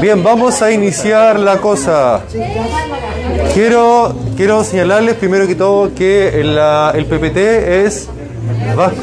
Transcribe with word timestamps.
Bien, 0.00 0.22
vamos 0.22 0.62
a 0.62 0.70
iniciar 0.70 1.38
la 1.38 1.58
cosa. 1.58 2.22
Quiero, 3.54 4.14
quiero 4.36 4.62
señalarles 4.64 5.14
primero 5.14 5.46
que 5.46 5.54
todo 5.54 5.94
que 5.94 6.40
el 6.40 7.06
PPT 7.06 7.36
es 7.36 8.08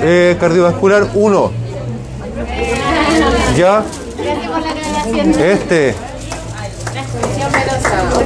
eh, 0.02 0.38
cardiovascular 0.40 1.08
1. 1.14 1.52
Ya, 3.58 3.84
este. 5.40 5.96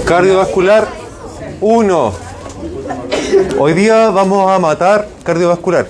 Cardiovascular 0.06 0.88
1. 1.62 2.27
Hoy 3.60 3.74
día 3.74 4.10
vamos 4.10 4.50
a 4.50 4.60
matar 4.60 5.08
cardiovascular. 5.24 5.88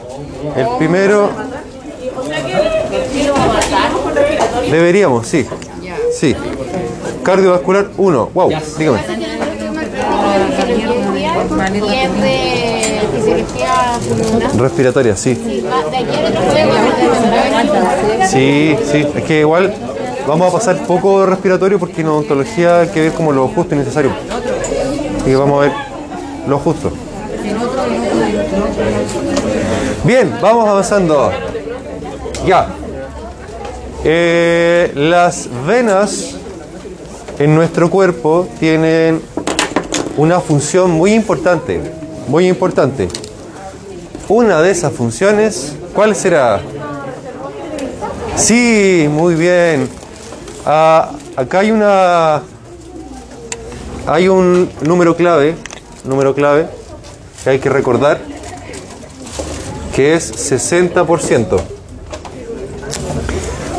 El 0.55 0.68
primero. 0.77 1.29
Deberíamos, 4.69 5.28
sí. 5.28 5.46
Sí. 6.14 6.36
Cardiovascular 7.24 7.88
1. 7.97 8.29
Wow, 8.33 8.52
dígame. 8.78 9.00
Respiratoria, 14.57 15.16
sí. 15.16 15.36
Sí, 18.27 18.75
sí. 18.91 19.07
Es 19.16 19.24
que 19.24 19.39
igual 19.41 19.74
vamos 20.27 20.50
a 20.50 20.57
pasar 20.57 20.77
poco 20.86 21.25
respiratorio 21.25 21.79
porque 21.79 22.02
en 22.02 22.07
odontología 22.07 22.82
hay 22.82 22.89
que 22.89 23.02
ver 23.02 23.14
como 23.14 23.32
lo 23.32 23.47
justo 23.47 23.75
y 23.75 23.77
necesario. 23.77 24.11
Así 25.18 25.25
que 25.25 25.36
vamos 25.36 25.60
a 25.60 25.61
ver 25.68 25.71
lo 26.47 26.60
justo. 26.60 26.91
Bien, 30.04 30.33
vamos 30.41 30.68
avanzando. 30.68 31.32
Ya. 32.45 32.69
Eh, 34.03 34.91
las 34.95 35.49
venas 35.66 36.35
en 37.39 37.55
nuestro 37.55 37.89
cuerpo 37.89 38.47
tienen 38.59 39.21
una 40.15 40.39
función 40.39 40.91
muy 40.91 41.13
importante, 41.13 41.81
muy 42.27 42.47
importante. 42.47 43.08
Una 44.30 44.61
de 44.61 44.71
esas 44.71 44.93
funciones, 44.93 45.75
¿cuál 45.93 46.15
será? 46.15 46.61
Sí, 48.35 49.08
muy 49.11 49.35
bien. 49.35 49.89
Ah, 50.65 51.11
acá 51.35 51.59
hay 51.59 51.71
una, 51.71 52.41
hay 54.05 54.27
un 54.27 54.69
número 54.81 55.15
clave, 55.15 55.55
número 56.05 56.33
clave 56.33 56.67
hay 57.49 57.59
que 57.59 57.69
recordar, 57.69 58.19
que 59.95 60.13
es 60.15 60.51
60%. 60.51 61.59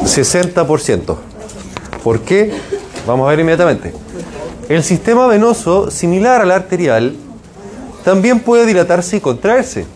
60%. 0.04 1.16
¿Por 2.02 2.20
qué? 2.20 2.52
Vamos 3.06 3.26
a 3.26 3.30
ver 3.30 3.40
inmediatamente. 3.40 3.92
El 4.68 4.82
sistema 4.82 5.26
venoso, 5.26 5.90
similar 5.90 6.40
al 6.40 6.50
arterial, 6.50 7.14
también 8.04 8.40
puede 8.40 8.66
dilatarse 8.66 9.16
y 9.18 9.20
contraerse. 9.20 9.86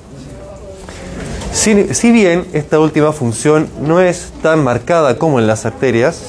Si, 1.53 1.95
si 1.95 2.11
bien 2.11 2.47
esta 2.53 2.81
última 2.81 3.13
función 3.13 3.69
no 3.81 4.01
es 4.01 4.33
tan 4.43 4.65
marcada 4.65 5.19
como 5.19 5.39
en 5.39 5.47
las 5.47 5.67
arterias, 5.67 6.21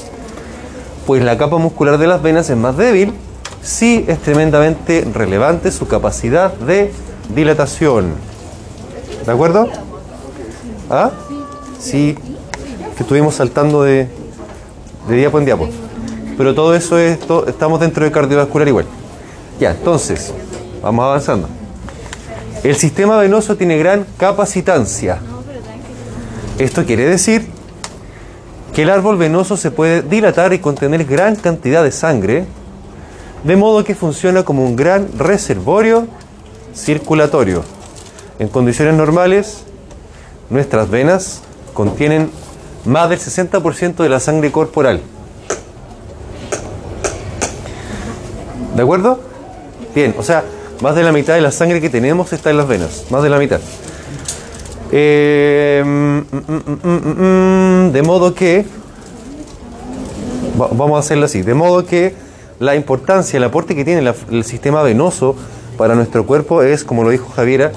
pues 1.06 1.24
la 1.24 1.38
capa 1.38 1.58
muscular 1.58 1.98
de 1.98 2.08
las 2.08 2.22
venas 2.22 2.50
es 2.50 2.58
más 2.58 2.78
débil, 2.78 3.14
sí 3.62 4.06
es 4.08 4.20
tremendamente 4.20 5.06
relevante 5.14 5.72
su 5.72 5.88
capacidad 5.88 6.54
de 6.54 6.92
dilatación. 7.36 8.14
¿De 9.26 9.32
acuerdo? 9.32 9.70
¿Ah? 10.90 11.12
Sí, 11.80 12.18
que 12.96 13.04
estuvimos 13.04 13.36
saltando 13.36 13.84
de, 13.84 14.08
de 15.08 15.16
diapo 15.16 15.40
en 15.40 15.46
diapo. 15.46 15.70
Pero 16.38 16.56
todo 16.56 16.76
eso 16.76 16.98
es, 16.98 17.20
estamos 17.48 17.80
dentro 17.80 18.04
de 18.04 18.12
cardiovascular 18.12 18.68
igual. 18.68 18.86
Ya, 19.60 19.72
entonces, 19.72 20.34
vamos 20.82 21.06
avanzando. 21.06 21.48
El 22.64 22.76
sistema 22.76 23.18
venoso 23.18 23.56
tiene 23.56 23.78
gran 23.78 24.06
capacitancia. 24.18 25.20
Esto 26.58 26.86
quiere 26.86 27.06
decir 27.06 27.48
que 28.74 28.84
el 28.84 28.90
árbol 28.90 29.18
venoso 29.18 29.58
se 29.58 29.70
puede 29.70 30.02
dilatar 30.02 30.54
y 30.54 30.60
contener 30.60 31.06
gran 31.06 31.36
cantidad 31.36 31.84
de 31.84 31.92
sangre, 31.92 32.46
de 33.44 33.56
modo 33.56 33.84
que 33.84 33.96
funciona 33.96 34.44
como 34.44 34.66
un 34.66 34.76
gran 34.76 35.08
reservorio 35.18 36.08
circulatorio. 36.76 37.64
En 38.40 38.48
condiciones 38.48 38.96
normales, 38.96 39.64
nuestras 40.50 40.90
venas 40.90 41.42
contienen 41.74 42.30
más 42.86 43.10
del 43.10 43.20
60% 43.20 43.96
de 43.96 44.10
la 44.10 44.20
sangre 44.20 44.52
corporal. 44.52 45.02
¿De 48.76 48.82
acuerdo? 48.82 49.20
Bien, 49.94 50.16
o 50.18 50.24
sea, 50.24 50.44
más 50.82 50.96
de 50.96 51.04
la 51.04 51.12
mitad 51.12 51.36
de 51.36 51.42
la 51.42 51.52
sangre 51.52 51.80
que 51.80 51.90
tenemos 51.90 52.34
está 52.34 52.50
en 52.50 52.58
las 52.58 52.68
venas, 52.68 53.06
más 53.12 53.22
de 53.24 53.30
la 53.30 53.38
mitad. 53.38 53.60
Eh, 54.92 55.82
mm, 55.86 56.18
mm, 56.88 57.88
mm, 57.88 57.92
de 57.92 58.02
modo 58.02 58.34
que, 58.34 58.66
va- 60.60 60.70
vamos 60.72 60.98
a 60.98 61.00
hacerlo 61.00 61.26
así, 61.26 61.42
de 61.44 61.54
modo 61.54 61.86
que 61.86 62.16
la 62.60 62.76
importancia, 62.76 63.38
el 63.38 63.44
aporte 63.44 63.76
que 63.76 63.86
tiene 63.86 64.02
la- 64.02 64.16
el 64.32 64.44
sistema 64.44 64.82
venoso 64.84 65.36
para 65.78 65.96
nuestro 65.96 66.26
cuerpo 66.26 66.62
es, 66.62 66.84
como 66.84 67.04
lo 67.04 67.10
dijo 67.10 67.30
Javiera, 67.36 67.72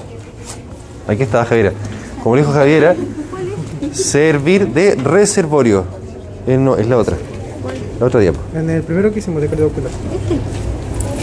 aquí 1.07 1.23
está 1.23 1.45
Javiera, 1.45 1.73
como 2.23 2.35
lo 2.35 2.41
dijo 2.41 2.53
Javiera, 2.53 2.95
servir 3.91 4.67
de 4.69 4.95
reservorio. 4.95 5.85
Eh, 6.47 6.57
no, 6.57 6.77
es 6.77 6.87
la 6.87 6.97
otra, 6.97 7.17
la 7.99 8.05
otra 8.05 8.19
diapo. 8.19 8.39
En 8.53 8.69
el 8.69 8.83
primero 8.83 9.11
que 9.11 9.19
hicimos 9.19 9.41
de 9.41 9.47
cardiovascular. 9.47 9.91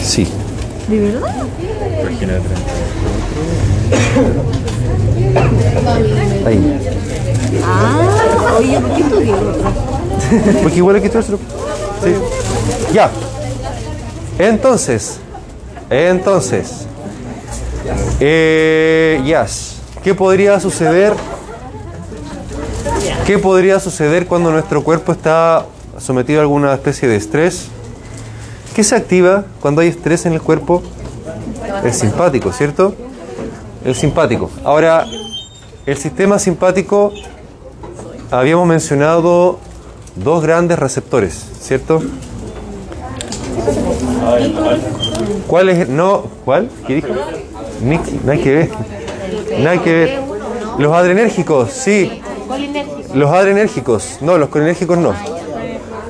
Sí. 0.01 0.27
Ahí. 6.45 6.79
Ah, 7.63 8.55
oye, 8.59 8.79
¿por 8.79 8.91
qué 8.95 9.01
estudié 9.01 9.33
otro? 9.33 9.55
Porque 10.61 10.77
igual 10.77 10.95
hay 10.95 11.01
que 11.01 11.07
estudiárselo. 11.07 11.39
Sí. 12.03 12.13
Ya. 12.93 13.09
Entonces. 14.37 15.19
Entonces. 15.89 16.87
Eh, 18.19 19.21
yes. 19.25 19.77
¿Qué 20.03 20.13
podría 20.13 20.59
suceder? 20.59 21.13
¿Qué 23.25 23.37
podría 23.39 23.79
suceder 23.79 24.27
cuando 24.27 24.51
nuestro 24.51 24.83
cuerpo 24.83 25.11
está 25.11 25.65
sometido 25.97 26.39
a 26.39 26.43
alguna 26.43 26.73
especie 26.73 27.07
de 27.07 27.15
estrés? 27.15 27.67
¿Qué 28.75 28.83
se 28.83 28.95
activa 28.95 29.45
cuando 29.61 29.81
hay 29.81 29.87
estrés 29.87 30.25
en 30.25 30.33
el 30.33 30.41
cuerpo? 30.41 30.83
El 31.83 31.93
simpático, 31.93 32.51
¿cierto? 32.51 32.93
El 33.83 33.95
simpático. 33.95 34.49
Ahora, 34.63 35.05
el 35.85 35.97
sistema 35.97 36.39
simpático, 36.39 37.11
habíamos 38.31 38.67
mencionado 38.67 39.59
dos 40.15 40.43
grandes 40.43 40.79
receptores, 40.79 41.45
¿cierto? 41.61 42.01
¿Cuál 45.47 45.69
es? 45.69 45.87
No, 45.89 46.23
¿cuál? 46.43 46.69
¿Qué 46.87 46.95
dijo? 46.95 47.07
Nada 48.23 48.37
que 48.41 48.51
ver. 48.55 48.69
Nada 49.59 49.83
que 49.83 49.93
ver. 49.93 50.19
Los 50.77 50.93
adrenérgicos, 50.93 51.71
sí. 51.71 52.21
Los 53.13 53.31
adrenérgicos, 53.31 54.17
no, 54.21 54.37
los 54.37 54.49
colinérgicos 54.49 54.97
no. 54.97 55.13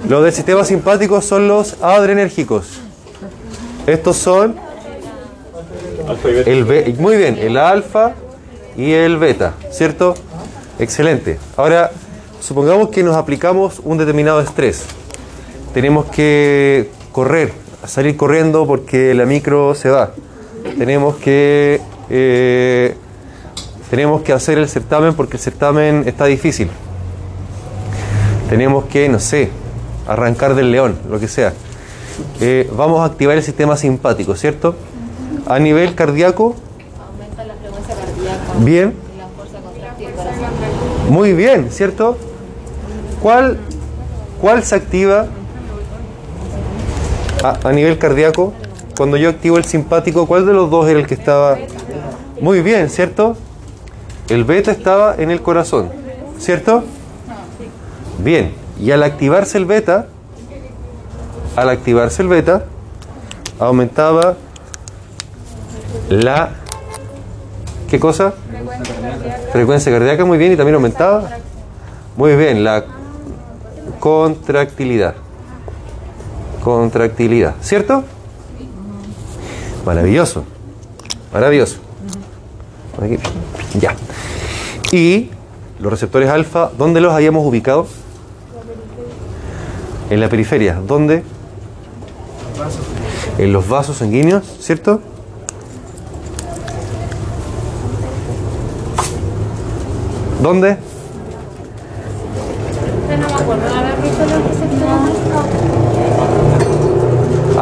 Los 0.09 0.23
del 0.23 0.33
sistema 0.33 0.63
simpático 0.63 1.21
son 1.21 1.47
los 1.47 1.81
adrenérgicos. 1.81 2.79
Estos 3.87 4.17
son 4.17 4.55
el 6.45 6.63
be- 6.65 6.95
muy 6.99 7.17
bien, 7.17 7.37
el 7.39 7.57
alfa 7.57 8.13
y 8.77 8.91
el 8.91 9.17
beta, 9.17 9.53
¿cierto? 9.71 10.15
Excelente. 10.79 11.39
Ahora, 11.57 11.91
supongamos 12.41 12.89
que 12.89 13.03
nos 13.03 13.15
aplicamos 13.15 13.79
un 13.83 13.97
determinado 13.97 14.41
estrés. 14.41 14.83
Tenemos 15.73 16.05
que 16.07 16.89
correr, 17.11 17.53
salir 17.87 18.17
corriendo 18.17 18.65
porque 18.65 19.13
la 19.13 19.25
micro 19.25 19.75
se 19.75 19.89
va. 19.89 20.11
Tenemos 20.77 21.15
que 21.15 21.81
eh, 22.09 22.95
tenemos 23.89 24.23
que 24.23 24.33
hacer 24.33 24.57
el 24.57 24.67
certamen 24.67 25.13
porque 25.13 25.37
el 25.37 25.43
certamen 25.43 26.03
está 26.05 26.25
difícil. 26.25 26.69
Tenemos 28.49 28.85
que, 28.85 29.09
no 29.09 29.19
sé, 29.19 29.49
arrancar 30.07 30.55
del 30.55 30.71
león, 30.71 30.97
lo 31.09 31.19
que 31.19 31.27
sea. 31.27 31.53
Eh, 32.39 32.69
vamos 32.75 33.01
a 33.01 33.05
activar 33.05 33.37
el 33.37 33.43
sistema 33.43 33.77
simpático, 33.77 34.35
¿cierto? 34.35 34.75
A 35.47 35.59
nivel 35.59 35.95
cardíaco, 35.95 36.55
Aumenta 37.07 37.43
la 37.43 37.55
frecuencia 37.55 37.95
cardíaca 37.95 38.53
bien, 38.59 38.93
y 39.13 39.17
la 39.17 39.27
fuerza 39.27 39.59
contractil 39.59 40.07
del 40.07 40.15
corazón. 40.15 41.13
muy 41.13 41.33
bien, 41.33 41.71
¿cierto? 41.71 42.17
¿Cuál, 43.21 43.57
cuál 44.41 44.63
se 44.63 44.75
activa 44.75 45.27
a, 47.51 47.71
nivel 47.71 47.97
cardíaco? 47.97 48.53
Cuando 48.97 49.17
yo 49.17 49.29
activo 49.29 49.57
el 49.57 49.65
simpático, 49.65 50.25
¿cuál 50.25 50.45
de 50.45 50.53
los 50.53 50.69
dos 50.69 50.87
era 50.87 50.99
el 50.99 51.07
que 51.07 51.15
estaba? 51.15 51.57
Muy 52.39 52.61
bien, 52.61 52.89
¿cierto? 52.89 53.35
El 54.29 54.43
beta 54.43 54.71
estaba 54.71 55.15
en 55.17 55.31
el 55.31 55.41
corazón, 55.41 55.89
¿cierto? 56.39 56.83
Bien, 58.19 58.53
y 58.79 58.91
al 58.91 59.03
activarse 59.03 59.57
el 59.57 59.65
beta, 59.65 60.07
al 61.55 61.69
activarse 61.69 62.21
el 62.21 62.27
beta, 62.27 62.65
aumentaba 63.59 64.35
la 66.09 66.49
¿qué 67.89 67.99
cosa? 67.99 68.33
Frecuencia 69.51 69.91
cardíaca, 69.91 70.25
muy 70.25 70.37
bien, 70.37 70.53
y 70.53 70.57
también 70.57 70.75
aumentaba. 70.75 71.29
Muy 72.17 72.35
bien, 72.35 72.63
la 72.63 72.83
contractilidad. 73.99 75.15
Contractilidad, 76.65 77.53
¿cierto? 77.61 78.03
Maravilloso. 79.85 80.45
Maravilloso. 81.31 81.77
Aquí. 82.99 83.19
Ya. 83.79 83.95
Y 84.91 85.29
los 85.79 85.91
receptores 85.91 86.27
alfa, 86.27 86.71
¿dónde 86.75 87.01
los 87.01 87.13
habíamos 87.13 87.45
ubicado? 87.45 87.85
En 90.09 90.19
la 90.19 90.27
periferia. 90.27 90.81
¿Dónde? 90.87 91.23
En 93.37 93.53
los 93.53 93.69
vasos 93.69 93.97
sanguíneos, 93.97 94.43
¿cierto? 94.59 95.01
¿Dónde? 100.41 100.77
No 103.07 103.17
me 103.17 103.33
acuerdo 103.35 103.65
de 103.67 103.79
haber 103.79 104.01
visto 104.01 104.21
los 104.21 104.43
receptores. 104.47 104.65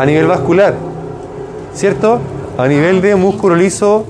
A 0.04 0.06
nivel 0.06 0.28
vascular, 0.28 0.74
¿cierto? 1.74 2.20
A 2.58 2.68
nivel 2.68 3.02
de 3.02 3.16
músculo 3.16 3.56
liso 3.56 4.06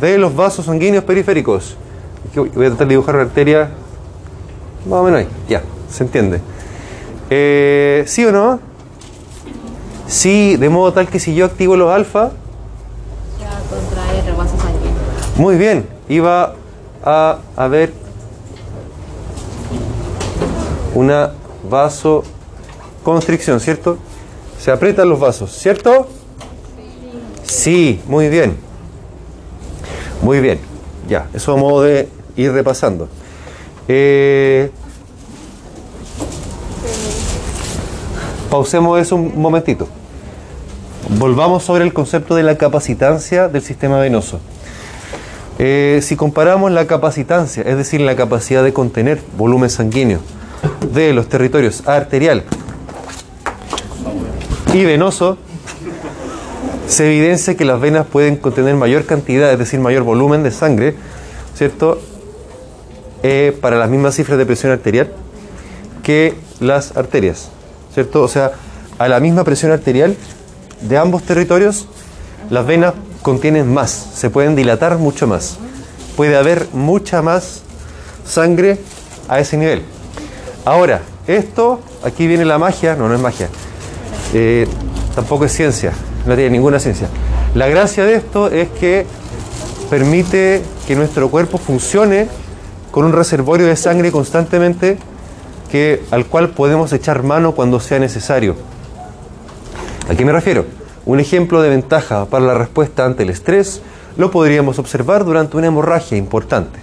de 0.00 0.16
los 0.16 0.36
vasos 0.36 0.66
sanguíneos 0.66 1.02
periféricos. 1.02 1.76
Voy 2.36 2.66
a 2.66 2.68
tratar 2.68 2.86
de 2.86 2.92
dibujar 2.92 3.16
una 3.16 3.24
arteria 3.24 3.70
más 4.88 5.00
o 5.00 5.02
menos 5.02 5.18
ahí, 5.18 5.26
ya, 5.48 5.62
se 5.90 6.04
entiende. 6.04 6.40
Eh, 7.28 8.04
¿Sí 8.06 8.24
o 8.24 8.30
no? 8.30 8.60
Sí, 10.06 10.54
de 10.54 10.68
modo 10.68 10.92
tal 10.92 11.08
que 11.08 11.18
si 11.18 11.34
yo 11.34 11.46
activo 11.46 11.74
los 11.74 11.92
alfa, 11.92 12.30
Ya 13.40 13.50
contraer 13.68 14.24
el 14.24 14.34
vaso 14.34 14.56
sanguíneo. 14.58 14.92
muy 15.38 15.56
bien, 15.56 15.88
iba 16.08 16.54
a 17.04 17.38
haber 17.56 17.92
una 20.94 21.32
vasoconstricción, 21.68 23.58
¿cierto? 23.58 23.98
Se 24.62 24.70
aprietan 24.70 25.08
los 25.08 25.18
vasos, 25.18 25.50
¿cierto? 25.50 26.06
Sí, 27.42 28.00
muy 28.06 28.28
bien. 28.28 28.56
Muy 30.22 30.38
bien. 30.38 30.60
Ya, 31.08 31.26
eso 31.34 31.54
a 31.54 31.56
modo 31.56 31.82
de 31.82 32.08
ir 32.36 32.52
repasando. 32.52 33.08
Eh, 33.88 34.70
pausemos 38.52 39.00
eso 39.00 39.16
un 39.16 39.36
momentito. 39.36 39.88
Volvamos 41.18 41.64
sobre 41.64 41.82
el 41.82 41.92
concepto 41.92 42.36
de 42.36 42.44
la 42.44 42.56
capacitancia 42.56 43.48
del 43.48 43.62
sistema 43.62 43.98
venoso. 43.98 44.38
Eh, 45.58 45.98
si 46.04 46.14
comparamos 46.14 46.70
la 46.70 46.86
capacitancia, 46.86 47.64
es 47.64 47.76
decir, 47.76 48.00
la 48.00 48.14
capacidad 48.14 48.62
de 48.62 48.72
contener 48.72 49.20
volumen 49.36 49.70
sanguíneo 49.70 50.20
de 50.94 51.12
los 51.14 51.28
territorios 51.28 51.88
arterial 51.88 52.44
y 54.72 54.84
venoso, 54.84 55.36
se 56.88 57.06
evidencia 57.06 57.56
que 57.56 57.64
las 57.64 57.80
venas 57.80 58.06
pueden 58.06 58.36
contener 58.36 58.74
mayor 58.74 59.04
cantidad, 59.04 59.52
es 59.52 59.58
decir, 59.58 59.80
mayor 59.80 60.02
volumen 60.02 60.42
de 60.42 60.50
sangre, 60.50 60.94
¿cierto? 61.54 62.00
Eh, 63.22 63.56
para 63.60 63.76
las 63.76 63.90
mismas 63.90 64.14
cifras 64.14 64.38
de 64.38 64.46
presión 64.46 64.72
arterial 64.72 65.12
que 66.02 66.34
las 66.60 66.96
arterias, 66.96 67.50
¿cierto? 67.94 68.22
O 68.22 68.28
sea, 68.28 68.52
a 68.98 69.08
la 69.08 69.20
misma 69.20 69.44
presión 69.44 69.72
arterial 69.72 70.16
de 70.80 70.98
ambos 70.98 71.22
territorios, 71.22 71.86
las 72.50 72.66
venas 72.66 72.94
contienen 73.22 73.72
más, 73.72 73.90
se 73.90 74.30
pueden 74.30 74.56
dilatar 74.56 74.98
mucho 74.98 75.26
más. 75.26 75.58
Puede 76.16 76.36
haber 76.36 76.66
mucha 76.72 77.22
más 77.22 77.62
sangre 78.26 78.78
a 79.28 79.38
ese 79.38 79.56
nivel. 79.56 79.82
Ahora, 80.64 81.02
esto, 81.26 81.80
aquí 82.04 82.26
viene 82.26 82.44
la 82.44 82.58
magia, 82.58 82.96
no, 82.96 83.08
no 83.08 83.14
es 83.14 83.20
magia, 83.20 83.48
eh, 84.32 84.66
tampoco 85.14 85.44
es 85.44 85.52
ciencia, 85.52 85.92
no 86.26 86.34
tiene 86.34 86.50
ninguna 86.50 86.78
ciencia. 86.78 87.08
La 87.54 87.68
gracia 87.68 88.04
de 88.04 88.14
esto 88.14 88.48
es 88.48 88.68
que 88.68 89.06
permite 89.90 90.62
que 90.86 90.96
nuestro 90.96 91.30
cuerpo 91.30 91.58
funcione 91.58 92.28
con 92.90 93.04
un 93.04 93.12
reservorio 93.12 93.66
de 93.66 93.76
sangre 93.76 94.10
constantemente 94.10 94.98
que, 95.70 96.02
al 96.10 96.26
cual 96.26 96.50
podemos 96.50 96.92
echar 96.92 97.22
mano 97.22 97.52
cuando 97.52 97.80
sea 97.80 97.98
necesario. 97.98 98.56
¿A 100.08 100.14
qué 100.14 100.24
me 100.24 100.32
refiero? 100.32 100.66
Un 101.04 101.20
ejemplo 101.20 101.62
de 101.62 101.70
ventaja 101.70 102.26
para 102.26 102.44
la 102.44 102.54
respuesta 102.54 103.04
ante 103.04 103.22
el 103.22 103.30
estrés 103.30 103.82
lo 104.16 104.30
podríamos 104.30 104.78
observar 104.78 105.24
durante 105.24 105.56
una 105.56 105.68
hemorragia 105.68 106.18
importante. 106.18 106.78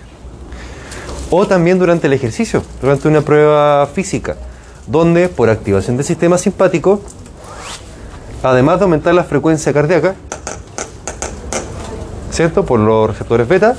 O 1.30 1.46
también 1.46 1.78
durante 1.78 2.08
el 2.08 2.14
ejercicio, 2.14 2.64
durante 2.82 3.08
una 3.08 3.22
prueba 3.22 3.88
física, 3.88 4.36
donde 4.88 5.30
por 5.30 5.50
activación 5.50 5.96
del 5.96 6.06
sistema 6.06 6.38
simpático, 6.38 7.02
además 8.44 8.80
de 8.80 8.84
aumentar 8.84 9.14
la 9.14 9.24
frecuencia 9.24 9.74
cardíaca, 9.74 10.16
¿cierto? 12.32 12.66
Por 12.66 12.80
los 12.80 13.10
receptores 13.10 13.48
beta, 13.48 13.76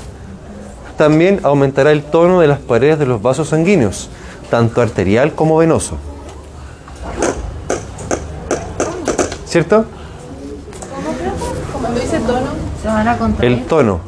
también 0.97 1.39
aumentará 1.43 1.91
el 1.91 2.03
tono 2.03 2.39
de 2.41 2.47
las 2.47 2.59
paredes 2.59 2.99
de 2.99 3.05
los 3.05 3.21
vasos 3.21 3.49
sanguíneos, 3.49 4.09
tanto 4.49 4.81
arterial 4.81 5.33
como 5.33 5.57
venoso. 5.57 5.97
¿Cierto? 9.45 9.85
Cuando 11.81 11.99
dice 11.99 12.19
tono, 12.19 12.47
se 12.81 12.87
van 12.87 13.07
a 13.07 13.17
contraer. 13.17 13.51
El 13.51 13.65
tono. 13.65 13.99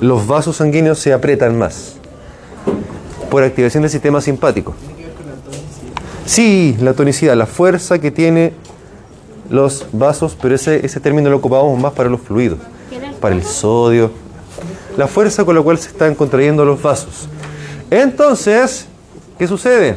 Los 0.00 0.26
vasos 0.26 0.56
sanguíneos 0.56 0.98
se 0.98 1.12
aprietan 1.12 1.58
más 1.58 1.94
por 3.30 3.42
activación 3.42 3.82
del 3.82 3.90
sistema 3.90 4.20
simpático. 4.20 4.74
Sí, 6.26 6.76
la 6.80 6.92
tonicidad, 6.92 7.34
la 7.36 7.46
fuerza 7.46 7.98
que 7.98 8.10
tiene 8.10 8.52
los 9.50 9.86
vasos, 9.92 10.36
pero 10.40 10.54
ese, 10.54 10.84
ese 10.84 11.00
término 11.00 11.30
lo 11.30 11.36
ocupamos 11.36 11.78
más 11.78 11.92
para 11.92 12.08
los 12.08 12.20
fluidos, 12.20 12.58
para 13.20 13.34
el 13.34 13.42
sodio, 13.42 14.10
la 14.96 15.06
fuerza 15.06 15.44
con 15.44 15.54
la 15.54 15.62
cual 15.62 15.78
se 15.78 15.88
están 15.88 16.14
contrayendo 16.14 16.64
los 16.64 16.80
vasos. 16.80 17.28
Entonces, 17.90 18.86
¿qué 19.38 19.46
sucede? 19.46 19.96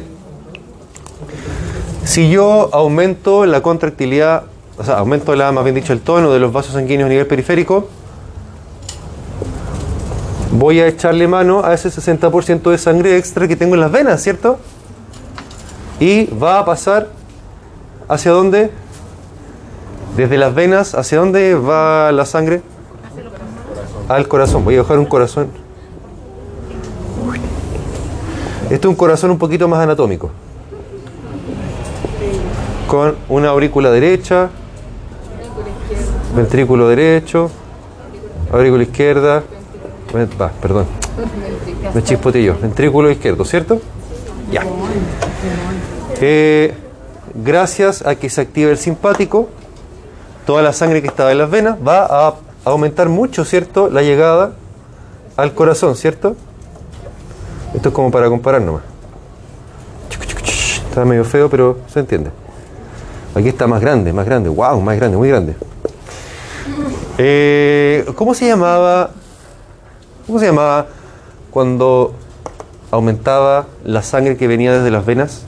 Si 2.04 2.30
yo 2.30 2.70
aumento 2.72 3.44
la 3.46 3.60
contractilidad, 3.60 4.44
o 4.78 4.84
sea, 4.84 4.98
aumento 4.98 5.34
la, 5.34 5.52
más 5.52 5.64
bien 5.64 5.76
dicho, 5.76 5.92
el 5.92 6.00
tono 6.00 6.32
de 6.32 6.38
los 6.38 6.52
vasos 6.52 6.72
sanguíneos 6.72 7.06
a 7.06 7.10
nivel 7.10 7.26
periférico, 7.26 7.88
voy 10.52 10.80
a 10.80 10.88
echarle 10.88 11.28
mano 11.28 11.64
a 11.64 11.74
ese 11.74 11.88
60% 11.90 12.70
de 12.70 12.78
sangre 12.78 13.16
extra 13.16 13.46
que 13.46 13.56
tengo 13.56 13.74
en 13.74 13.80
las 13.80 13.92
venas, 13.92 14.22
¿cierto? 14.22 14.58
Y 16.00 16.26
va 16.26 16.60
a 16.60 16.64
pasar 16.64 17.08
hacia 18.08 18.32
dónde? 18.32 18.70
Desde 20.18 20.36
las 20.36 20.52
venas, 20.52 20.96
¿hacia 20.96 21.20
dónde 21.20 21.54
va 21.54 22.10
la 22.10 22.26
sangre? 22.26 22.60
Al 24.08 24.26
corazón. 24.26 24.64
Voy 24.64 24.74
a 24.74 24.78
dejar 24.78 24.98
un 24.98 25.06
corazón. 25.06 25.46
Este 28.64 28.74
es 28.74 28.84
un 28.86 28.96
corazón 28.96 29.30
un 29.30 29.38
poquito 29.38 29.68
más 29.68 29.78
anatómico. 29.78 30.32
Con 32.88 33.14
una 33.28 33.50
aurícula 33.50 33.92
derecha, 33.92 34.50
ventrículo 36.34 36.88
derecho, 36.88 37.48
aurícula 38.52 38.82
izquierda, 38.82 39.44
va, 40.40 40.50
perdón, 40.60 40.86
me 41.94 42.02
chispotillo, 42.02 42.56
ventrículo 42.60 43.08
izquierdo, 43.08 43.44
¿cierto? 43.44 43.80
Ya. 44.50 44.64
Eh, 46.20 46.74
gracias 47.36 48.04
a 48.04 48.16
que 48.16 48.28
se 48.28 48.40
activa 48.40 48.72
el 48.72 48.78
simpático, 48.78 49.50
toda 50.48 50.62
la 50.62 50.72
sangre 50.72 51.02
que 51.02 51.08
estaba 51.08 51.30
en 51.30 51.36
las 51.36 51.50
venas 51.50 51.76
va 51.86 52.06
a 52.06 52.34
aumentar 52.64 53.10
mucho, 53.10 53.44
¿cierto? 53.44 53.90
La 53.90 54.00
llegada 54.00 54.52
al 55.36 55.52
corazón, 55.52 55.94
¿cierto? 55.94 56.36
Esto 57.74 57.90
es 57.90 57.94
como 57.94 58.10
para 58.10 58.30
comparar 58.30 58.62
nomás. 58.62 58.80
Está 60.88 61.04
medio 61.04 61.26
feo, 61.26 61.50
pero 61.50 61.80
se 61.86 62.00
entiende. 62.00 62.30
Aquí 63.34 63.48
está 63.48 63.66
más 63.66 63.82
grande, 63.82 64.10
más 64.14 64.24
grande. 64.24 64.48
¡Wow! 64.48 64.80
Más 64.80 64.96
grande, 64.96 65.18
muy 65.18 65.28
grande. 65.28 65.54
Eh, 67.18 68.06
¿Cómo 68.14 68.32
se 68.32 68.46
llamaba? 68.46 69.10
¿Cómo 70.26 70.38
se 70.38 70.46
llamaba 70.46 70.86
cuando 71.50 72.14
aumentaba 72.90 73.66
la 73.84 74.02
sangre 74.02 74.38
que 74.38 74.48
venía 74.48 74.72
desde 74.72 74.90
las 74.90 75.04
venas? 75.04 75.42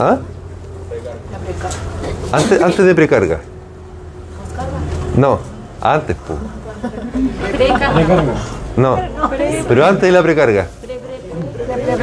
¿Ah? 0.00 0.20
Antes, 2.32 2.62
antes 2.62 2.84
de 2.84 2.94
precarga. 2.94 3.40
No, 5.16 5.38
antes, 5.80 6.16
po. 6.16 6.34
No, 8.76 8.98
pero 9.68 9.86
antes 9.86 10.02
de 10.02 10.12
la 10.12 10.22
precarga. 10.22 10.66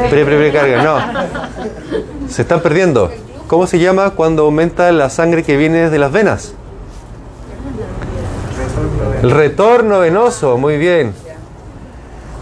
Pre, 0.10 0.26
pre, 0.26 0.38
precarga, 0.38 0.84
no. 0.84 0.98
Se 2.30 2.42
están 2.42 2.62
perdiendo. 2.62 3.12
¿Cómo 3.48 3.68
se 3.68 3.78
llama 3.80 4.12
cuando 4.12 4.44
aumenta 4.44 4.92
la 4.92 5.10
sangre 5.10 5.44
que 5.44 5.58
viene 5.58 5.80
desde 5.80 6.00
las 6.00 6.12
venas? 6.12 6.54
El 9.22 9.32
retorno 9.32 10.00
venoso, 10.00 10.58
muy 10.58 10.78
bien. 10.78 11.14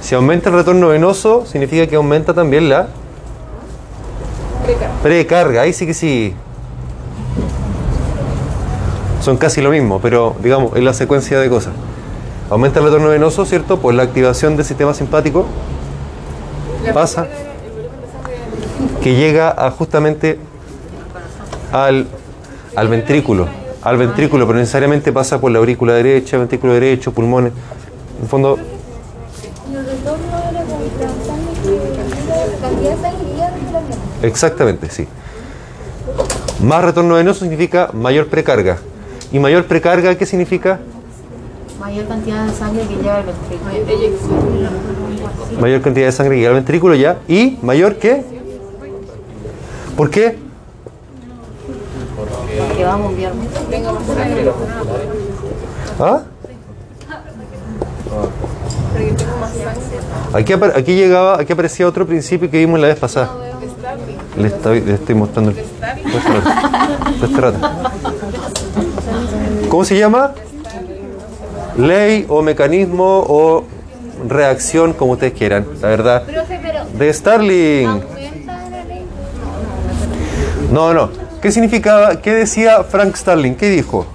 Si 0.02 0.16
aumenta 0.16 0.50
el 0.50 0.56
retorno 0.56 0.88
venoso, 0.88 1.46
significa 1.46 1.88
que 1.88 1.96
aumenta 1.96 2.34
también 2.34 2.70
la 2.70 2.88
precarga. 5.04 5.62
Ahí 5.64 5.74
sí 5.74 5.86
que 5.86 5.94
sí. 5.94 6.34
Son 9.22 9.38
casi 9.38 9.62
lo 9.62 9.70
mismo, 9.70 10.00
pero 10.02 10.36
digamos, 10.42 10.76
es 10.76 10.84
la 10.84 10.94
secuencia 10.94 11.40
de 11.40 11.48
cosas. 11.48 11.74
Aumenta 12.50 12.80
el 12.80 12.86
retorno 12.86 13.10
venoso, 13.10 13.46
¿cierto? 13.46 13.80
Por 13.80 13.94
la 13.94 14.04
activación 14.04 14.58
del 14.58 14.66
sistema 14.66 14.94
simpático. 14.94 15.46
Pasa 16.94 17.28
que 19.02 19.16
llega 19.16 19.54
a 19.56 19.70
justamente 19.72 20.40
al, 21.72 22.08
al 22.76 22.88
ventrículo. 22.88 23.48
Al 23.84 23.98
ventrículo, 23.98 24.48
pero 24.48 24.60
necesariamente 24.60 25.14
pasa 25.14 25.40
por 25.40 25.52
la 25.52 25.60
aurícula 25.60 25.94
derecha, 25.94 26.38
ventrículo 26.38 26.74
derecho, 26.74 27.12
pulmones. 27.12 27.54
En 28.18 28.24
el 28.24 28.30
fondo, 28.30 28.58
exactamente, 34.24 34.90
sí. 34.90 35.08
Más 36.62 36.84
retorno 36.84 37.16
venoso 37.16 37.42
significa 37.42 37.90
mayor 37.94 38.28
precarga. 38.28 38.78
¿Y 39.32 39.40
mayor 39.40 39.66
precarga 39.66 40.16
qué 40.16 40.26
significa? 40.26 40.80
Mayor 41.80 42.08
cantidad 42.08 42.46
de 42.46 42.54
sangre 42.54 42.84
que 42.88 42.96
lleva 42.96 43.20
el 43.20 43.26
ventrículo. 43.26 43.72
Mayor 45.60 45.82
cantidad 45.82 46.06
de 46.08 46.12
sangre 46.12 46.36
que 46.36 46.40
llega 46.42 46.50
al 46.50 46.56
ventrículo 46.56 46.96
ya. 46.96 47.18
¿Y 47.28 47.58
mayor 47.62 47.96
qué? 47.96 48.24
¿Por 49.98 50.10
qué? 50.10 50.38
Que 52.78 52.84
va 52.84 52.94
a 52.94 52.98
bombear. 52.98 53.34
¿Ah? 56.00 56.22
Aquí, 60.34 60.54
aquí 60.54 60.96
llegaba, 60.96 61.40
aquí 61.40 61.54
aparecía 61.54 61.88
otro 61.88 62.06
principio 62.06 62.50
que 62.50 62.58
vimos 62.60 62.80
la 62.80 62.88
vez 62.88 63.00
pasada. 63.00 63.30
Le, 64.38 64.48
está- 64.48 64.72
le 64.72 64.94
estoy 64.94 65.16
mostrando 65.16 65.52
el. 65.52 65.58
¿Cómo 69.72 69.86
se 69.86 69.98
llama? 69.98 70.34
Ley 71.78 72.26
o 72.28 72.42
mecanismo 72.42 73.24
o 73.26 73.64
reacción, 74.28 74.92
como 74.92 75.14
ustedes 75.14 75.32
quieran, 75.32 75.66
la 75.82 75.88
verdad. 75.88 76.24
De 77.00 77.14
Starling. 77.14 78.02
No, 80.74 80.94
no. 80.94 81.10
¿Qué 81.42 81.54
significaba? 81.54 82.18
¿Qué 82.18 82.34
decía 82.34 82.84
Frank 82.84 83.16
Starling? 83.16 83.56
¿Qué 83.56 83.70
dijo? 83.70 84.06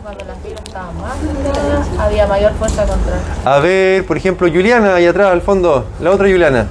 Había 1.98 2.26
mayor 2.26 2.52
fuerza 2.52 2.84
contra. 2.84 3.18
A 3.46 3.58
ver, 3.58 4.04
por 4.04 4.18
ejemplo, 4.18 4.46
Juliana, 4.48 4.96
ahí 4.96 5.06
atrás, 5.06 5.32
al 5.32 5.40
fondo. 5.40 5.86
La 6.02 6.10
otra 6.10 6.28
Juliana. 6.28 6.66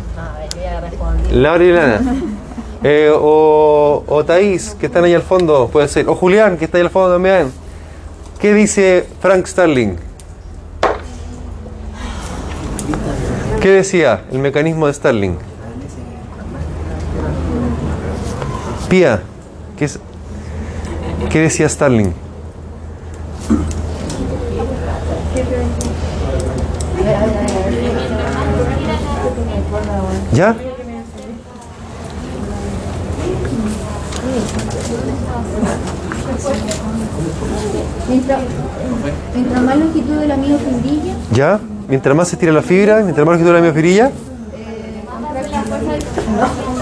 No. 1.31 1.41
La 1.41 1.53
otra 1.53 1.65
Juliana. 1.65 2.01
Eh, 2.87 3.09
o, 3.11 4.03
o 4.05 4.25
Thaís, 4.25 4.75
que 4.79 4.85
están 4.85 5.03
ahí 5.05 5.15
al 5.15 5.23
fondo, 5.23 5.69
puede 5.73 5.87
ser. 5.87 6.07
O 6.07 6.13
Julián, 6.13 6.55
que 6.55 6.65
está 6.65 6.77
ahí 6.77 6.83
al 6.83 6.91
fondo 6.91 7.13
también. 7.13 7.51
¿Qué 8.45 8.53
dice 8.53 9.07
Frank 9.21 9.47
Starling? 9.47 9.95
¿Qué 13.59 13.69
decía 13.71 14.23
el 14.31 14.37
mecanismo 14.37 14.85
de 14.85 14.93
Starling? 14.93 15.35
Pía, 18.87 19.23
¿qué, 19.75 19.89
¿qué 21.31 21.39
decía 21.39 21.67
Starling? 21.67 22.13
¿Ya? 30.33 30.55
Mientras, 38.07 38.39
mientras 39.33 39.61
más 39.61 39.77
longitud 39.77 40.15
de 40.15 40.27
la 40.27 40.37
miofibrilla, 40.37 41.13
¿Ya? 41.31 41.59
Mientras 41.87 42.15
más 42.15 42.27
se 42.27 42.37
tira 42.37 42.51
la 42.51 42.61
fibra, 42.61 43.01
mientras 43.01 43.25
más 43.25 43.33
longitud 43.33 43.53
la 43.53 43.61
miofibrillas, 43.61 44.11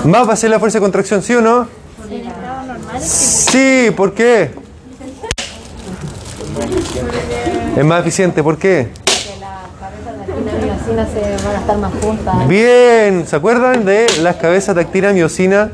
más 0.06 0.28
va 0.28 0.34
a 0.34 0.36
ser 0.36 0.50
la 0.50 0.60
fuerza 0.60 0.78
de 0.80 0.82
contracción, 0.82 1.22
¿sí 1.22 1.34
o 1.36 1.42
no? 1.42 1.68
Sí, 3.00 3.92
¿por 3.96 4.14
qué? 4.14 4.52
Es 7.76 7.86
más 7.86 8.02
eficiente, 8.02 8.44
¿por 8.44 8.58
qué? 8.58 8.90
se 10.94 11.46
van 11.46 11.56
a 11.56 11.60
estar 11.60 11.78
más 11.78 11.92
juntas. 12.02 12.48
Bien, 12.48 13.26
¿se 13.26 13.36
acuerdan 13.36 13.86
de 13.86 14.06
las 14.22 14.36
cabezas 14.36 14.76
de 14.76 14.82
actina 14.82 15.12
miocina? 15.12 15.72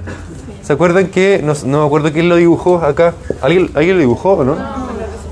¿Se 0.69 0.73
acuerdan 0.73 1.07
que, 1.07 1.41
no, 1.41 1.79
me 1.79 1.83
acuerdo 1.83 2.13
quién 2.13 2.29
lo 2.29 2.35
dibujó 2.35 2.77
acá? 2.77 3.15
¿Alguien, 3.41 3.71
¿alguien 3.73 3.95
lo 3.95 4.01
dibujó 4.01 4.33
o 4.33 4.43
no? 4.43 4.55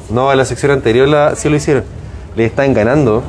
No, 0.09 0.31
a 0.31 0.35
la 0.35 0.43
sección 0.45 0.71
anterior 0.71 1.35
sí 1.35 1.47
lo 1.47 1.55
hicieron. 1.55 1.83
Le 2.35 2.45
están 2.45 2.73
ganando. 2.73 3.21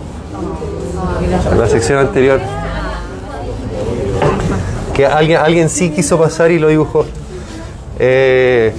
La 1.54 1.68
sección 1.68 1.98
anterior. 1.98 2.40
Que 4.94 5.04
alguien, 5.04 5.38
alguien 5.38 5.68
sí 5.68 5.90
quiso 5.90 6.18
pasar 6.18 6.50
y 6.50 6.58
lo 6.58 6.68
dibujó. 6.68 7.04
Eh, 7.98 8.72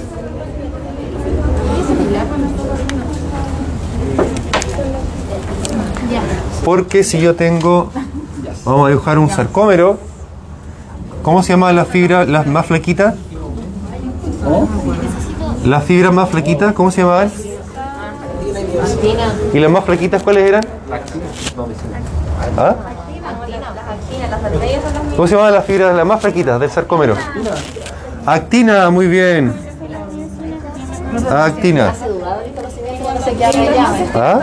porque 6.66 7.04
si 7.04 7.20
yo 7.20 7.36
tengo, 7.36 7.92
vamos 8.66 8.88
a 8.88 8.90
dibujar 8.90 9.20
un 9.20 9.30
sarcómero, 9.30 10.00
¿cómo 11.24 11.44
se 11.44 11.54
llama 11.54 11.72
la 11.74 11.86
fibra, 11.86 12.26
las 12.26 12.48
más 12.48 12.66
flaquitas? 12.66 13.16
Las 15.66 15.84
fibras 15.84 16.14
más 16.14 16.30
flaquitas, 16.30 16.74
¿cómo 16.74 16.92
se 16.92 17.02
llamaban? 17.02 17.32
Actina, 18.82 19.34
¿Y 19.54 19.60
las 19.60 19.72
más 19.72 19.84
flaquitas 19.84 20.24
cuáles 20.24 20.48
eran? 20.48 20.66
¿Ah? 22.58 22.76
las 24.30 24.42
las 24.42 24.52
¿Cómo 25.16 25.28
se 25.28 25.34
llamaban 25.34 25.54
las 25.54 25.66
fibras 25.66 25.96
las 25.96 26.06
más 26.06 26.22
flaquitas 26.22 26.60
del 26.60 26.70
sarcómero? 26.70 27.16
Actina, 28.26 28.90
muy 28.90 29.08
bien. 29.08 29.54
Actina. 31.30 31.94
¿Ah? 34.16 34.40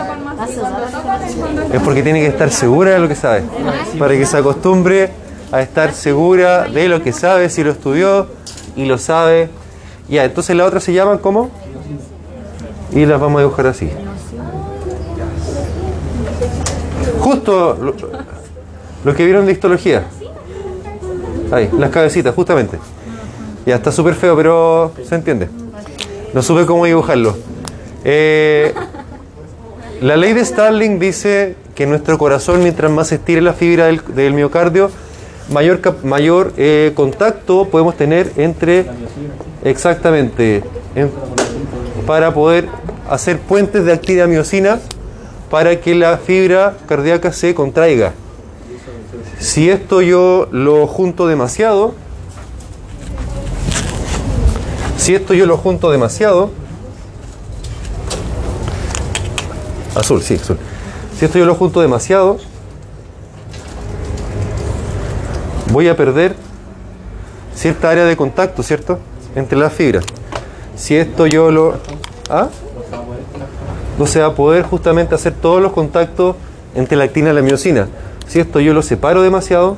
Es 1.73 1.81
porque 1.81 2.03
tiene 2.03 2.19
que 2.19 2.27
estar 2.27 2.49
segura 2.51 2.91
de 2.91 2.99
lo 2.99 3.07
que 3.07 3.15
sabe. 3.15 3.43
Para 3.97 4.13
que 4.13 4.25
se 4.25 4.37
acostumbre 4.37 5.11
a 5.51 5.61
estar 5.61 5.93
segura 5.93 6.67
de 6.67 6.87
lo 6.87 7.01
que 7.01 7.13
sabe, 7.13 7.49
si 7.49 7.63
lo 7.63 7.71
estudió 7.71 8.27
y 8.75 8.85
lo 8.85 8.97
sabe. 8.97 9.49
Ya, 10.09 10.23
entonces 10.25 10.55
la 10.55 10.65
otra 10.65 10.79
se 10.79 10.93
llaman 10.93 11.17
¿cómo? 11.17 11.49
Y 12.91 13.05
las 13.05 13.19
vamos 13.19 13.39
a 13.39 13.43
dibujar 13.43 13.67
así. 13.67 13.89
Justo 17.19 17.77
lo, 17.81 17.93
lo 19.03 19.15
que 19.15 19.25
vieron 19.25 19.45
de 19.45 19.51
histología. 19.51 20.05
Ahí, 21.51 21.69
las 21.77 21.91
cabecitas, 21.91 22.33
justamente. 22.35 22.77
Ya 23.65 23.75
está 23.75 23.91
súper 23.91 24.15
feo, 24.15 24.35
pero 24.35 24.93
se 25.07 25.15
entiende. 25.15 25.49
No 26.33 26.41
supe 26.41 26.65
cómo 26.65 26.85
dibujarlo. 26.85 27.35
Eh, 28.03 28.73
la 30.01 30.15
ley 30.15 30.33
de 30.33 30.45
Starling 30.45 30.99
dice 30.99 31.55
que 31.75 31.85
nuestro 31.85 32.17
corazón, 32.17 32.61
mientras 32.61 32.91
más 32.91 33.11
estire 33.11 33.41
la 33.41 33.53
fibra 33.53 33.87
del 33.87 34.33
miocardio, 34.33 34.89
mayor, 35.51 35.79
mayor 36.03 36.53
eh, 36.57 36.91
contacto 36.95 37.65
podemos 37.69 37.95
tener 37.95 38.31
entre 38.37 38.85
exactamente 39.63 40.63
en- 40.95 41.11
para 42.05 42.33
poder 42.33 42.67
hacer 43.09 43.39
puentes 43.39 43.85
de 43.85 43.91
actividad 43.93 44.27
miocina 44.27 44.79
para 45.49 45.79
que 45.79 45.95
la 45.95 46.17
fibra 46.17 46.75
cardíaca 46.87 47.31
se 47.31 47.53
contraiga. 47.55 48.13
Si 49.39 49.69
esto 49.69 50.01
yo 50.01 50.47
lo 50.51 50.87
junto 50.87 51.27
demasiado, 51.27 51.93
si 54.97 55.15
esto 55.15 55.33
yo 55.33 55.45
lo 55.45 55.57
junto 55.57 55.91
demasiado, 55.91 56.49
Azul, 59.95 60.21
sí, 60.21 60.35
azul. 60.35 60.57
Si 61.17 61.25
esto 61.25 61.39
yo 61.39 61.45
lo 61.45 61.55
junto 61.55 61.81
demasiado, 61.81 62.37
voy 65.77 65.87
a 65.89 65.95
perder 65.95 66.33
cierta 67.53 67.91
área 67.91 68.05
de 68.05 68.17
contacto, 68.17 68.63
¿cierto? 68.63 68.97
Entre 69.35 69.55
las 69.55 69.71
fibras. 69.71 70.03
Si 70.75 70.95
esto 70.95 71.27
yo 71.27 71.51
lo... 71.51 71.75
¿Ah? 72.31 72.49
No 73.99 74.07
se 74.07 74.19
va 74.19 74.25
a 74.25 74.33
poder 74.33 74.63
justamente 74.63 75.13
hacer 75.13 75.33
todos 75.33 75.61
los 75.61 75.73
contactos 75.73 76.35
entre 76.73 76.97
la 76.97 77.03
actina 77.03 77.29
y 77.29 77.33
la 77.35 77.43
miocina. 77.43 77.87
Si 78.27 78.39
esto 78.39 78.59
yo 78.59 78.73
lo 78.73 78.81
separo 78.81 79.21
demasiado, 79.21 79.77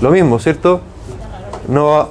lo 0.00 0.12
mismo, 0.12 0.38
¿cierto? 0.38 0.82
No 1.66 1.86
va, 1.86 2.08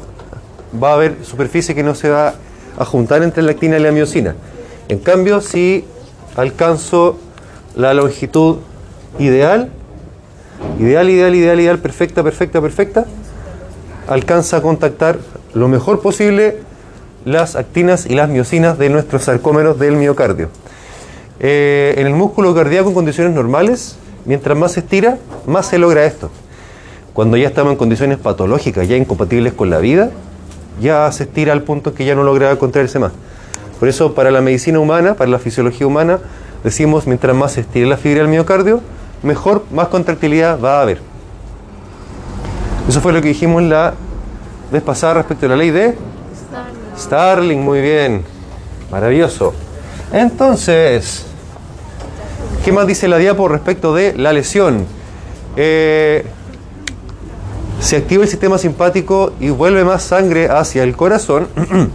va 0.84 0.90
a 0.90 0.94
haber 0.96 1.24
superficie 1.24 1.74
que 1.74 1.84
no 1.84 1.96
se 1.96 2.10
va 2.10 2.34
a 2.78 2.84
juntar 2.84 3.24
entre 3.24 3.42
la 3.42 3.52
actina 3.52 3.78
y 3.78 3.84
la 3.84 3.94
miocina. 3.94 4.36
En 4.90 5.00
cambio, 5.00 5.40
si 5.40 5.86
alcanzo 6.36 7.18
la 7.78 7.94
longitud 7.94 8.58
ideal, 9.18 9.72
ideal, 10.80 11.10
ideal, 11.10 11.36
ideal, 11.36 11.60
ideal, 11.60 11.80
perfecta, 11.80 12.24
perfecta, 12.24 12.62
perfecta, 12.62 13.06
alcanza 14.08 14.58
a 14.58 14.62
contactar 14.62 15.20
lo 15.54 15.68
mejor 15.68 16.02
posible 16.02 16.58
las 17.26 17.56
actinas 17.56 18.06
y 18.06 18.16
las 18.16 18.30
miocinas 18.30 18.78
de 18.78 18.90
nuestros 18.90 19.24
sarcómeros 19.24 19.78
del 19.80 19.96
miocardio. 19.96 20.50
Eh, 21.40 21.96
en 21.98 22.08
el 22.08 22.14
músculo 22.14 22.54
cardíaco 22.56 22.90
en 22.90 22.96
condiciones 22.96 23.34
normales, 23.34 23.98
mientras 24.26 24.58
más 24.58 24.74
se 24.74 24.82
estira, 24.82 25.18
más 25.46 25.68
se 25.68 25.78
logra 25.78 26.06
esto. 26.06 26.30
Cuando 27.14 27.38
ya 27.38 27.48
estamos 27.48 27.72
en 27.72 27.78
condiciones 27.78 28.18
patológicas, 28.18 28.88
ya 28.88 28.96
incompatibles 28.96 29.54
con 29.54 29.70
la 29.70 29.80
vida, 29.80 30.12
ya 30.82 31.12
se 31.12 31.24
estira 31.24 31.54
al 31.54 31.64
punto 31.64 31.94
que 31.94 32.06
ya 32.06 32.16
no 32.16 32.24
logra 32.24 32.56
contraerse 32.58 33.00
más. 33.00 33.12
Por 33.80 33.88
eso, 33.88 34.14
para 34.14 34.32
la 34.32 34.42
medicina 34.42 34.80
humana, 34.80 35.16
para 35.16 35.30
la 35.30 35.40
fisiología 35.40 35.88
humana, 35.88 36.20
decimos 36.64 37.08
mientras 37.08 37.36
más 37.36 37.54
se 37.54 37.62
estire 37.62 37.86
la 37.86 37.98
fibra 37.98 38.22
del 38.22 38.30
miocardio, 38.30 38.82
mejor, 39.24 39.66
más 39.72 39.88
contractilidad 39.88 40.60
va 40.60 40.80
a 40.80 40.82
haber. 40.82 41.02
Eso 42.88 43.02
fue 43.02 43.14
lo 43.14 43.22
que 43.22 43.30
dijimos 43.30 43.62
la 43.64 43.94
vez 44.72 44.82
pasada 44.82 45.16
respecto 45.16 45.46
a 45.46 45.50
la 45.50 45.56
ley 45.56 45.72
de 45.72 45.96
Starling, 46.98 47.60
muy 47.60 47.82
bien. 47.82 48.24
Maravilloso. 48.92 49.54
Entonces, 50.12 51.26
¿qué 52.66 52.72
más 52.72 52.88
dice 52.88 53.08
la 53.08 53.18
diapo 53.18 53.48
respecto 53.48 53.94
de 53.94 54.14
la 54.18 54.34
lesión? 54.34 54.86
Eh, 55.56 56.26
se 57.80 57.98
activa 57.98 58.24
el 58.24 58.30
sistema 58.30 58.58
simpático 58.58 59.34
y 59.40 59.50
vuelve 59.50 59.86
más 59.86 60.04
sangre 60.04 60.50
hacia 60.50 60.84
el 60.84 60.96
corazón. 60.96 61.48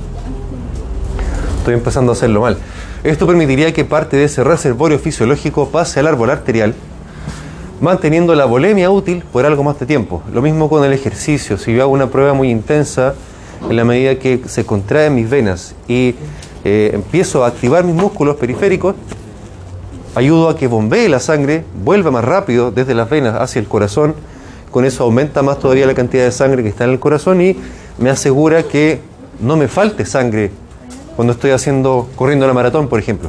Estoy 1.59 1.75
empezando 1.75 2.13
a 2.13 2.15
hacerlo 2.15 2.41
mal. 2.41 2.57
Esto 3.03 3.27
permitiría 3.27 3.73
que 3.75 3.85
parte 3.85 4.17
de 4.17 4.25
ese 4.25 4.43
reservorio 4.45 4.99
fisiológico 4.99 5.69
pase 5.69 6.01
al 6.01 6.07
árbol 6.07 6.31
arterial, 6.31 6.75
manteniendo 7.85 8.35
la 8.35 8.47
volemia 8.47 8.91
útil 8.91 9.23
por 9.31 9.45
algo 9.45 9.63
más 9.63 9.79
de 9.79 9.85
tiempo. 9.85 10.23
Lo 10.33 10.41
mismo 10.41 10.71
con 10.71 10.85
el 10.85 10.93
ejercicio. 10.93 11.59
Si 11.59 11.75
yo 11.75 11.83
hago 11.83 11.93
una 11.93 12.09
prueba 12.09 12.33
muy 12.33 12.51
intensa, 12.51 13.15
en 13.69 13.77
la 13.77 13.85
medida 13.85 14.19
que 14.19 14.41
se 14.47 14.65
contraen 14.65 15.15
mis 15.15 15.29
venas 15.29 15.75
y 15.87 16.15
eh, 16.65 16.91
empiezo 16.95 17.45
a 17.45 17.49
activar 17.49 17.85
mis 17.85 17.95
músculos 17.95 18.37
periféricos, 18.37 18.95
ayudo 20.15 20.49
a 20.49 20.57
que 20.57 20.67
bombee 20.67 21.09
la 21.11 21.21
sangre, 21.21 21.65
vuelva 21.85 22.11
más 22.11 22.25
rápido 22.25 22.71
desde 22.71 22.95
las 22.95 23.09
venas 23.11 23.39
hacia 23.39 23.61
el 23.61 23.69
corazón. 23.69 24.15
Con 24.71 24.87
eso 24.87 25.05
aumenta 25.05 25.43
más 25.43 25.59
todavía 25.59 25.87
la 25.87 25.95
cantidad 25.95 26.25
de 26.25 26.33
sangre 26.33 26.63
que 26.63 26.71
está 26.71 26.85
en 26.85 26.91
el 26.91 26.99
corazón 26.99 27.43
y 27.43 27.55
me 27.99 28.09
asegura 28.09 28.63
que 28.63 29.01
no 29.41 29.57
me 29.57 29.69
falte 29.69 30.07
sangre 30.07 30.51
cuando 31.17 31.35
estoy 31.35 31.51
haciendo, 31.51 32.09
corriendo 32.17 32.47
la 32.47 32.55
maratón, 32.55 32.89
por 32.89 32.99
ejemplo. 32.99 33.29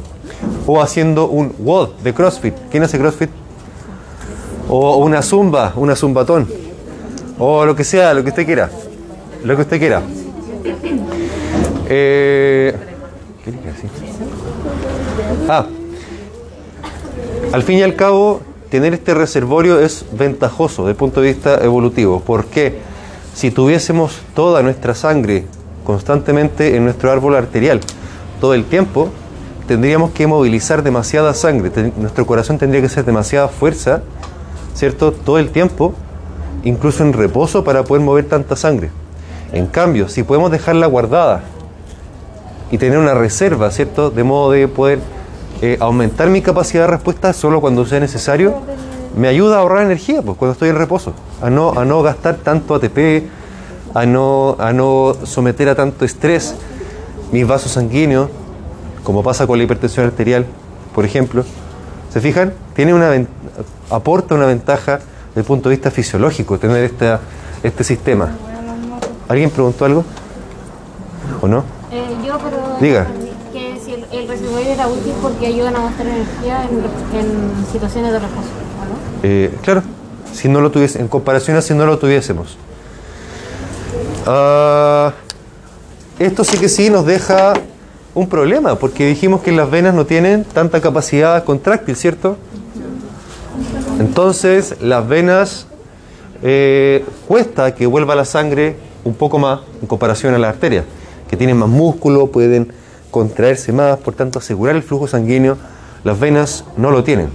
O 0.66 0.80
haciendo 0.80 1.28
un 1.28 1.54
WOD 1.58 1.90
de 2.02 2.14
CrossFit. 2.14 2.54
¿Quién 2.70 2.82
hace 2.82 2.98
CrossFit? 2.98 3.30
O 4.68 4.96
una 4.96 5.22
zumba, 5.22 5.72
una 5.76 5.94
zumbatón. 5.94 6.46
O 7.38 7.64
lo 7.64 7.76
que 7.76 7.84
sea, 7.84 8.14
lo 8.14 8.22
que 8.22 8.30
usted 8.30 8.46
quiera. 8.46 8.70
Lo 9.44 9.54
que 9.56 9.62
usted 9.62 9.78
quiera. 9.78 10.02
Eh. 11.88 12.74
Ah, 15.48 15.66
al 17.52 17.62
fin 17.62 17.78
y 17.78 17.82
al 17.82 17.94
cabo, 17.94 18.40
tener 18.70 18.92
este 18.94 19.14
reservorio 19.14 19.78
es 19.80 20.04
ventajoso 20.12 20.82
desde 20.82 20.90
el 20.92 20.96
punto 20.96 21.20
de 21.20 21.28
vista 21.28 21.62
evolutivo. 21.62 22.22
porque 22.26 22.78
Si 23.34 23.50
tuviésemos 23.50 24.18
toda 24.34 24.62
nuestra 24.62 24.94
sangre 24.94 25.44
constantemente 25.84 26.74
en 26.76 26.84
nuestro 26.84 27.12
árbol 27.12 27.36
arterial 27.36 27.80
todo 28.40 28.54
el 28.54 28.64
tiempo, 28.64 29.10
tendríamos 29.68 30.10
que 30.10 30.26
movilizar 30.26 30.82
demasiada 30.82 31.34
sangre. 31.34 31.70
nuestro 31.96 32.26
corazón 32.26 32.58
tendría 32.58 32.82
que 32.82 32.88
ser 32.88 33.04
demasiada 33.04 33.48
fuerza, 33.48 34.02
¿cierto? 34.76 35.10
Todo 35.10 35.38
el 35.38 35.50
tiempo, 35.50 35.94
incluso 36.62 37.02
en 37.02 37.12
reposo, 37.12 37.64
para 37.64 37.82
poder 37.82 38.04
mover 38.04 38.26
tanta 38.26 38.54
sangre. 38.54 38.90
En 39.52 39.66
cambio, 39.66 40.08
si 40.08 40.22
podemos 40.22 40.50
dejarla 40.50 40.86
guardada 40.86 41.42
y 42.70 42.78
tener 42.78 42.98
una 42.98 43.14
reserva, 43.14 43.70
¿cierto? 43.70 44.10
De 44.10 44.22
modo 44.22 44.52
de 44.52 44.68
poder 44.68 45.00
eh, 45.62 45.78
aumentar 45.80 46.28
mi 46.28 46.42
capacidad 46.42 46.84
de 46.84 46.88
respuesta 46.88 47.32
solo 47.32 47.60
cuando 47.60 47.86
sea 47.86 48.00
necesario, 48.00 48.56
me 49.16 49.28
ayuda 49.28 49.56
a 49.56 49.60
ahorrar 49.60 49.84
energía, 49.84 50.20
pues 50.20 50.36
cuando 50.36 50.52
estoy 50.52 50.68
en 50.68 50.76
reposo, 50.76 51.14
a 51.40 51.48
no, 51.48 51.72
a 51.78 51.84
no 51.84 52.02
gastar 52.02 52.36
tanto 52.36 52.74
ATP, 52.74 53.24
a 53.94 54.04
no, 54.04 54.56
a 54.58 54.72
no 54.74 55.16
someter 55.24 55.70
a 55.70 55.74
tanto 55.74 56.04
estrés 56.04 56.54
mis 57.32 57.46
vasos 57.46 57.72
sanguíneos, 57.72 58.28
como 59.02 59.22
pasa 59.22 59.46
con 59.46 59.56
la 59.56 59.64
hipertensión 59.64 60.04
arterial, 60.04 60.44
por 60.94 61.04
ejemplo. 61.04 61.44
¿Se 62.12 62.20
fijan? 62.20 62.52
Tiene 62.74 62.92
una, 62.92 63.14
aporta 63.90 64.34
una 64.34 64.46
ventaja 64.46 64.98
desde 65.28 65.40
el 65.40 65.44
punto 65.44 65.68
de 65.68 65.76
vista 65.76 65.90
fisiológico 65.90 66.58
tener 66.58 66.84
esta, 66.84 67.20
este 67.62 67.84
sistema. 67.84 68.30
¿Alguien 69.28 69.50
preguntó 69.50 69.84
algo? 69.84 70.04
¿O 71.40 71.48
no? 71.48 71.64
Eh, 71.90 72.04
yo, 72.24 72.38
pero. 72.38 72.76
Diga. 72.80 73.06
Que 73.52 73.78
si 73.84 73.94
el, 73.94 74.06
el, 74.12 74.28
reservorio 74.28 74.72
era 74.72 74.86
útil 74.86 75.12
porque 75.20 75.46
ayudan 75.46 75.76
a 75.76 75.82
gastar 75.82 76.06
energía 76.06 76.64
en, 76.64 77.18
en 77.18 77.66
situaciones 77.72 78.12
de 78.12 78.18
reposo, 78.18 78.42
¿no? 78.42 79.28
Eh, 79.28 79.52
claro, 79.62 79.82
si 80.32 80.48
no 80.48 80.60
lo 80.60 80.70
tuviese, 80.70 81.00
en 81.00 81.08
comparación 81.08 81.56
a 81.56 81.62
si 81.62 81.74
no 81.74 81.86
lo 81.86 81.98
tuviésemos. 81.98 82.56
Uh, 84.26 85.10
esto 86.18 86.44
sí 86.44 86.58
que 86.58 86.68
sí 86.68 86.90
nos 86.90 87.06
deja 87.06 87.54
un 88.14 88.28
problema, 88.28 88.76
porque 88.76 89.06
dijimos 89.06 89.42
que 89.42 89.52
las 89.52 89.70
venas 89.70 89.94
no 89.94 90.06
tienen 90.06 90.44
tanta 90.44 90.80
capacidad 90.80 91.44
contráctil, 91.44 91.96
¿cierto? 91.96 92.36
Entonces, 93.98 94.76
las 94.82 95.08
venas 95.08 95.66
eh, 96.42 97.04
cuesta 97.26 97.74
que 97.74 97.86
vuelva 97.86 98.14
la 98.14 98.26
sangre 98.26 98.76
un 99.04 99.14
poco 99.14 99.38
más 99.38 99.60
en 99.80 99.86
comparación 99.86 100.34
a 100.34 100.38
las 100.38 100.50
arterias, 100.54 100.84
que 101.28 101.36
tienen 101.36 101.56
más 101.56 101.68
músculo, 101.68 102.26
pueden 102.26 102.72
contraerse 103.10 103.72
más, 103.72 103.96
por 103.98 104.14
tanto 104.14 104.38
asegurar 104.38 104.76
el 104.76 104.82
flujo 104.82 105.06
sanguíneo. 105.06 105.56
Las 106.04 106.20
venas 106.20 106.64
no 106.76 106.90
lo 106.90 107.04
tienen. 107.04 107.30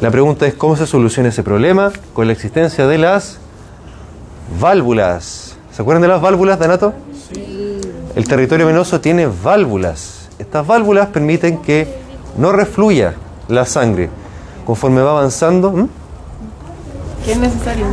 La 0.00 0.10
pregunta 0.10 0.46
es 0.46 0.54
cómo 0.54 0.76
se 0.76 0.86
soluciona 0.86 1.28
ese 1.28 1.42
problema 1.42 1.92
con 2.12 2.26
la 2.26 2.32
existencia 2.32 2.86
de 2.86 2.98
las 2.98 3.38
válvulas. 4.60 5.56
¿Se 5.72 5.82
acuerdan 5.82 6.02
de 6.02 6.08
las 6.08 6.20
válvulas, 6.20 6.58
Danato? 6.58 6.92
Sí. 7.32 7.80
El 8.16 8.26
territorio 8.26 8.66
venoso 8.66 9.00
tiene 9.00 9.28
válvulas. 9.28 10.28
Estas 10.40 10.66
válvulas 10.66 11.08
permiten 11.08 11.58
que 11.58 11.86
no 12.36 12.50
refluya 12.50 13.14
la 13.48 13.64
sangre 13.64 14.10
conforme 14.70 15.02
va 15.02 15.10
avanzando. 15.10 15.88
Que 17.24 17.32
es 17.32 17.38
necesario, 17.38 17.86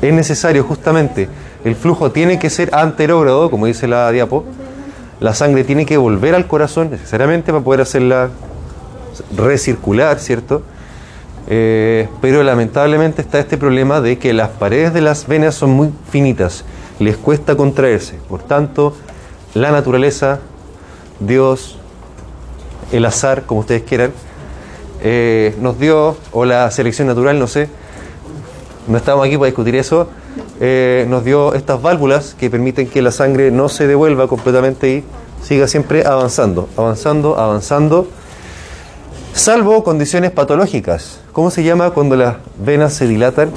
es 0.00 0.12
necesario, 0.14 0.62
justamente. 0.62 1.28
El 1.64 1.74
flujo 1.74 2.12
tiene 2.12 2.38
que 2.38 2.48
ser 2.48 2.72
anterógrado, 2.72 3.50
como 3.50 3.66
dice 3.66 3.88
la 3.88 4.08
diapo. 4.12 4.44
La 5.18 5.34
sangre 5.34 5.64
tiene 5.64 5.84
que 5.84 5.96
volver 5.96 6.36
al 6.36 6.46
corazón 6.46 6.92
necesariamente 6.92 7.50
para 7.50 7.64
poder 7.64 7.80
hacerla 7.80 8.30
recircular, 9.36 10.20
¿cierto? 10.20 10.62
Eh, 11.48 12.08
pero 12.20 12.44
lamentablemente 12.44 13.20
está 13.20 13.40
este 13.40 13.58
problema 13.58 14.00
de 14.00 14.16
que 14.16 14.32
las 14.32 14.50
paredes 14.50 14.94
de 14.94 15.00
las 15.00 15.26
venas 15.26 15.56
son 15.56 15.70
muy 15.70 15.90
finitas, 16.08 16.64
les 17.00 17.16
cuesta 17.16 17.56
contraerse. 17.56 18.20
Por 18.28 18.44
tanto, 18.44 18.94
la 19.54 19.72
naturaleza, 19.72 20.38
Dios, 21.18 21.78
el 22.92 23.04
azar, 23.06 23.42
como 23.42 23.58
ustedes 23.58 23.82
quieran, 23.82 24.12
eh, 25.04 25.54
nos 25.60 25.78
dio, 25.78 26.16
o 26.32 26.46
la 26.46 26.70
selección 26.70 27.06
natural, 27.06 27.38
no 27.38 27.46
sé, 27.46 27.68
no 28.88 28.96
estamos 28.96 29.26
aquí 29.26 29.36
para 29.36 29.46
discutir 29.46 29.76
eso, 29.76 30.08
eh, 30.60 31.04
nos 31.10 31.24
dio 31.24 31.52
estas 31.52 31.80
válvulas 31.82 32.34
que 32.34 32.48
permiten 32.48 32.88
que 32.88 33.02
la 33.02 33.12
sangre 33.12 33.50
no 33.50 33.68
se 33.68 33.86
devuelva 33.86 34.28
completamente 34.28 34.88
y 34.88 35.04
siga 35.42 35.68
siempre 35.68 36.06
avanzando, 36.06 36.70
avanzando, 36.76 37.38
avanzando, 37.38 38.08
salvo 39.34 39.84
condiciones 39.84 40.30
patológicas. 40.30 41.20
¿Cómo 41.32 41.50
se 41.50 41.62
llama 41.62 41.90
cuando 41.90 42.16
las 42.16 42.36
venas 42.58 42.94
se 42.94 43.06
dilatan? 43.06 43.50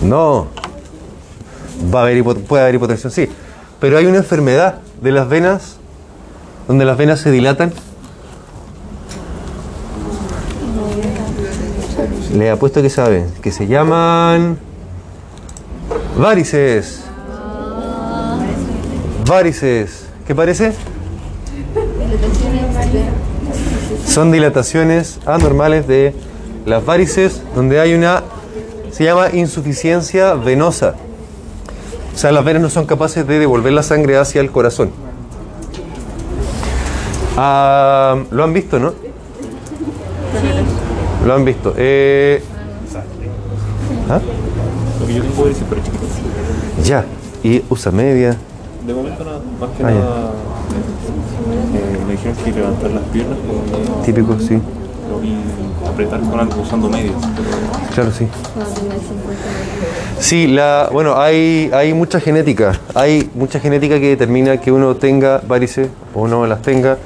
No. 0.00 0.46
Va 1.94 2.08
a 2.08 2.34
puede 2.48 2.62
haber 2.62 2.76
hipotensión, 2.76 3.12
sí. 3.12 3.28
Pero 3.78 3.98
hay 3.98 4.06
una 4.06 4.18
enfermedad 4.18 4.76
de 5.02 5.12
las 5.12 5.28
venas 5.28 5.76
donde 6.66 6.86
las 6.86 6.96
venas 6.96 7.20
se 7.20 7.30
dilatan 7.30 7.74
Le 12.34 12.50
apuesto 12.50 12.82
que 12.82 12.90
saben, 12.90 13.32
que 13.42 13.52
se 13.52 13.68
llaman 13.68 14.58
varices. 16.18 17.04
Varices. 19.24 20.06
¿Qué 20.26 20.34
parece? 20.34 20.72
Son 24.04 24.32
dilataciones 24.32 25.20
anormales 25.26 25.86
de 25.86 26.12
las 26.66 26.84
varices 26.84 27.40
donde 27.54 27.78
hay 27.78 27.94
una, 27.94 28.24
se 28.90 29.04
llama 29.04 29.28
insuficiencia 29.32 30.34
venosa. 30.34 30.96
O 32.12 32.18
sea, 32.18 32.32
las 32.32 32.44
venas 32.44 32.62
no 32.62 32.70
son 32.70 32.86
capaces 32.86 33.24
de 33.28 33.38
devolver 33.38 33.72
la 33.72 33.84
sangre 33.84 34.18
hacia 34.18 34.40
el 34.40 34.50
corazón. 34.50 34.90
Ah, 37.36 38.16
Lo 38.32 38.42
han 38.42 38.52
visto, 38.52 38.80
¿no? 38.80 39.13
Lo 41.24 41.34
han 41.34 41.44
visto. 41.44 41.74
Eh, 41.76 42.42
¿ah? 44.10 44.20
Lo 45.00 45.06
que 45.06 45.14
yo 45.14 45.22
tengo 45.22 45.48
es 45.48 45.56
súper 45.56 45.82
chiquito. 45.82 46.04
Ya. 46.84 47.04
Y 47.42 47.62
usa 47.68 47.92
media. 47.92 48.36
De 48.86 48.92
momento 48.94 49.24
nada, 49.24 49.40
más 49.60 49.70
que 49.70 49.82
Ah, 49.84 49.90
nada 49.90 50.30
eh, 51.74 51.98
me 52.06 52.12
dijeron 52.12 52.36
que 52.44 52.52
levantar 52.52 52.90
las 52.90 53.02
piernas 53.04 53.38
como- 53.46 54.02
Típico, 54.02 54.38
sí. 54.38 54.54
y 55.22 55.88
apretar 55.88 56.20
con 56.20 56.40
algo 56.40 56.60
usando 56.62 56.88
medias. 56.90 57.14
pero 57.36 57.94
Claro, 57.94 58.10
sí. 58.12 58.26
Sí, 60.20 60.46
la, 60.48 60.88
bueno, 60.92 61.18
hay, 61.18 61.70
hay 61.72 61.92
mucha 61.94 62.20
genética. 62.20 62.78
Hay 62.94 63.30
mucha 63.34 63.60
genética 63.60 63.98
que 64.00 64.08
determina 64.10 64.58
que 64.58 64.72
uno 64.72 64.96
tenga 64.96 65.40
varices 65.46 65.88
o 66.14 66.26
no 66.28 66.46
las 66.46 66.60
tenga. 66.62 66.98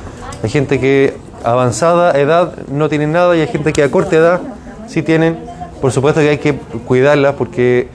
Hay 0.43 0.51
gente 0.51 0.79
que 0.81 1.17
avanzada 1.45 2.19
edad 2.19 2.53
no 2.69 2.89
tienen 2.89 3.13
nada 3.13 3.37
y 3.37 3.41
hay 3.41 3.49
gente 3.49 3.73
que 3.73 3.83
a 3.83 3.91
corta 3.91 4.17
edad 4.17 4.41
sí 4.87 5.03
tienen. 5.03 5.39
Por 5.81 5.93
supuesto 5.93 6.21
que 6.21 6.31
hay 6.31 6.39
que 6.39 6.55
cuidarlas 6.87 7.35
porque, 7.35 7.89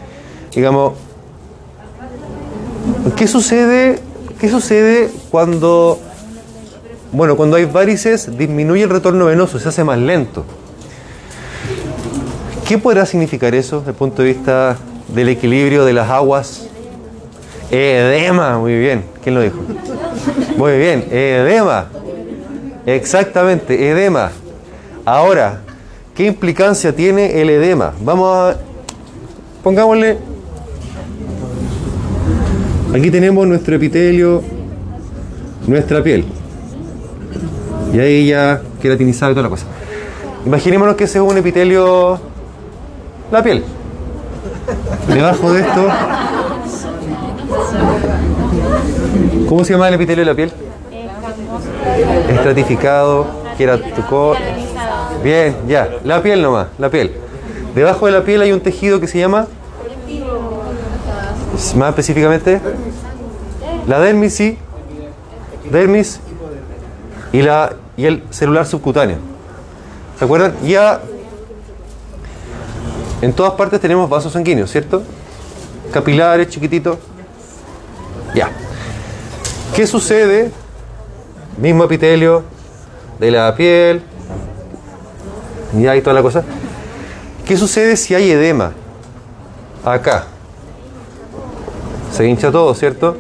digamos, 0.53 0.93
¿qué 3.17 3.27
sucede, 3.27 3.99
qué 4.39 4.49
sucede 4.49 5.09
cuando, 5.29 5.99
bueno, 7.11 7.35
cuando 7.35 7.57
hay 7.57 7.65
varices 7.65 8.37
disminuye 8.37 8.83
el 8.83 8.89
retorno 8.89 9.25
venoso, 9.25 9.59
se 9.59 9.69
hace 9.69 9.83
más 9.83 9.97
lento? 9.97 10.45
¿Qué 12.67 12.77
podrá 12.77 13.05
significar 13.05 13.53
eso 13.53 13.79
desde 13.79 13.91
el 13.91 13.97
punto 13.97 14.21
de 14.21 14.29
vista 14.29 14.77
del 15.09 15.27
equilibrio 15.29 15.83
de 15.83 15.93
las 15.93 16.09
aguas? 16.09 16.67
Edema, 17.69 18.57
muy 18.59 18.77
bien. 18.77 19.03
¿Quién 19.21 19.35
lo 19.35 19.41
dijo? 19.41 19.57
Muy 20.57 20.77
bien, 20.77 21.07
edema. 21.11 21.87
Exactamente, 22.85 23.89
edema. 23.89 24.31
Ahora, 25.05 25.61
¿qué 26.15 26.25
implicancia 26.25 26.95
tiene 26.95 27.41
el 27.41 27.49
edema? 27.49 27.93
Vamos 28.01 28.29
a... 28.35 28.57
Pongámosle... 29.63 30.17
Aquí 32.93 33.09
tenemos 33.09 33.47
nuestro 33.47 33.75
epitelio, 33.75 34.43
nuestra 35.65 36.03
piel. 36.03 36.25
Y 37.91 37.99
ahí 37.99 38.27
ya 38.27 38.61
queratinizado 38.81 39.31
y 39.31 39.35
toda 39.35 39.43
la 39.43 39.49
cosa. 39.49 39.65
Imaginémonos 40.45 40.95
que 40.95 41.05
ese 41.05 41.17
es 41.17 41.23
un 41.23 41.37
epitelio 41.37 42.19
la 43.31 43.41
piel. 43.41 43.63
Debajo 45.07 45.53
de 45.53 45.61
esto. 45.61 45.87
¿Cómo 49.49 49.63
se 49.63 49.73
llama 49.73 49.87
el 49.87 49.95
epitelio 49.95 50.21
de 50.23 50.31
la 50.31 50.35
piel? 50.35 50.51
Estratificado, 52.29 53.27
queratoco. 53.57 54.35
Bien, 55.23 55.55
ya. 55.67 55.89
La 56.03 56.21
piel 56.21 56.41
nomás, 56.41 56.67
la 56.77 56.89
piel. 56.89 57.15
Debajo 57.75 58.05
de 58.05 58.11
la 58.11 58.23
piel 58.23 58.41
hay 58.41 58.51
un 58.51 58.61
tejido 58.61 58.99
que 58.99 59.07
se 59.07 59.19
llama. 59.19 59.47
Más 61.75 61.89
específicamente. 61.89 62.59
La 63.87 63.99
dermis, 63.99 64.35
sí. 64.35 64.57
Dermis. 65.71 66.19
Y, 67.31 67.41
la, 67.41 67.73
y 67.97 68.05
el 68.05 68.23
celular 68.29 68.65
subcutáneo. 68.65 69.17
¿Se 70.19 70.25
acuerdan? 70.25 70.53
Ya 70.63 71.01
en 73.21 73.31
todas 73.31 73.53
partes 73.53 73.79
tenemos 73.79 74.09
vasos 74.09 74.33
sanguíneos, 74.33 74.69
¿cierto? 74.69 75.01
Capilares, 75.91 76.49
chiquititos. 76.49 76.97
Ya. 78.35 78.51
¿Qué 79.73 79.87
sucede? 79.87 80.51
Mismo 81.57 81.83
epitelio 81.85 82.43
de 83.19 83.31
la 83.31 83.55
piel. 83.55 84.01
Y 85.77 85.87
ahí 85.87 86.01
toda 86.01 86.13
la 86.13 86.21
cosa. 86.21 86.43
¿Qué 87.45 87.57
sucede 87.57 87.97
si 87.97 88.15
hay 88.15 88.31
edema? 88.31 88.71
Acá. 89.83 90.25
Se 92.11 92.27
hincha 92.27 92.51
todo, 92.51 92.73
¿cierto? 92.73 93.17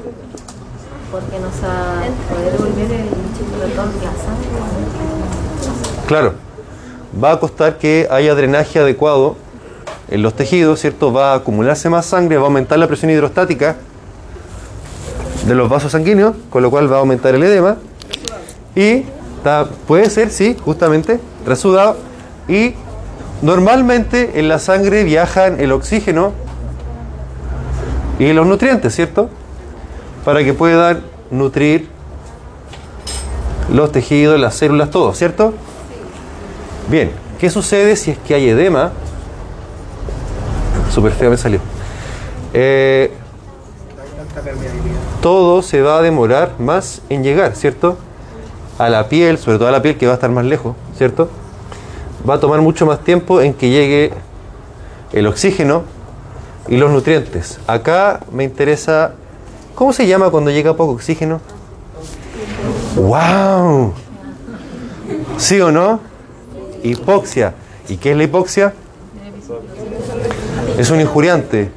Porque 1.11 1.39
no 1.39 1.51
se 1.51 1.65
va 1.65 1.99
a 1.99 2.33
poder 2.33 2.57
volver 2.57 2.91
el 2.91 3.23
la 3.69 3.75
sangre. 3.75 4.49
Claro. 6.07 6.33
Va 7.21 7.31
a 7.33 7.39
costar 7.39 7.77
que 7.77 8.07
haya 8.09 8.35
drenaje 8.35 8.79
adecuado 8.79 9.35
en 10.09 10.21
los 10.21 10.33
tejidos, 10.35 10.79
¿cierto? 10.79 11.13
Va 11.13 11.33
a 11.33 11.35
acumularse 11.35 11.89
más 11.89 12.05
sangre, 12.05 12.37
va 12.37 12.43
a 12.43 12.45
aumentar 12.45 12.77
la 12.79 12.87
presión 12.87 13.11
hidrostática 13.11 13.75
de 15.45 15.55
los 15.55 15.69
vasos 15.69 15.91
sanguíneos, 15.91 16.35
con 16.49 16.63
lo 16.63 16.69
cual 16.69 16.91
va 16.91 16.97
a 16.97 16.99
aumentar 16.99 17.35
el 17.35 17.43
edema. 17.43 17.77
Y 18.75 19.05
puede 19.87 20.09
ser, 20.09 20.29
sí, 20.29 20.55
justamente, 20.63 21.19
resudado. 21.45 21.97
Y 22.47 22.73
normalmente 23.41 24.39
en 24.39 24.47
la 24.47 24.59
sangre 24.59 25.03
viajan 25.03 25.59
el 25.59 25.71
oxígeno 25.71 26.31
y 28.19 28.31
los 28.33 28.45
nutrientes, 28.45 28.95
¿cierto? 28.95 29.29
Para 30.23 30.43
que 30.43 30.53
puedan 30.53 31.01
nutrir 31.29 31.89
los 33.71 33.91
tejidos, 33.91 34.39
las 34.39 34.55
células, 34.55 34.89
todo, 34.91 35.13
¿cierto? 35.13 35.53
Bien, 36.89 37.11
¿qué 37.39 37.49
sucede 37.49 37.95
si 37.95 38.11
es 38.11 38.17
que 38.19 38.35
hay 38.35 38.49
edema? 38.49 38.91
Super 40.93 41.11
feo 41.11 41.29
me 41.29 41.37
salió. 41.37 41.59
Eh, 42.53 43.11
todo 45.21 45.61
se 45.61 45.81
va 45.81 45.97
a 45.97 46.01
demorar 46.01 46.53
más 46.59 47.01
en 47.09 47.23
llegar, 47.23 47.55
¿cierto? 47.55 47.97
A 48.79 48.89
la 48.89 49.07
piel, 49.07 49.37
sobre 49.37 49.57
todo 49.57 49.67
a 49.67 49.71
la 49.71 49.81
piel 49.81 49.97
que 49.97 50.05
va 50.05 50.13
a 50.13 50.15
estar 50.15 50.29
más 50.29 50.45
lejos, 50.45 50.75
¿cierto? 50.97 51.29
Va 52.27 52.35
a 52.35 52.39
tomar 52.39 52.61
mucho 52.61 52.85
más 52.85 52.99
tiempo 53.03 53.41
en 53.41 53.53
que 53.53 53.69
llegue 53.69 54.11
el 55.11 55.27
oxígeno 55.27 55.83
y 56.67 56.77
los 56.77 56.91
nutrientes. 56.91 57.59
Acá 57.67 58.21
me 58.31 58.43
interesa, 58.43 59.13
¿cómo 59.75 59.93
se 59.93 60.07
llama 60.07 60.29
cuando 60.29 60.49
llega 60.49 60.75
poco 60.75 60.93
oxígeno? 60.93 61.39
¡Wow! 62.95 63.93
¿Sí 65.37 65.59
o 65.61 65.71
no? 65.71 65.99
Hipoxia. 66.83 67.53
¿Y 67.89 67.97
qué 67.97 68.11
es 68.11 68.17
la 68.17 68.23
hipoxia? 68.23 68.73
Es 70.77 70.89
un 70.89 71.01
injuriante. 71.01 71.71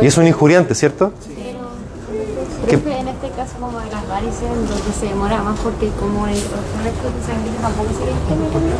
Y 0.00 0.06
es 0.06 0.16
un 0.16 0.26
injuriante, 0.26 0.74
¿cierto? 0.74 1.12
¿Qué? 2.68 2.78
Profe, 2.78 2.98
en 2.98 3.08
este 3.08 3.30
caso 3.30 3.52
como 3.60 3.78
de 3.80 3.90
las 3.90 4.03
varices, 4.14 4.42
donde 4.42 4.92
se 4.98 5.06
demora 5.06 5.42
más 5.42 5.58
porque 5.58 5.88
como 5.98 6.26
el 6.28 6.34
resto 6.34 7.06
de 7.10 7.20
sangre 7.26 7.50
tampoco 7.60 7.88
se 7.98 8.04
le 8.04 8.12
isquemia, 8.12 8.76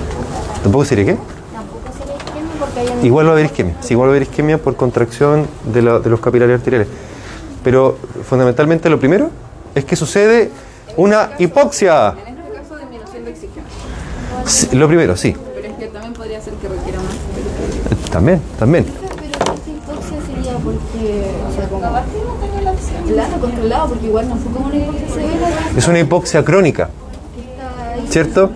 ¿Tampoco 0.62 0.84
sería 0.84 1.04
qué? 1.06 1.18
tampoco 1.52 1.80
se 1.98 2.06
le 2.06 2.14
isquemia 2.16 2.52
porque 2.60 2.80
hay 2.80 2.88
un... 3.00 3.04
Igual 3.06 3.26
va 3.26 3.30
a 3.30 3.32
haber 3.32 3.46
isquemia. 3.46 3.74
Sí, 3.80 3.94
igual 3.94 4.08
va 4.08 4.12
a 4.12 4.16
haber 4.16 4.22
isquemia 4.28 4.58
por 4.58 4.76
contracción 4.76 5.46
de, 5.72 5.82
la- 5.82 5.98
de 5.98 6.08
los 6.10 6.20
capilares 6.20 6.54
arteriales. 6.60 6.86
Pero 7.64 7.96
fundamentalmente 8.28 8.88
lo 8.88 8.98
primero 9.00 9.30
es 9.74 9.84
que 9.84 9.96
sucede 9.96 10.52
una 10.96 11.30
hipoxia. 11.40 12.10
En 12.10 12.38
este 12.38 12.52
caso, 12.54 12.76
disminución 12.78 13.24
de 13.24 13.30
oxígeno. 13.32 13.66
Sí, 14.46 14.76
lo 14.76 14.86
primero, 14.86 15.16
sí. 15.16 15.34
Pero 15.56 15.66
es 15.66 15.74
que 15.74 15.86
también 15.88 16.12
podría 16.12 16.40
ser 16.40 16.52
que 16.54 16.68
requiera 16.68 16.98
más. 17.00 18.10
También, 18.10 18.40
también. 18.56 18.84
Pero 18.84 19.54
esta 19.54 19.70
hipoxia 19.70 20.18
sería 20.26 20.52
porque... 20.58 21.30
O 21.50 21.54
sea, 21.56 21.68
como... 21.68 21.80
Es 25.76 25.88
una 25.88 26.00
hipoxia 26.00 26.44
crónica. 26.44 26.90
¿Cierto? 28.08 28.50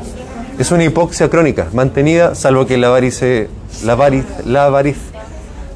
Es 0.59 0.73
una 0.73 0.85
hipoxia 0.85 1.31
crónica, 1.31 1.69
mantenida, 1.73 2.35
salvo 2.35 2.67
que 2.67 2.77
la 2.79 2.89
varice, 2.89 3.49
la 3.85 3.95
variz, 3.95 4.25
la 4.45 4.69
variz 4.69 4.97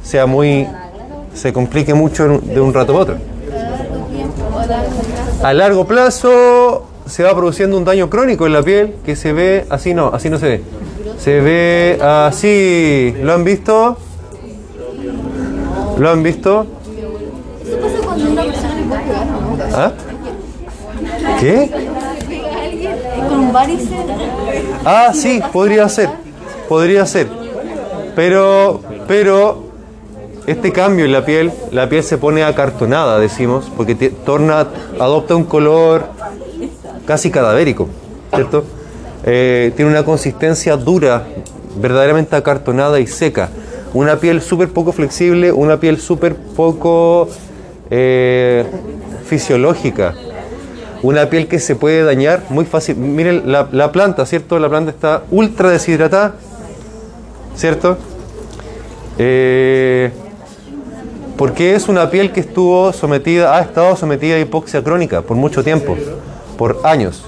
sea 0.02 0.26
muy, 0.26 0.66
se 1.34 1.52
complique 1.52 1.94
mucho 1.94 2.40
de 2.40 2.60
un 2.60 2.74
rato 2.74 2.96
a 2.96 3.00
otro. 3.00 3.16
A 5.42 5.52
largo 5.52 5.86
plazo 5.86 6.86
se 7.06 7.22
va 7.22 7.34
produciendo 7.34 7.76
un 7.76 7.84
daño 7.84 8.08
crónico 8.10 8.46
en 8.46 8.52
la 8.52 8.62
piel 8.62 8.94
que 9.04 9.16
se 9.16 9.32
ve 9.32 9.66
así, 9.70 9.94
no, 9.94 10.08
así 10.08 10.30
no 10.30 10.38
se 10.38 10.48
ve. 10.48 10.62
Se 11.18 11.40
ve 11.40 11.98
así. 12.02 13.14
¿Lo 13.22 13.34
han 13.34 13.44
visto? 13.44 13.96
¿Lo 15.98 16.10
han 16.10 16.22
visto? 16.22 16.66
Eso 17.64 17.76
pasa 17.78 17.98
cuando 18.04 18.30
una 18.30 18.42
persona 18.42 18.74
le 18.74 18.82
puede 18.84 19.02
pegar, 19.02 19.26
¿no? 19.26 19.56
¿Ah? 19.74 19.92
¿Qué? 21.40 21.70
Con 23.28 23.52
varices... 23.52 23.88
Ah, 24.84 25.12
sí, 25.14 25.40
podría 25.52 25.88
ser. 25.88 26.08
Podría 26.68 27.06
ser. 27.06 27.28
Pero, 28.14 28.80
pero, 29.08 29.64
este 30.46 30.72
cambio 30.72 31.04
en 31.04 31.12
la 31.12 31.24
piel, 31.24 31.52
la 31.70 31.88
piel 31.88 32.02
se 32.02 32.18
pone 32.18 32.42
acartonada, 32.42 33.18
decimos, 33.18 33.70
porque 33.76 33.94
torna, 33.94 34.66
adopta 34.98 35.34
un 35.34 35.44
color 35.44 36.04
casi 37.06 37.30
cadavérico, 37.30 37.88
¿cierto? 38.34 38.64
Eh, 39.24 39.72
tiene 39.76 39.90
una 39.90 40.04
consistencia 40.04 40.76
dura, 40.76 41.24
verdaderamente 41.80 42.36
acartonada 42.36 43.00
y 43.00 43.06
seca. 43.06 43.50
Una 43.94 44.16
piel 44.16 44.42
súper 44.42 44.70
poco 44.70 44.92
flexible, 44.92 45.52
una 45.52 45.78
piel 45.78 46.00
súper 46.00 46.34
poco 46.34 47.28
eh, 47.90 48.64
fisiológica. 49.32 50.12
Una 51.02 51.30
piel 51.30 51.48
que 51.48 51.58
se 51.58 51.74
puede 51.74 52.04
dañar 52.04 52.42
muy 52.50 52.66
fácil. 52.66 52.96
Miren 52.96 53.50
la, 53.50 53.66
la 53.72 53.90
planta, 53.90 54.26
¿cierto? 54.26 54.58
La 54.58 54.68
planta 54.68 54.90
está 54.90 55.22
ultra 55.30 55.70
deshidratada, 55.70 56.34
¿cierto? 57.56 57.96
Eh, 59.16 60.10
porque 61.38 61.74
es 61.74 61.88
una 61.88 62.10
piel 62.10 62.30
que 62.30 62.40
estuvo 62.40 62.92
sometida, 62.92 63.56
ha 63.56 63.62
estado 63.62 63.96
sometida 63.96 64.36
a 64.36 64.38
hipoxia 64.38 64.84
crónica 64.84 65.22
por 65.22 65.38
mucho 65.38 65.64
tiempo, 65.64 65.96
por 66.58 66.80
años. 66.84 67.24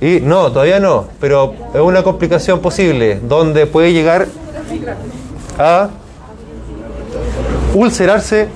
Y 0.00 0.20
no, 0.20 0.52
todavía 0.52 0.78
no, 0.78 1.08
pero 1.20 1.52
es 1.74 1.80
una 1.80 2.04
complicación 2.04 2.60
posible 2.60 3.18
donde 3.24 3.66
puede 3.66 3.92
llegar 3.92 4.28
a 5.58 5.88
ulcerarse. 7.74 8.48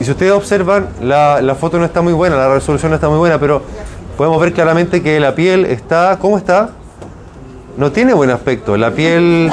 Y 0.00 0.04
si 0.04 0.10
ustedes 0.10 0.32
observan, 0.32 0.88
la, 1.02 1.40
la 1.42 1.54
foto 1.54 1.78
no 1.78 1.84
está 1.84 2.00
muy 2.00 2.14
buena, 2.14 2.36
la 2.36 2.54
resolución 2.54 2.90
no 2.90 2.96
está 2.96 3.08
muy 3.08 3.18
buena, 3.18 3.38
pero 3.38 3.62
podemos 4.16 4.40
ver 4.40 4.52
claramente 4.52 5.02
que 5.02 5.20
la 5.20 5.34
piel 5.34 5.66
está, 5.66 6.18
¿cómo 6.20 6.38
está? 6.38 6.70
No 7.76 7.92
tiene 7.92 8.14
buen 8.14 8.30
aspecto. 8.30 8.76
La 8.76 8.90
piel 8.90 9.52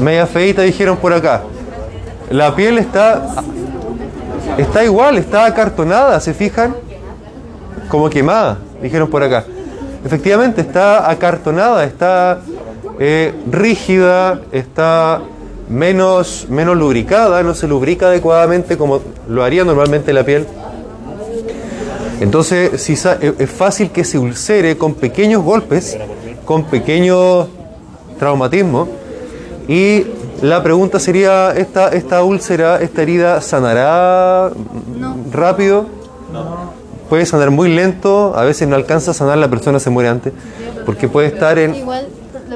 media 0.00 0.26
feita 0.26 0.62
dijeron 0.62 0.96
por 0.96 1.12
acá. 1.12 1.42
La 2.30 2.54
piel 2.54 2.78
está 2.78 3.22
está 4.58 4.84
igual, 4.84 5.18
está 5.18 5.46
acartonada, 5.46 6.20
¿se 6.20 6.34
fijan? 6.34 6.74
Como 7.88 8.10
quemada, 8.10 8.58
dijeron 8.82 9.08
por 9.08 9.22
acá. 9.22 9.44
Efectivamente, 10.04 10.60
está 10.60 11.10
acartonada, 11.10 11.84
está 11.84 12.40
eh, 12.98 13.34
rígida, 13.50 14.40
está 14.52 15.20
menos, 15.68 16.46
menos 16.48 16.76
lubricada, 16.76 17.42
no 17.42 17.54
se 17.54 17.68
lubrica 17.68 18.06
adecuadamente 18.06 18.76
como 18.78 19.00
lo 19.28 19.44
haría 19.44 19.64
normalmente 19.64 20.12
la 20.12 20.24
piel. 20.24 20.46
Entonces, 22.20 22.80
si 22.82 22.96
sa- 22.96 23.18
es 23.20 23.50
fácil 23.50 23.90
que 23.90 24.04
se 24.04 24.18
ulcere 24.18 24.76
con 24.76 24.94
pequeños 24.94 25.42
golpes, 25.42 25.96
con 26.44 26.64
pequeños 26.64 27.46
traumatismos. 28.18 28.88
Y 29.68 30.04
la 30.42 30.62
pregunta 30.62 30.98
sería, 30.98 31.52
¿esta, 31.52 31.88
esta 31.90 32.22
úlcera, 32.24 32.80
esta 32.80 33.02
herida 33.02 33.40
sanará 33.40 34.50
rápido? 35.30 35.86
Puede 37.08 37.24
sanar 37.24 37.50
muy 37.50 37.72
lento, 37.74 38.34
a 38.36 38.42
veces 38.44 38.66
no 38.68 38.74
alcanza 38.76 39.12
a 39.12 39.14
sanar, 39.14 39.38
la 39.38 39.48
persona 39.48 39.78
se 39.78 39.88
muere 39.90 40.08
antes, 40.10 40.32
porque 40.84 41.08
puede 41.08 41.28
estar 41.28 41.58
en 41.58 41.74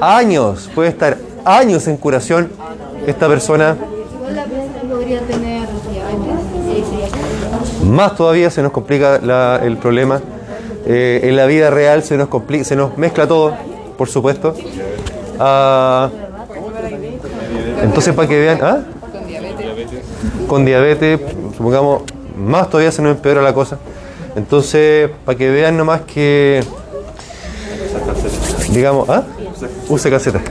años, 0.01 0.69
puede 0.75 0.89
estar 0.89 1.17
años 1.45 1.87
en 1.87 1.97
curación 1.97 2.49
esta 3.07 3.27
persona. 3.27 3.75
Más 7.85 8.15
todavía 8.15 8.49
se 8.49 8.61
nos 8.61 8.71
complica 8.71 9.19
la- 9.21 9.59
el 9.63 9.77
problema. 9.77 10.21
Eh, 10.85 11.21
en 11.23 11.35
la 11.35 11.45
vida 11.45 11.69
real 11.69 12.03
se 12.03 12.17
nos, 12.17 12.29
compli- 12.29 12.63
se 12.63 12.75
nos 12.75 12.97
mezcla 12.97 13.27
todo, 13.27 13.53
por 13.97 14.09
supuesto. 14.09 14.53
Ah, 15.39 16.09
entonces, 17.81 18.13
para 18.13 18.27
que 18.27 18.39
vean, 18.39 18.59
¿ah? 18.61 18.79
con 20.47 20.65
diabetes, 20.65 21.19
supongamos, 21.57 22.03
más 22.37 22.69
todavía 22.69 22.91
se 22.91 23.01
nos 23.01 23.15
empeora 23.15 23.41
la 23.41 23.53
cosa. 23.53 23.77
Entonces, 24.35 25.09
para 25.25 25.37
que 25.37 25.49
vean 25.49 25.77
nomás 25.77 26.01
que, 26.01 26.63
digamos, 28.71 29.09
¿ah? 29.09 29.23
Use 29.89 30.09
caseta. 30.09 30.41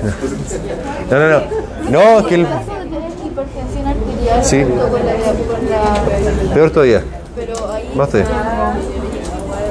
No, 1.10 1.18
no, 1.18 1.28
no. 1.28 1.62
No, 1.90 2.20
es 2.20 2.26
que 2.26 2.34
el, 2.36 2.46
Sí. 4.42 4.64
peor 6.54 6.70
todavía. 6.70 7.02
Más 7.96 8.08
todavía. 8.08 8.30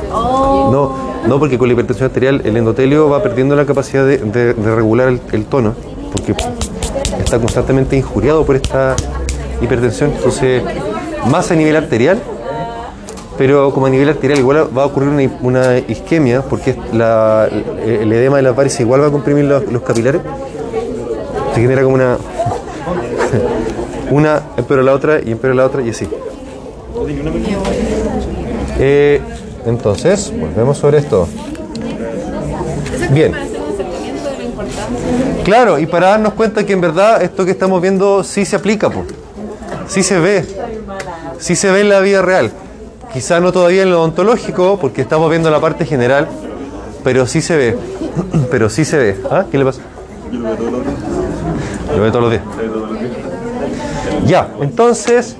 No, 0.10 0.96
no, 1.28 1.40
porque 1.40 1.58
con 1.58 1.68
la 1.68 1.74
hipertensión 1.74 2.08
arterial 2.08 2.42
el 2.44 2.58
endotelio 2.58 3.10
va 3.10 3.24
perdiendo 3.24 3.56
la 3.56 3.66
capacidad 3.66 4.06
de, 4.06 4.18
de- 4.18 4.54
regular 4.54 5.14
el, 5.32 5.46
tono, 5.46 5.74
porque 6.12 6.36
está 7.24 7.40
constantemente 7.40 7.96
injuriado 7.96 8.46
por 8.46 8.56
esta 8.56 8.96
hipertensión. 9.62 10.12
Entonces, 10.16 10.64
más 11.30 11.50
a 11.52 11.56
nivel 11.56 11.76
arterial, 11.76 12.20
pero 13.38 13.72
como 13.74 13.86
a 13.86 13.90
nivel 13.90 14.10
arterial 14.10 14.40
igual 14.40 14.68
va 14.78 14.84
a 14.84 14.86
ocurrir 14.88 15.32
una, 15.42 15.78
isquemia, 15.78 16.42
porque 16.42 16.72
el 16.92 18.12
edema 18.12 18.38
de 18.38 18.44
las 18.44 18.56
varices 18.56 18.82
igual 18.82 19.02
va 19.02 19.08
a 19.08 19.12
comprimir 19.12 19.46
los 19.46 19.82
capilares. 19.84 20.22
Se 21.54 21.62
genera 21.62 21.84
como 21.84 21.96
una. 21.96 22.18
una 24.12 24.42
empeora 24.58 24.84
la 24.84 24.94
otra 24.94 25.20
y 25.24 25.32
empeora 25.32 25.56
la 25.56 25.66
otra 25.66 25.82
y 25.82 25.90
así. 25.90 26.08
Eh, 28.80 29.22
entonces, 29.66 30.34
volvemos 30.38 30.78
sobre 30.78 30.98
esto. 30.98 31.28
Bien. 33.12 33.34
Claro, 35.44 35.80
y 35.80 35.86
para 35.86 36.10
darnos 36.10 36.34
cuenta 36.34 36.66
que 36.66 36.74
en 36.74 36.82
verdad 36.82 37.22
esto 37.24 37.46
que 37.46 37.52
estamos 37.52 37.82
viendo 37.82 38.24
sí 38.24 38.46
se 38.46 38.56
aplica, 38.56 38.90
po. 38.90 39.04
sí 39.88 40.04
se 40.04 40.20
ve, 40.20 40.46
sí 41.40 41.56
se 41.56 41.72
ve 41.72 41.82
en 41.82 41.90
la 41.90 42.00
vida 42.00 42.22
real. 42.22 42.52
Quizá 43.12 43.40
no 43.40 43.52
todavía 43.52 43.84
en 43.84 43.90
lo 43.90 44.00
odontológico, 44.00 44.78
porque 44.80 45.02
estamos 45.02 45.30
viendo 45.30 45.50
la 45.50 45.60
parte 45.60 45.86
general, 45.86 46.28
pero 47.04 47.28
sí 47.28 47.42
se 47.42 47.58
ve, 47.58 47.78
pero 48.52 48.70
sí 48.70 48.86
se 48.86 48.98
ve. 48.98 49.18
¿Ah? 49.30 49.46
¿Qué 49.52 49.58
le 49.58 49.66
pasa? 49.66 49.82
Lo 52.02 52.12
todos 52.12 52.24
los 52.24 52.32
días. 52.32 52.44
Ya, 54.26 54.50
entonces, 54.60 55.36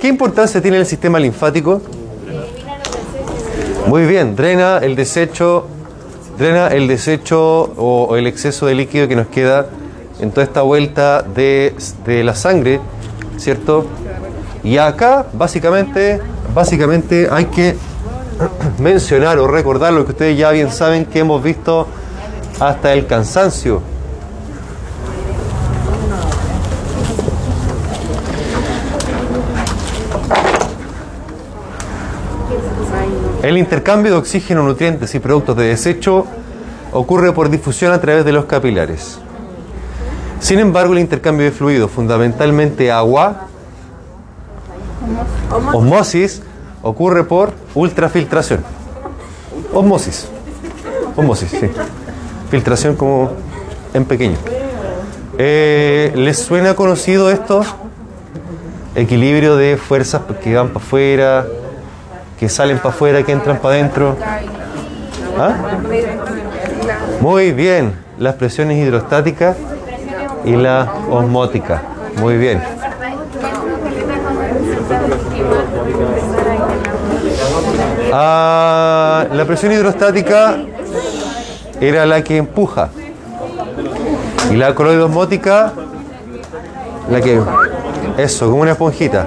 ¿qué 0.00 0.06
importancia 0.06 0.62
tiene 0.62 0.76
el 0.76 0.86
sistema 0.86 1.18
linfático? 1.18 1.82
Muy 3.88 4.06
bien, 4.06 4.36
drena 4.36 4.78
el 4.78 4.94
desecho, 4.94 5.66
drena 6.38 6.68
el 6.68 6.86
desecho 6.86 7.40
o, 7.76 8.06
o 8.10 8.16
el 8.16 8.28
exceso 8.28 8.66
de 8.66 8.76
líquido 8.76 9.08
que 9.08 9.16
nos 9.16 9.26
queda 9.26 9.66
en 10.20 10.30
toda 10.30 10.44
esta 10.44 10.62
vuelta 10.62 11.22
de, 11.22 11.74
de 12.06 12.22
la 12.22 12.36
sangre, 12.36 12.78
¿cierto? 13.36 13.84
Y 14.62 14.78
acá, 14.78 15.26
básicamente, 15.32 16.20
básicamente 16.54 17.26
hay 17.28 17.46
que 17.46 17.74
mencionar 18.78 19.38
o 19.40 19.48
recordar 19.48 19.92
lo 19.92 20.04
que 20.04 20.12
ustedes 20.12 20.38
ya 20.38 20.52
bien 20.52 20.70
saben 20.70 21.06
que 21.06 21.18
hemos 21.18 21.42
visto 21.42 21.88
hasta 22.60 22.92
el 22.92 23.06
cansancio. 23.08 23.93
El 33.44 33.58
intercambio 33.58 34.12
de 34.12 34.16
oxígeno, 34.16 34.62
nutrientes 34.62 35.14
y 35.14 35.18
productos 35.18 35.54
de 35.58 35.64
desecho 35.64 36.24
ocurre 36.92 37.30
por 37.34 37.50
difusión 37.50 37.92
a 37.92 38.00
través 38.00 38.24
de 38.24 38.32
los 38.32 38.46
capilares. 38.46 39.18
Sin 40.40 40.60
embargo, 40.60 40.94
el 40.94 41.00
intercambio 41.00 41.44
de 41.44 41.52
fluidos, 41.52 41.90
fundamentalmente 41.90 42.90
agua, 42.90 43.48
osmosis, 45.74 46.40
ocurre 46.80 47.24
por 47.24 47.52
ultrafiltración. 47.74 48.64
Osmosis. 49.74 50.26
Osmosis, 51.14 51.50
sí. 51.50 51.70
Filtración 52.50 52.96
como 52.96 53.30
en 53.92 54.06
pequeño. 54.06 54.38
Eh, 55.36 56.12
¿Les 56.14 56.38
suena 56.38 56.74
conocido 56.74 57.30
esto? 57.30 57.62
Equilibrio 58.94 59.56
de 59.56 59.76
fuerzas 59.76 60.22
que 60.42 60.54
van 60.54 60.68
para 60.68 60.82
afuera, 60.82 61.46
que 62.44 62.50
salen 62.50 62.76
para 62.76 62.90
afuera, 62.90 63.22
que 63.22 63.32
entran 63.32 63.56
para 63.56 63.76
adentro. 63.76 64.18
¿Ah? 65.38 65.54
Muy 67.22 67.52
bien, 67.52 67.94
las 68.18 68.34
presiones 68.34 68.76
hidrostáticas 68.76 69.56
y 70.44 70.54
la 70.54 70.92
osmótica. 71.10 71.80
Muy 72.18 72.36
bien. 72.36 72.62
Ah, 78.12 79.24
la 79.32 79.44
presión 79.46 79.72
hidrostática 79.72 80.58
era 81.80 82.04
la 82.04 82.22
que 82.22 82.36
empuja. 82.36 82.90
Y 84.50 84.56
la 84.56 84.74
coloide 84.74 85.00
osmótica, 85.00 85.72
la 87.10 87.22
que. 87.22 87.40
Eso, 88.16 88.48
como 88.48 88.62
una 88.62 88.72
esponjita. 88.72 89.26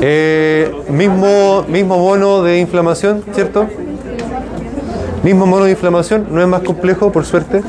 Eh, 0.00 0.70
mismo, 0.88 1.64
mismo 1.68 2.42
de 2.42 2.58
inflamación, 2.58 3.24
¿cierto? 3.32 3.66
Mismo 5.22 5.46
mono 5.46 5.64
de 5.64 5.70
inflamación, 5.70 6.26
no 6.30 6.42
es 6.42 6.46
más 6.46 6.60
complejo, 6.60 7.10
por 7.10 7.24
suerte. 7.24 7.62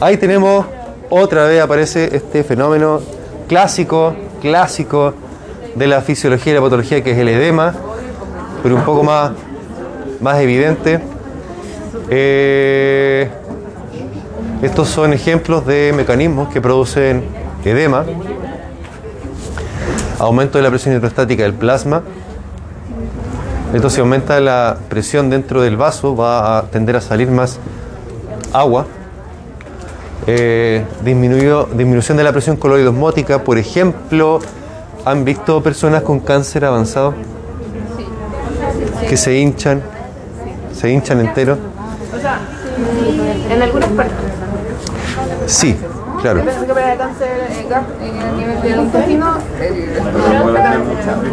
Ahí 0.00 0.18
tenemos, 0.18 0.66
otra 1.08 1.46
vez 1.46 1.62
aparece 1.62 2.14
este 2.14 2.44
fenómeno 2.44 3.00
clásico, 3.48 4.14
clásico 4.42 5.14
de 5.74 5.86
la 5.86 6.02
fisiología 6.02 6.52
y 6.52 6.56
la 6.56 6.60
patología, 6.60 7.02
que 7.02 7.12
es 7.12 7.18
el 7.18 7.28
edema, 7.28 7.74
pero 8.62 8.74
un 8.76 8.82
poco 8.82 9.02
más, 9.02 9.32
más 10.20 10.40
evidente. 10.40 11.00
Eh, 12.10 13.28
estos 14.60 14.88
son 14.88 15.12
ejemplos 15.14 15.64
de 15.64 15.94
mecanismos 15.96 16.48
que 16.48 16.60
producen 16.60 17.37
edema, 17.64 18.04
aumento 20.18 20.58
de 20.58 20.64
la 20.64 20.70
presión 20.70 20.94
hidrostática 20.94 21.42
del 21.42 21.54
plasma. 21.54 22.02
Entonces, 23.68 23.94
si 23.94 24.00
aumenta 24.00 24.40
la 24.40 24.78
presión 24.88 25.28
dentro 25.30 25.60
del 25.62 25.76
vaso, 25.76 26.16
va 26.16 26.58
a 26.58 26.62
tender 26.64 26.96
a 26.96 27.00
salir 27.00 27.30
más 27.30 27.58
agua. 28.52 28.86
Eh, 30.26 30.84
disminución 31.02 32.16
de 32.16 32.24
la 32.24 32.32
presión 32.32 32.56
coloidosmótica, 32.56 33.44
por 33.44 33.58
ejemplo, 33.58 34.40
¿han 35.04 35.24
visto 35.24 35.62
personas 35.62 36.02
con 36.02 36.20
cáncer 36.20 36.64
avanzado 36.64 37.14
que 39.08 39.16
se 39.16 39.38
hinchan, 39.38 39.82
se 40.74 40.90
hinchan 40.90 41.20
enteros? 41.20 41.58
En 43.50 43.62
algunas 43.62 43.88
partes. 43.90 44.16
Sí, 45.46 45.76
claro. 46.20 46.40
Eh, 46.40 47.66
GAP 47.68 47.84
en 48.02 48.16
el 48.22 48.36
nivel 48.36 48.62
del 48.62 48.80
intestino, 48.80 49.38
el 49.60 49.88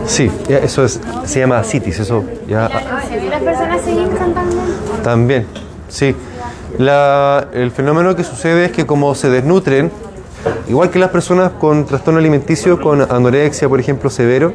Sí, 0.05 0.31
eso 0.49 0.85
es, 0.85 0.99
se 1.25 1.39
llama 1.39 1.63
citis, 1.63 1.99
eso 1.99 2.23
ya 2.47 2.69
¿Las 2.69 3.41
personas 3.41 3.81
se 3.81 3.91
hinchan 3.91 4.33
también? 4.33 4.61
también, 5.03 5.47
sí. 5.87 6.15
La- 6.77 7.47
el 7.53 7.71
fenómeno 7.71 8.15
que 8.15 8.23
sucede 8.23 8.65
es 8.65 8.71
que 8.71 8.85
como 8.85 9.15
se 9.15 9.29
desnutren, 9.29 9.91
igual 10.67 10.89
que 10.89 10.99
las 10.99 11.09
personas 11.09 11.51
con 11.59 11.85
trastorno 11.85 12.19
alimenticio, 12.19 12.81
con 12.81 13.01
anorexia, 13.01 13.69
por 13.69 13.79
ejemplo, 13.79 14.09
severo, 14.09 14.53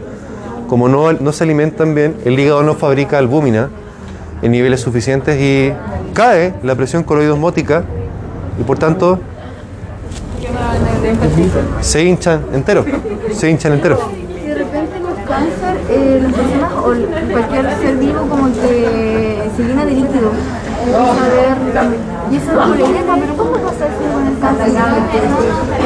como 0.68 0.88
no, 0.88 1.12
no 1.12 1.32
se 1.32 1.44
alimentan 1.44 1.94
bien, 1.94 2.16
el 2.24 2.38
hígado 2.38 2.62
no 2.62 2.74
fabrica 2.74 3.18
albúmina 3.18 3.70
en 4.42 4.52
niveles 4.52 4.80
suficientes 4.80 5.40
y 5.40 5.72
cae 6.14 6.54
la 6.62 6.74
presión 6.74 7.02
coloidosmótica 7.02 7.84
y 8.58 8.62
por 8.62 8.78
tanto 8.78 9.18
se 11.80 12.04
hinchan 12.04 12.44
enteros, 12.52 12.86
se 13.32 13.50
hinchan 13.50 13.72
enteros. 13.72 13.98
De 14.44 14.54
repente 14.54 15.00
los 15.00 15.18
cáncer, 15.28 15.76
eh, 15.90 16.20
las 16.22 16.32
personas 16.32 16.72
o 16.72 17.32
cualquier 17.32 17.78
ser 17.78 17.96
vivo 17.96 18.20
como 18.28 18.52
que 18.52 19.50
se 19.56 19.62
llena 19.62 19.84
de 19.84 19.92
líquido. 19.92 20.32
Y 22.30 22.36
eso 22.36 22.50
es 22.52 22.66
un 22.66 22.76
problema, 22.76 23.16
pero 23.20 23.36
¿cómo 23.36 23.52
pasa 23.52 23.86
eso 23.86 24.12
con 24.12 24.26
el 24.26 24.38
cáncer? 24.38 24.72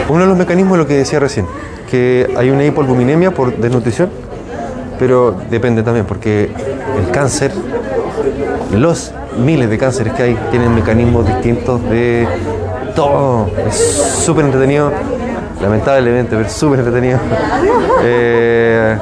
Uno 0.08 0.20
de 0.20 0.26
los 0.26 0.38
mecanismos 0.38 0.76
es 0.76 0.78
lo 0.78 0.86
que 0.86 0.94
decía 0.94 1.18
recién, 1.18 1.46
que 1.90 2.32
hay 2.36 2.50
una 2.50 2.64
hipoalbuminemia 2.64 3.32
por 3.32 3.56
desnutrición, 3.56 4.10
pero 4.98 5.34
depende 5.50 5.82
también, 5.82 6.06
porque 6.06 6.50
el 6.98 7.10
cáncer, 7.10 7.52
los 8.72 9.12
miles 9.38 9.68
de 9.68 9.78
cánceres 9.78 10.12
que 10.12 10.22
hay, 10.22 10.38
tienen 10.50 10.74
mecanismos 10.74 11.26
distintos 11.26 11.82
de 11.90 12.26
todo. 12.94 13.50
Es 13.68 13.76
súper 14.24 14.44
entretenido, 14.46 14.90
lamentablemente, 15.60 16.36
pero 16.36 16.48
súper 16.48 16.78
entretenido. 16.80 17.18
Eh, 18.06 18.98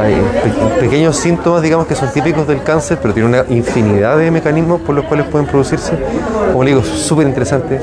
hay 0.00 0.14
pe- 0.14 0.80
pequeños 0.80 1.16
síntomas, 1.16 1.60
digamos, 1.60 1.86
que 1.86 1.94
son 1.94 2.10
típicos 2.12 2.46
del 2.46 2.62
cáncer, 2.62 2.98
pero 3.02 3.12
tiene 3.12 3.28
una 3.28 3.44
infinidad 3.50 4.16
de 4.16 4.30
mecanismos 4.30 4.80
por 4.80 4.94
los 4.94 5.04
cuales 5.04 5.26
pueden 5.26 5.46
producirse. 5.46 5.92
Como 6.52 6.64
le 6.64 6.70
digo, 6.70 6.82
súper 6.82 7.26
interesante, 7.26 7.78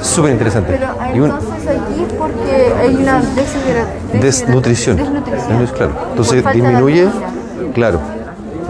súper 0.00 0.30
interesante. 0.32 0.78
Pero 0.78 0.94
Y 1.16 1.18
un- 1.20 1.30
entonces 1.30 1.66
aquí 1.66 2.04
es 2.06 2.12
porque 2.12 2.72
hay 2.80 2.94
una 2.94 3.20
desnutrición. 4.12 4.96
Desnutrición. 4.98 4.98
Desnu- 4.98 5.72
claro. 5.72 5.92
Entonces 6.10 6.44
disminuye, 6.52 7.08
claro. 7.74 7.98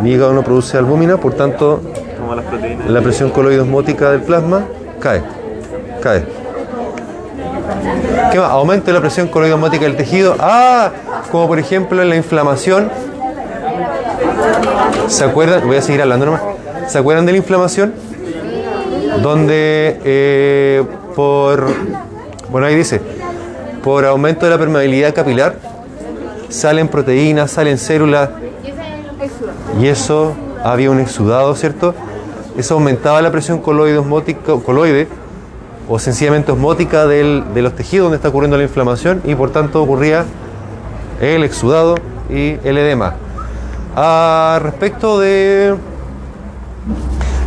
Mi 0.02 0.12
hígado 0.12 0.32
no 0.32 0.42
produce 0.42 0.78
albúmina, 0.78 1.18
por 1.18 1.35
tanto 1.35 1.80
la 2.88 3.00
presión 3.02 3.28
coloidosmótica 3.30 4.11
del 4.12 4.22
plasma 4.22 4.62
cae. 5.00 5.22
Cae. 6.00 6.24
¿Qué 8.30 8.38
más? 8.38 8.50
Aumento 8.50 8.87
de 8.87 8.92
la 8.92 9.00
presión 9.00 9.28
coloidosmótica 9.28 9.85
del 9.85 9.96
tejido. 9.96 10.37
Ah, 10.38 10.90
como 11.30 11.48
por 11.48 11.59
ejemplo 11.59 12.02
en 12.02 12.09
la 12.09 12.16
inflamación. 12.16 12.90
¿Se 15.09 15.24
acuerdan? 15.24 15.66
Voy 15.66 15.76
a 15.76 15.82
seguir 15.82 16.02
hablando 16.02 16.26
nomás. 16.26 16.42
¿Se 16.88 16.98
acuerdan 16.98 17.26
de 17.26 17.32
la 17.32 17.38
inflamación? 17.38 17.94
Donde 19.22 20.00
eh, 20.04 20.85
por. 21.14 21.66
Bueno, 22.50 22.66
ahí 22.66 22.74
dice. 22.74 23.00
Por 23.82 24.04
aumento 24.04 24.46
de 24.46 24.50
la 24.50 24.59
permeabilidad 24.59 25.14
capilar 25.14 25.54
salen 26.48 26.88
proteínas, 26.88 27.50
salen 27.50 27.78
células. 27.78 28.30
Y 29.80 29.87
eso 29.87 30.35
había 30.64 30.90
un 30.90 31.00
exudado, 31.00 31.54
¿cierto? 31.54 31.94
Eso 32.56 32.74
aumentaba 32.74 33.20
la 33.22 33.30
presión 33.30 33.59
coloide, 33.59 33.98
osmótica, 33.98 34.54
coloide 34.64 35.09
o 35.88 35.99
sencillamente 35.99 36.53
osmótica 36.53 37.07
del- 37.07 37.44
de 37.55 37.62
los 37.62 37.75
tejidos 37.75 38.05
donde 38.07 38.16
está 38.16 38.29
ocurriendo 38.29 38.57
la 38.57 38.64
inflamación 38.64 39.22
y 39.25 39.35
por 39.35 39.51
tanto 39.51 39.83
ocurría 39.83 40.25
el 41.20 41.44
exudado 41.44 41.96
y 42.29 42.57
el 42.64 42.79
edema. 42.79 43.14
A 43.94 44.59
respecto 44.62 45.18
de... 45.18 45.75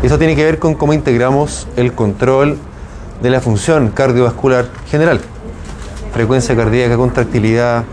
Eso 0.02 0.18
tiene 0.18 0.36
que 0.36 0.44
ver 0.46 0.60
con 0.60 0.76
cómo 0.76 0.94
integramos 0.94 1.68
el 1.76 1.94
control 1.94 2.58
de 3.22 3.30
la 3.30 3.42
función 3.42 3.90
cardiovascular 3.90 4.66
general. 4.90 5.20
Frecuencia 6.14 6.56
cardíaca, 6.56 6.96
contractilidad, 6.96 7.84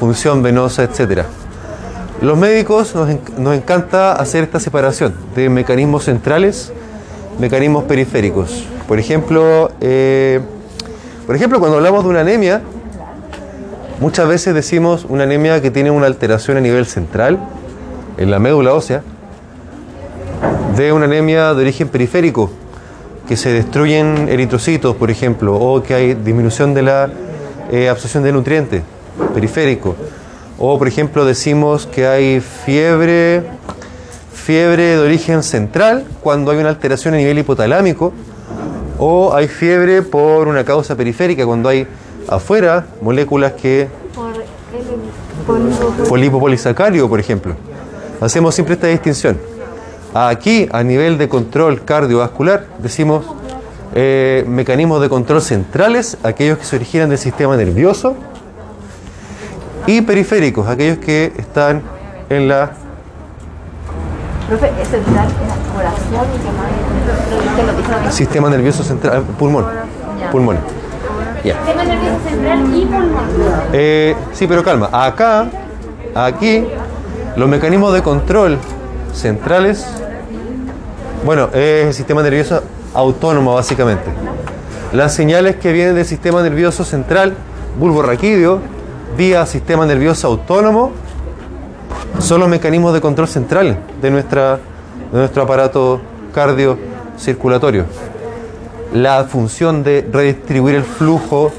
función 0.00 0.42
venosa, 0.42 0.82
etcétera. 0.82 1.26
Los 2.20 2.36
médicos 2.36 2.94
nos, 2.94 3.08
nos 3.38 3.54
encanta 3.56 4.12
hacer 4.12 4.42
esta 4.44 4.60
separación 4.60 5.14
de 5.34 5.48
mecanismos 5.48 6.04
centrales, 6.04 6.72
mecanismos 7.38 7.84
periféricos. 7.84 8.66
Por 8.88 8.98
ejemplo, 8.98 9.70
eh, 9.80 10.40
por 11.26 11.36
ejemplo, 11.36 11.60
cuando 11.60 11.76
hablamos 11.76 12.02
de 12.02 12.10
una 12.10 12.20
anemia, 12.20 12.60
muchas 14.00 14.26
veces 14.26 14.52
decimos 14.52 15.06
una 15.08 15.24
anemia 15.24 15.62
que 15.62 15.70
tiene 15.70 15.90
una 15.90 16.06
alteración 16.06 16.56
a 16.56 16.60
nivel 16.60 16.86
central, 16.86 17.38
en 18.18 18.30
la 18.30 18.38
médula 18.38 18.74
ósea, 18.74 19.02
de 20.76 20.92
una 20.92 21.04
anemia 21.04 21.54
de 21.54 21.62
origen 21.62 21.88
periférico, 21.88 22.50
que 23.28 23.36
se 23.36 23.52
destruyen 23.52 24.28
eritrocitos, 24.28 24.96
por 24.96 25.10
ejemplo, 25.10 25.54
o 25.54 25.82
que 25.82 25.94
hay 25.94 26.14
disminución 26.14 26.74
de 26.74 26.82
la 26.82 27.08
eh, 27.70 27.88
absorción 27.88 28.24
de 28.24 28.32
nutrientes, 28.32 28.82
periférico. 29.32 29.94
O, 30.58 30.78
por 30.78 30.88
ejemplo, 30.88 31.24
decimos 31.24 31.86
que 31.86 32.06
hay 32.06 32.40
fiebre, 32.40 33.44
fiebre 34.50 34.82
de 34.82 34.98
origen 34.98 35.44
central 35.44 36.04
cuando 36.20 36.50
hay 36.50 36.58
una 36.58 36.70
alteración 36.70 37.14
a 37.14 37.18
nivel 37.18 37.38
hipotalámico, 37.38 38.12
o 38.98 39.32
hay 39.32 39.46
fiebre 39.46 40.02
por 40.02 40.48
una 40.48 40.64
causa 40.64 40.96
periférica 40.96 41.46
cuando 41.46 41.68
hay 41.68 41.86
afuera 42.26 42.84
moléculas 43.00 43.52
que 43.52 43.86
Por 46.08 46.18
el 46.18 47.08
por 47.08 47.20
ejemplo. 47.20 47.54
Hacemos 48.20 48.52
siempre 48.56 48.74
esta 48.74 48.88
distinción. 48.88 49.38
Aquí, 50.14 50.68
a 50.72 50.82
nivel 50.82 51.16
de 51.16 51.28
control 51.28 51.84
cardiovascular, 51.84 52.66
decimos 52.80 53.24
eh, 53.94 54.44
mecanismos 54.48 55.00
de 55.00 55.08
control 55.08 55.42
centrales, 55.42 56.18
aquellos 56.24 56.58
que 56.58 56.64
se 56.64 56.74
originan 56.74 57.08
del 57.08 57.18
sistema 57.18 57.56
nervioso, 57.56 58.16
y 59.86 60.00
periféricos, 60.00 60.66
aquellos 60.66 60.98
que 60.98 61.32
están 61.38 61.82
en 62.28 62.48
la 62.48 62.79
Profe, 64.50 64.68
central, 64.84 65.28
corazón 65.72 66.10
sistema 68.10 68.50
nervioso 68.50 68.82
central, 68.82 69.22
pulmón, 69.38 69.64
pulmón. 70.32 70.58
Ya. 71.44 71.54
sistema 71.54 71.84
nervioso 71.84 72.18
central 72.28 72.74
y 72.74 72.84
pulmón. 72.84 73.24
Eh, 73.72 74.16
sí, 74.32 74.48
pero 74.48 74.64
calma. 74.64 74.88
Acá, 74.90 75.46
aquí, 76.16 76.66
los 77.36 77.48
mecanismos 77.48 77.94
de 77.94 78.02
control 78.02 78.58
centrales, 79.14 79.86
bueno, 81.24 81.50
es 81.52 81.86
el 81.86 81.94
sistema 81.94 82.20
nervioso 82.24 82.60
autónomo 82.92 83.54
básicamente. 83.54 84.10
Las 84.92 85.14
señales 85.14 85.54
que 85.56 85.72
vienen 85.72 85.94
del 85.94 86.06
sistema 86.06 86.42
nervioso 86.42 86.84
central, 86.84 87.34
bulbo 87.78 88.02
raquídeo, 88.02 88.58
vía 89.16 89.46
sistema 89.46 89.86
nervioso 89.86 90.26
autónomo, 90.26 90.90
son 92.18 92.40
los 92.40 92.48
mecanismos 92.48 92.92
de 92.92 93.00
control 93.00 93.28
centrales 93.28 93.76
de, 94.00 94.10
nuestra, 94.10 94.56
de 95.12 95.18
nuestro 95.18 95.42
aparato 95.42 96.00
cardiocirculatorio. 96.34 97.84
La 98.92 99.24
función 99.24 99.82
de 99.82 100.06
redistribuir 100.10 100.74
el 100.74 100.84
flujo 100.84 101.52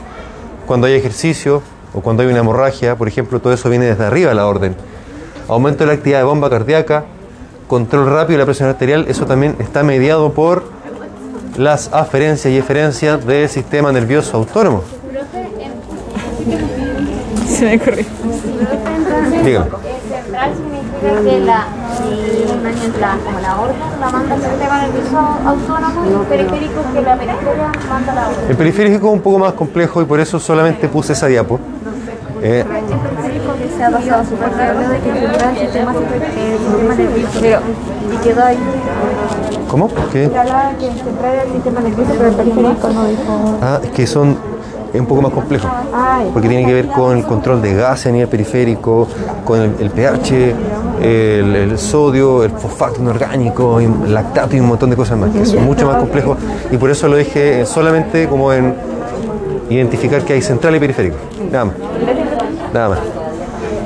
cuando 0.65 0.87
hay 0.87 0.93
ejercicio 0.93 1.61
o 1.93 2.01
cuando 2.01 2.23
hay 2.23 2.29
una 2.29 2.39
hemorragia, 2.39 2.95
por 2.95 3.07
ejemplo, 3.07 3.39
todo 3.39 3.53
eso 3.53 3.69
viene 3.69 3.85
desde 3.85 4.05
arriba 4.05 4.33
la 4.33 4.47
orden. 4.47 4.75
Aumento 5.47 5.79
de 5.79 5.87
la 5.87 5.93
actividad 5.93 6.19
de 6.19 6.25
bomba 6.25 6.49
cardíaca, 6.49 7.05
control 7.67 8.07
rápido 8.07 8.37
de 8.37 8.37
la 8.39 8.45
presión 8.45 8.69
arterial, 8.69 9.05
eso 9.07 9.25
también 9.25 9.55
está 9.59 9.83
mediado 9.83 10.33
por 10.33 10.63
las 11.57 11.91
aferencias 11.93 12.53
y 12.53 12.57
eferencias 12.57 13.25
del 13.25 13.49
sistema 13.49 13.91
nervioso 13.91 14.37
autónomo. 14.37 14.83
Se 17.47 17.65
me. 17.65 17.73
Entonces, 17.73 18.05
Dígame. 19.45 19.90
Central 20.41 20.51
significa 20.55 21.21
que 21.21 21.39
la 21.41 21.67
la, 22.99 23.17
como 23.23 23.39
la 23.39 23.59
orden 23.59 23.75
la 23.99 24.09
manda 24.09 24.35
el 24.35 24.41
sistema 24.41 24.81
nervioso 24.81 25.17
autónomo 25.45 26.05
y 26.05 26.13
el 26.13 26.27
periférico 26.27 26.81
que 26.93 27.01
la 27.01 27.15
periferia 27.15 27.71
manda 27.89 28.13
la 28.13 28.27
orden. 28.27 28.49
El 28.49 28.55
periférico 28.55 29.07
es 29.07 29.13
un 29.13 29.21
poco 29.21 29.39
más 29.39 29.53
complejo 29.53 30.01
y 30.01 30.05
por 30.05 30.19
eso 30.19 30.39
solamente 30.39 30.87
puse 30.87 31.13
esa 31.13 31.27
diapo. 31.27 31.59
Eh, 32.41 32.59
El 32.59 32.65
periférico 32.67 33.53
que 33.55 33.69
se 33.69 33.83
ha 33.83 33.91
pasado 33.91 34.25
súper 34.25 34.61
habló 34.61 34.89
de 34.89 34.99
que 34.99 35.11
tendrá 35.11 35.49
el 35.51 35.57
sistema, 35.57 35.93
sistema 35.93 36.95
nervioso, 36.95 37.39
pero 37.41 37.59
y 38.11 38.17
quedó 38.17 38.43
ahí. 38.43 38.57
¿Cómo? 39.69 39.89
¿Qué? 40.11 40.27
Se 40.27 40.37
hablaba 40.37 40.71
que 40.79 40.91
centrar 40.91 41.35
el 41.45 41.51
sistema 41.53 41.81
nervioso, 41.81 42.11
pero 42.17 42.29
el 42.29 42.35
periférico 42.35 42.89
no 42.89 43.05
dijo. 43.05 43.59
Ah, 43.61 43.79
es 43.83 43.89
que 43.91 44.07
son 44.07 44.37
es 44.93 44.99
un 44.99 45.05
poco 45.05 45.21
más 45.21 45.31
complejo. 45.31 45.69
Porque 46.33 46.47
tiene 46.47 46.65
que 46.65 46.73
ver 46.73 46.87
con 46.87 47.17
el 47.17 47.25
control 47.25 47.61
de 47.61 47.73
gases 47.73 48.07
a 48.07 48.11
nivel 48.11 48.27
periférico, 48.27 49.07
con 49.45 49.59
el, 49.59 49.75
el 49.79 49.89
pH, 49.89 50.55
el, 51.01 51.55
el 51.55 51.77
sodio, 51.79 52.43
el 52.43 52.51
fosfato 52.51 53.01
inorgánico, 53.01 53.79
el 53.79 54.13
lactato 54.13 54.55
y 54.55 54.59
un 54.59 54.67
montón 54.67 54.89
de 54.89 54.95
cosas 54.95 55.17
más. 55.17 55.31
que 55.31 55.45
son 55.45 55.63
mucho 55.63 55.87
más 55.87 55.97
complejos 55.97 56.37
y 56.71 56.77
por 56.77 56.89
eso 56.89 57.07
lo 57.07 57.17
dije 57.17 57.65
solamente 57.65 58.27
como 58.27 58.53
en 58.53 58.75
identificar 59.69 60.21
que 60.23 60.33
hay 60.33 60.41
central 60.41 60.75
y 60.75 60.79
periférico. 60.79 61.17
Nada 61.51 61.65
más. 61.65 61.75
Nada 62.73 62.89
más. 62.89 62.99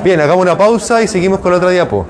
Bien, 0.04 0.20
hagamos 0.20 0.44
una 0.44 0.58
pausa 0.58 1.02
y 1.02 1.08
seguimos 1.08 1.40
con 1.40 1.52
la 1.52 1.58
otra 1.58 1.70
diapo. 1.70 2.06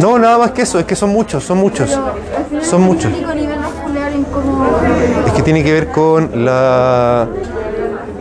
No, 0.00 0.18
nada 0.18 0.38
más 0.38 0.50
que 0.50 0.62
eso, 0.62 0.78
es 0.78 0.84
que 0.84 0.96
son 0.96 1.10
muchos, 1.10 1.44
son 1.44 1.58
muchos. 1.58 1.90
Son 2.62 2.80
muchos. 2.82 3.12
a 3.12 3.34
nivel 3.34 3.60
muscular 3.60 4.12
en 4.12 4.24
cómo. 4.24 4.33
Es 5.26 5.32
que 5.32 5.42
tiene 5.42 5.62
que 5.64 5.72
ver 5.72 5.88
con 5.88 6.44
la, 6.44 7.26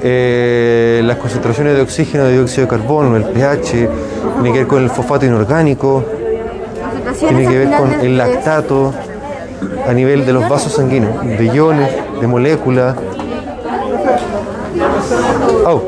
eh, 0.01 1.01
las 1.03 1.17
concentraciones 1.17 1.75
de 1.75 1.81
oxígeno, 1.81 2.25
de 2.25 2.33
dióxido 2.33 2.63
de 2.63 2.69
carbono, 2.69 3.15
el 3.15 3.23
pH, 3.23 3.89
tiene 4.41 4.51
que 4.51 4.59
ver 4.59 4.67
con 4.67 4.83
el 4.83 4.89
fosfato 4.89 5.25
inorgánico, 5.25 6.03
tiene 7.19 7.47
que 7.47 7.57
ver 7.57 7.77
con 7.77 7.91
el 7.93 8.17
lactato 8.17 8.93
a 9.87 9.93
nivel 9.93 10.25
de 10.25 10.33
los 10.33 10.47
vasos 10.49 10.73
sanguíneos, 10.73 11.25
de 11.25 11.45
iones, 11.45 11.89
de 12.19 12.27
moléculas. 12.27 12.95
Au. 15.65 15.81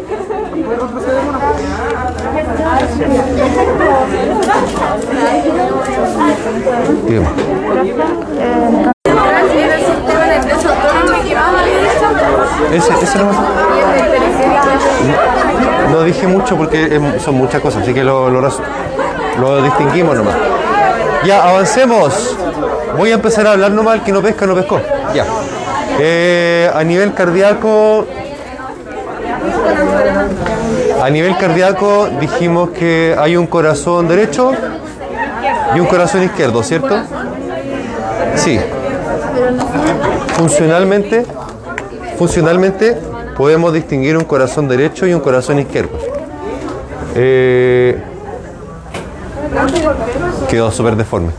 Bien. 7.08 8.95
Ese, 12.76 12.94
ese 13.02 13.18
no 13.20 13.32
No 15.92 16.04
dije 16.04 16.28
mucho 16.28 16.58
porque 16.58 17.00
son 17.24 17.36
muchas 17.36 17.62
cosas, 17.62 17.84
así 17.84 17.94
que 17.94 18.04
lo, 18.04 18.30
lo, 18.30 18.42
lo 19.40 19.62
distinguimos 19.62 20.16
nomás. 20.18 20.36
Ya, 21.26 21.48
avancemos. 21.48 22.36
Voy 22.98 23.12
a 23.12 23.16
empezar 23.16 23.48
a 23.48 23.54
hablar 23.54 23.72
nomás, 23.72 23.96
el 23.96 24.02
que 24.02 24.12
no 24.12 24.22
pesca, 24.22 24.46
no 24.46 24.56
pescó. 24.56 24.82
Ya. 25.14 25.26
Eh, 26.00 26.70
a 26.74 26.84
nivel 26.84 27.14
cardíaco. 27.14 28.06
A 31.02 31.10
nivel 31.10 31.38
cardíaco 31.38 32.10
dijimos 32.20 32.72
que 32.72 33.16
hay 33.18 33.38
un 33.38 33.48
corazón 33.48 34.08
derecho 34.08 34.52
y 35.76 35.80
un 35.80 35.86
corazón 35.86 36.24
izquierdo, 36.24 36.62
¿cierto? 36.64 36.98
Sí. 38.36 38.60
Funcionalmente, 40.38 41.26
funcionalmente 42.18 42.98
podemos 43.36 43.74
distinguir 43.74 44.18
un 44.18 44.24
corazón 44.24 44.68
derecho 44.68 45.06
y 45.08 45.14
un 45.14 45.20
corazón 45.20 45.60
izquierdo. 45.60 45.98
Eh, 47.16 48.02
quedó 50.50 50.72
súper 50.72 50.96
deforme. 50.96 51.32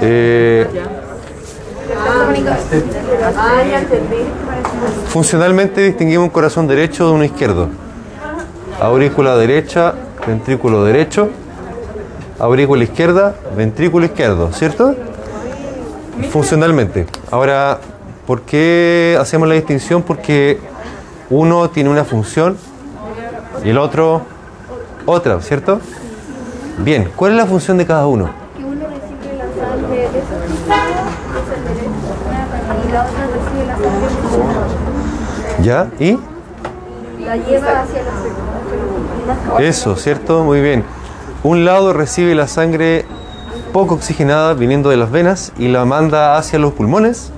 Eh, 0.00 0.66
funcionalmente 5.08 5.80
distinguimos 5.82 6.24
un 6.24 6.30
corazón 6.30 6.66
derecho 6.66 7.06
de 7.06 7.12
uno 7.12 7.24
izquierdo. 7.24 7.68
Aurícula 8.80 9.36
derecha, 9.36 9.94
ventrículo 10.26 10.84
derecho. 10.84 11.28
Aurícula 12.38 12.82
izquierda, 12.82 13.34
ventrículo 13.56 14.06
izquierdo, 14.06 14.52
¿cierto? 14.52 14.94
Funcionalmente. 16.30 17.06
Ahora, 17.30 17.78
¿por 18.26 18.42
qué 18.42 19.16
hacemos 19.20 19.48
la 19.48 19.54
distinción? 19.54 20.02
Porque 20.02 20.58
uno 21.30 21.70
tiene 21.70 21.90
una 21.90 22.04
función 22.04 22.56
y 23.64 23.70
el 23.70 23.78
otro 23.78 24.22
otra, 25.06 25.40
¿cierto? 25.40 25.80
Bien, 26.78 27.10
¿cuál 27.14 27.32
es 27.32 27.38
la 27.38 27.46
función 27.46 27.78
de 27.78 27.86
cada 27.86 28.06
uno? 28.06 28.30
Que 28.56 28.64
uno 28.64 28.86
recibe 28.88 29.36
la 29.36 29.44
sangre 29.66 29.96
de 29.96 30.18
esos 30.18 30.38
y 32.86 32.92
la 32.92 33.02
otra 33.04 33.26
recibe 33.26 33.66
la 33.66 33.76
sangre 33.76 34.08
¿Ya? 35.62 35.88
¿Y? 35.98 36.18
la 37.24 37.36
lleva 37.36 37.80
hacia 37.80 38.02
la 39.56 39.60
Eso, 39.60 39.96
¿cierto? 39.96 40.44
Muy 40.44 40.60
bien. 40.60 40.84
Un 41.42 41.64
lado 41.64 41.92
recibe 41.92 42.34
la 42.34 42.46
sangre 42.48 43.04
poco 43.72 43.94
oxigenada 43.94 44.54
viniendo 44.54 44.90
de 44.90 44.96
las 44.96 45.10
venas 45.10 45.52
y 45.58 45.68
la 45.68 45.84
manda 45.84 46.36
hacia 46.36 46.58
los 46.58 46.72
pulmones. 46.72 47.32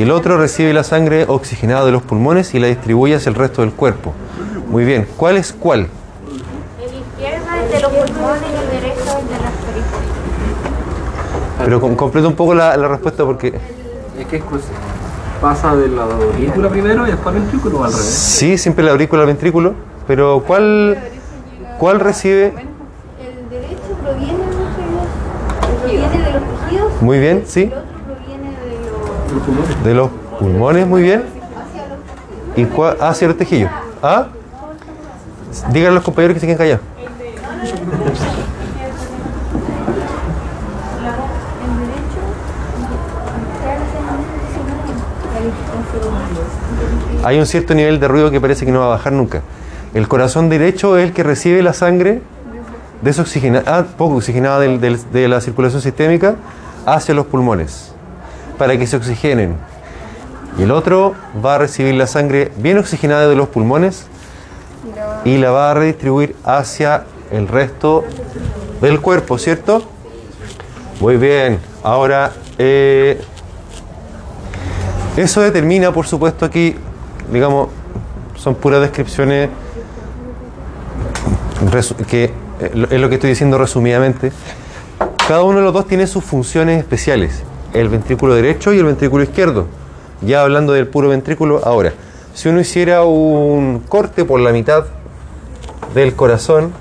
Y 0.00 0.02
el 0.04 0.12
otro 0.12 0.38
recibe 0.38 0.72
la 0.72 0.82
sangre 0.82 1.26
oxigenada 1.28 1.84
de 1.84 1.92
los 1.92 2.00
pulmones 2.00 2.54
y 2.54 2.58
la 2.58 2.68
distribuye 2.68 3.16
hacia 3.16 3.28
el 3.28 3.34
resto 3.36 3.60
del 3.60 3.72
cuerpo. 3.72 4.14
Muy 4.70 4.86
bien. 4.86 5.06
¿Cuál 5.18 5.36
es 5.36 5.52
cuál? 5.52 5.88
El 6.80 6.86
izquierdo 6.86 7.44
es 7.62 7.70
de 7.70 7.80
los 7.82 7.92
pulmones 7.92 8.42
y 8.50 8.56
el 8.56 8.80
derecho 8.80 9.02
es 9.02 9.06
de 9.28 9.34
las 9.44 9.52
periferias. 9.52 10.16
Pero 11.58 11.80
com- 11.82 11.96
completa 11.96 12.28
un 12.28 12.34
poco 12.34 12.54
la, 12.54 12.74
la 12.78 12.88
respuesta 12.88 13.26
porque 13.26 13.48
Es 14.18 14.26
que 14.26 14.36
es 14.38 14.42
cosa- 14.44 14.64
pasa 15.38 15.76
de 15.76 15.88
la 15.88 16.04
aurícula 16.04 16.70
primero 16.70 17.06
y 17.06 17.10
después 17.10 17.34
al 17.36 17.42
ventrículo 17.42 17.80
o 17.80 17.84
al 17.84 17.92
revés. 17.92 18.06
sí, 18.06 18.56
siempre 18.56 18.82
la 18.82 18.92
aurícula 18.92 19.20
al 19.20 19.26
ventrículo, 19.28 19.74
pero 20.06 20.42
¿cuál, 20.46 20.96
cuál 21.78 22.00
recibe? 22.00 22.54
El 23.20 23.50
derecho 23.50 23.82
proviene 24.02 24.32
de 24.32 24.46
los 24.46 24.76
tejidos, 24.76 25.78
proviene 25.82 26.24
de 26.24 26.32
los 26.32 26.42
tejidos, 26.64 27.02
Muy 27.02 27.18
bien, 27.18 27.42
sí. 27.46 27.70
De 29.84 29.94
los 29.94 30.10
pulmones. 30.38 30.86
Muy 30.86 31.02
bien. 31.02 31.24
¿Y 32.56 32.64
cuál? 32.64 32.96
Hacia 33.00 33.28
los 33.28 33.36
tejidos. 33.36 33.70
¿Ah? 34.02 34.26
Díganle 35.72 35.88
a 35.88 35.92
los 35.92 36.04
compañeros 36.04 36.34
que 36.34 36.40
se 36.40 36.46
queden 36.46 36.58
callados. 36.58 36.84
Hay 47.22 47.38
un 47.38 47.46
cierto 47.46 47.74
nivel 47.74 48.00
de 48.00 48.08
ruido 48.08 48.30
que 48.30 48.40
parece 48.40 48.64
que 48.64 48.72
no 48.72 48.80
va 48.80 48.86
a 48.86 48.88
bajar 48.90 49.12
nunca. 49.12 49.42
El 49.92 50.08
corazón 50.08 50.48
derecho 50.48 50.96
es 50.96 51.04
el 51.04 51.12
que 51.12 51.22
recibe 51.22 51.62
la 51.62 51.72
sangre 51.72 52.22
desoxigenada, 53.02 53.84
poco 53.84 54.16
oxigenada 54.16 54.60
de 54.60 55.28
la 55.28 55.40
circulación 55.40 55.82
sistémica 55.82 56.36
hacia 56.86 57.14
los 57.14 57.26
pulmones 57.26 57.94
para 58.60 58.76
que 58.76 58.86
se 58.86 58.94
oxigenen. 58.94 59.56
Y 60.58 60.64
el 60.64 60.70
otro 60.70 61.14
va 61.42 61.54
a 61.54 61.58
recibir 61.58 61.94
la 61.94 62.06
sangre 62.06 62.52
bien 62.58 62.76
oxigenada 62.76 63.26
de 63.26 63.34
los 63.34 63.48
pulmones 63.48 64.04
y 65.24 65.38
la 65.38 65.50
va 65.50 65.70
a 65.70 65.74
redistribuir 65.74 66.36
hacia 66.44 67.04
el 67.30 67.48
resto 67.48 68.04
del 68.82 69.00
cuerpo, 69.00 69.38
¿cierto? 69.38 69.82
Muy 71.00 71.16
bien. 71.16 71.58
Ahora, 71.82 72.32
eh, 72.58 73.22
eso 75.16 75.40
determina, 75.40 75.90
por 75.90 76.06
supuesto, 76.06 76.44
aquí, 76.44 76.76
digamos, 77.32 77.70
son 78.36 78.56
puras 78.56 78.82
descripciones 78.82 79.48
que 82.06 82.24
eh, 82.24 82.30
es 82.90 83.00
lo 83.00 83.08
que 83.08 83.14
estoy 83.14 83.30
diciendo 83.30 83.56
resumidamente. 83.56 84.32
Cada 85.26 85.44
uno 85.44 85.60
de 85.60 85.64
los 85.64 85.72
dos 85.72 85.86
tiene 85.86 86.06
sus 86.06 86.22
funciones 86.22 86.78
especiales, 86.78 87.42
el 87.72 87.88
ventrículo 87.88 88.34
derecho 88.34 88.72
y 88.72 88.78
el 88.78 88.84
ventrículo 88.84 89.22
izquierdo. 89.22 89.66
Ya 90.22 90.42
hablando 90.42 90.72
del 90.72 90.86
puro 90.86 91.08
ventrículo, 91.08 91.60
ahora, 91.64 91.92
si 92.34 92.48
uno 92.48 92.60
hiciera 92.60 93.04
un 93.04 93.80
corte 93.88 94.24
por 94.24 94.40
la 94.40 94.52
mitad 94.52 94.84
del 95.94 96.14
corazón, 96.14 96.72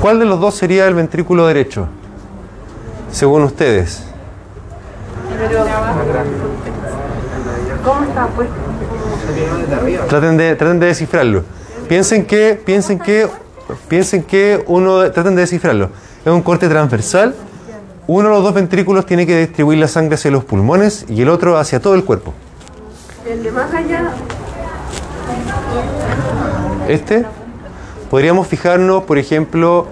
¿cuál 0.00 0.18
de 0.18 0.24
los 0.24 0.40
dos 0.40 0.54
sería 0.54 0.86
el 0.88 0.94
ventrículo 0.94 1.46
derecho? 1.46 1.88
Según 3.12 3.42
ustedes. 3.42 4.04
Traten 10.08 10.36
de, 10.36 10.56
traten 10.56 10.80
de 10.80 10.86
descifrarlo. 10.86 11.44
Piensen 11.92 12.24
que, 12.24 12.58
piensen 12.64 12.98
que, 12.98 13.28
piensen 13.86 14.22
que 14.22 14.64
uno, 14.66 15.10
traten 15.10 15.34
de 15.34 15.42
descifrarlo. 15.42 15.90
Es 16.24 16.32
un 16.32 16.40
corte 16.40 16.66
transversal. 16.66 17.34
Uno 18.06 18.30
de 18.30 18.34
los 18.34 18.42
dos 18.42 18.54
ventrículos 18.54 19.04
tiene 19.04 19.26
que 19.26 19.38
distribuir 19.40 19.78
la 19.78 19.88
sangre 19.88 20.14
hacia 20.14 20.30
los 20.30 20.42
pulmones 20.42 21.04
y 21.10 21.20
el 21.20 21.28
otro 21.28 21.58
hacia 21.58 21.80
todo 21.80 21.94
el 21.94 22.02
cuerpo. 22.02 22.32
El 23.28 23.42
de 23.42 23.52
más 23.52 23.74
allá, 23.74 24.10
Este, 26.88 27.26
podríamos 28.08 28.46
fijarnos, 28.46 29.02
por 29.02 29.18
ejemplo, 29.18 29.86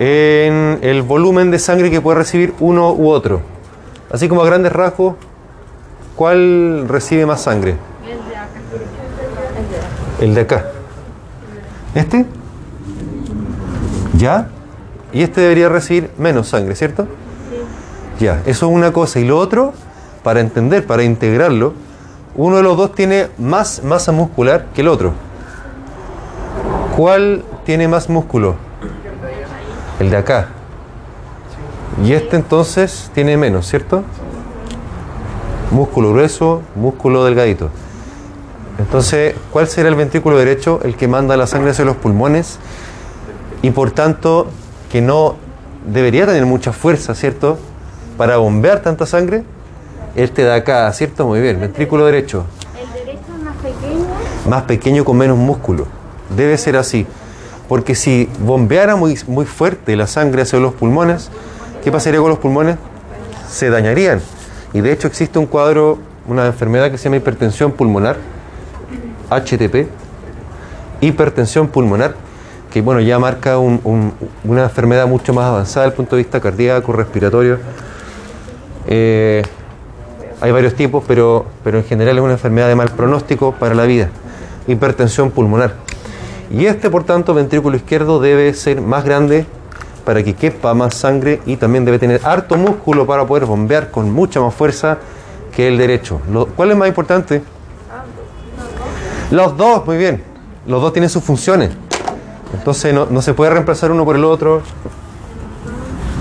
en 0.00 0.80
el 0.82 1.02
volumen 1.02 1.52
de 1.52 1.60
sangre 1.60 1.92
que 1.92 2.00
puede 2.00 2.18
recibir 2.18 2.54
uno 2.58 2.92
u 2.92 3.08
otro. 3.08 3.40
Así 4.10 4.28
como 4.28 4.42
a 4.42 4.46
grandes 4.46 4.72
rasgos, 4.72 5.14
¿cuál 6.16 6.88
recibe 6.88 7.24
más 7.24 7.40
sangre? 7.40 7.76
El 10.20 10.34
de 10.34 10.40
acá. 10.40 10.72
¿Este? 11.96 12.26
¿Ya? 14.18 14.48
Y 15.14 15.22
este 15.22 15.40
debería 15.40 15.70
recibir 15.70 16.10
menos 16.18 16.48
sangre, 16.48 16.74
¿cierto? 16.74 17.08
Ya, 18.20 18.42
eso 18.44 18.66
es 18.68 18.72
una 18.72 18.92
cosa. 18.92 19.18
Y 19.18 19.24
lo 19.24 19.38
otro, 19.38 19.72
para 20.22 20.40
entender, 20.40 20.86
para 20.86 21.04
integrarlo, 21.04 21.72
uno 22.34 22.58
de 22.58 22.62
los 22.62 22.76
dos 22.76 22.94
tiene 22.94 23.28
más 23.38 23.82
masa 23.82 24.12
muscular 24.12 24.66
que 24.74 24.82
el 24.82 24.88
otro. 24.88 25.14
¿Cuál 26.94 27.42
tiene 27.64 27.88
más 27.88 28.10
músculo? 28.10 28.56
El 29.98 30.10
de 30.10 30.18
acá. 30.18 30.48
Y 32.04 32.12
este 32.12 32.36
entonces 32.36 33.10
tiene 33.14 33.38
menos, 33.38 33.66
¿cierto? 33.66 34.02
Músculo 35.70 36.10
grueso, 36.10 36.60
músculo 36.74 37.24
delgadito. 37.24 37.70
Entonces, 38.78 39.34
¿cuál 39.52 39.68
será 39.68 39.88
el 39.88 39.94
ventrículo 39.94 40.36
derecho? 40.36 40.80
El 40.84 40.96
que 40.96 41.08
manda 41.08 41.36
la 41.36 41.46
sangre 41.46 41.70
hacia 41.70 41.84
los 41.84 41.96
pulmones 41.96 42.58
y 43.62 43.70
por 43.70 43.90
tanto 43.90 44.48
que 44.92 45.00
no 45.00 45.36
debería 45.86 46.26
tener 46.26 46.44
mucha 46.46 46.72
fuerza, 46.72 47.14
¿cierto? 47.14 47.58
Para 48.16 48.36
bombear 48.36 48.82
tanta 48.82 49.06
sangre. 49.06 49.44
Este 50.14 50.42
de 50.42 50.54
acá, 50.54 50.90
¿cierto? 50.92 51.26
Muy 51.26 51.40
bien, 51.40 51.60
ventrículo 51.60 52.06
derecho. 52.06 52.46
El 52.78 52.92
derecho 52.92 53.20
es 53.36 53.42
más 53.42 53.56
pequeño. 53.56 54.06
Más 54.48 54.62
pequeño 54.62 55.04
con 55.04 55.16
menos 55.16 55.36
músculo. 55.36 55.86
Debe 56.36 56.56
ser 56.58 56.76
así. 56.76 57.06
Porque 57.68 57.94
si 57.94 58.28
bombeara 58.40 58.96
muy, 58.96 59.18
muy 59.26 59.46
fuerte 59.46 59.96
la 59.96 60.06
sangre 60.06 60.42
hacia 60.42 60.58
los 60.58 60.74
pulmones, 60.74 61.30
¿qué 61.82 61.90
pasaría 61.90 62.20
con 62.20 62.30
los 62.30 62.38
pulmones? 62.38 62.76
Se 63.50 63.70
dañarían. 63.70 64.20
Y 64.72 64.80
de 64.80 64.92
hecho 64.92 65.08
existe 65.08 65.38
un 65.38 65.46
cuadro, 65.46 65.98
una 66.28 66.46
enfermedad 66.46 66.90
que 66.90 66.98
se 66.98 67.04
llama 67.04 67.16
hipertensión 67.16 67.72
pulmonar, 67.72 68.16
HTP, 69.30 69.88
hipertensión 71.00 71.68
pulmonar, 71.68 72.14
que 72.72 72.80
bueno, 72.82 73.00
ya 73.00 73.18
marca 73.18 73.58
un- 73.58 73.80
un- 73.84 74.12
una 74.44 74.64
enfermedad 74.64 75.06
mucho 75.06 75.32
más 75.32 75.46
avanzada 75.46 75.86
desde 75.86 75.92
el 75.92 75.96
punto 75.96 76.16
de 76.16 76.22
vista 76.22 76.40
cardíaco, 76.40 76.92
respiratorio. 76.92 77.58
Eh, 78.86 79.42
hay 80.40 80.52
varios 80.52 80.74
tipos, 80.74 81.02
pero, 81.06 81.46
pero 81.64 81.78
en 81.78 81.84
general 81.84 82.16
es 82.18 82.22
una 82.22 82.32
enfermedad 82.34 82.68
de 82.68 82.74
mal 82.74 82.90
pronóstico 82.90 83.52
para 83.52 83.74
la 83.74 83.84
vida. 83.84 84.10
Hipertensión 84.66 85.30
pulmonar. 85.30 85.74
Y 86.50 86.66
este, 86.66 86.90
por 86.90 87.04
tanto, 87.04 87.34
ventrículo 87.34 87.76
izquierdo 87.76 88.20
debe 88.20 88.52
ser 88.54 88.80
más 88.80 89.04
grande 89.04 89.46
para 90.04 90.22
que 90.22 90.34
quepa 90.34 90.72
más 90.74 90.94
sangre 90.94 91.40
y 91.46 91.56
también 91.56 91.84
debe 91.84 91.98
tener 91.98 92.20
harto 92.24 92.56
músculo 92.56 93.06
para 93.06 93.26
poder 93.26 93.46
bombear 93.46 93.90
con 93.90 94.12
mucha 94.12 94.40
más 94.40 94.54
fuerza 94.54 94.98
que 95.54 95.66
el 95.66 95.78
derecho. 95.78 96.20
Lo- 96.30 96.46
¿Cuál 96.46 96.70
es 96.70 96.76
más 96.76 96.86
importante? 96.88 97.42
Los 99.30 99.56
dos, 99.56 99.84
muy 99.86 99.96
bien. 99.96 100.22
Los 100.66 100.80
dos 100.80 100.92
tienen 100.92 101.10
sus 101.10 101.22
funciones. 101.24 101.70
Entonces 102.54 102.94
no, 102.94 103.22
se 103.22 103.34
puede 103.34 103.50
reemplazar 103.50 103.90
uno 103.90 104.04
por 104.04 104.16
el 104.16 104.24
otro, 104.24 104.62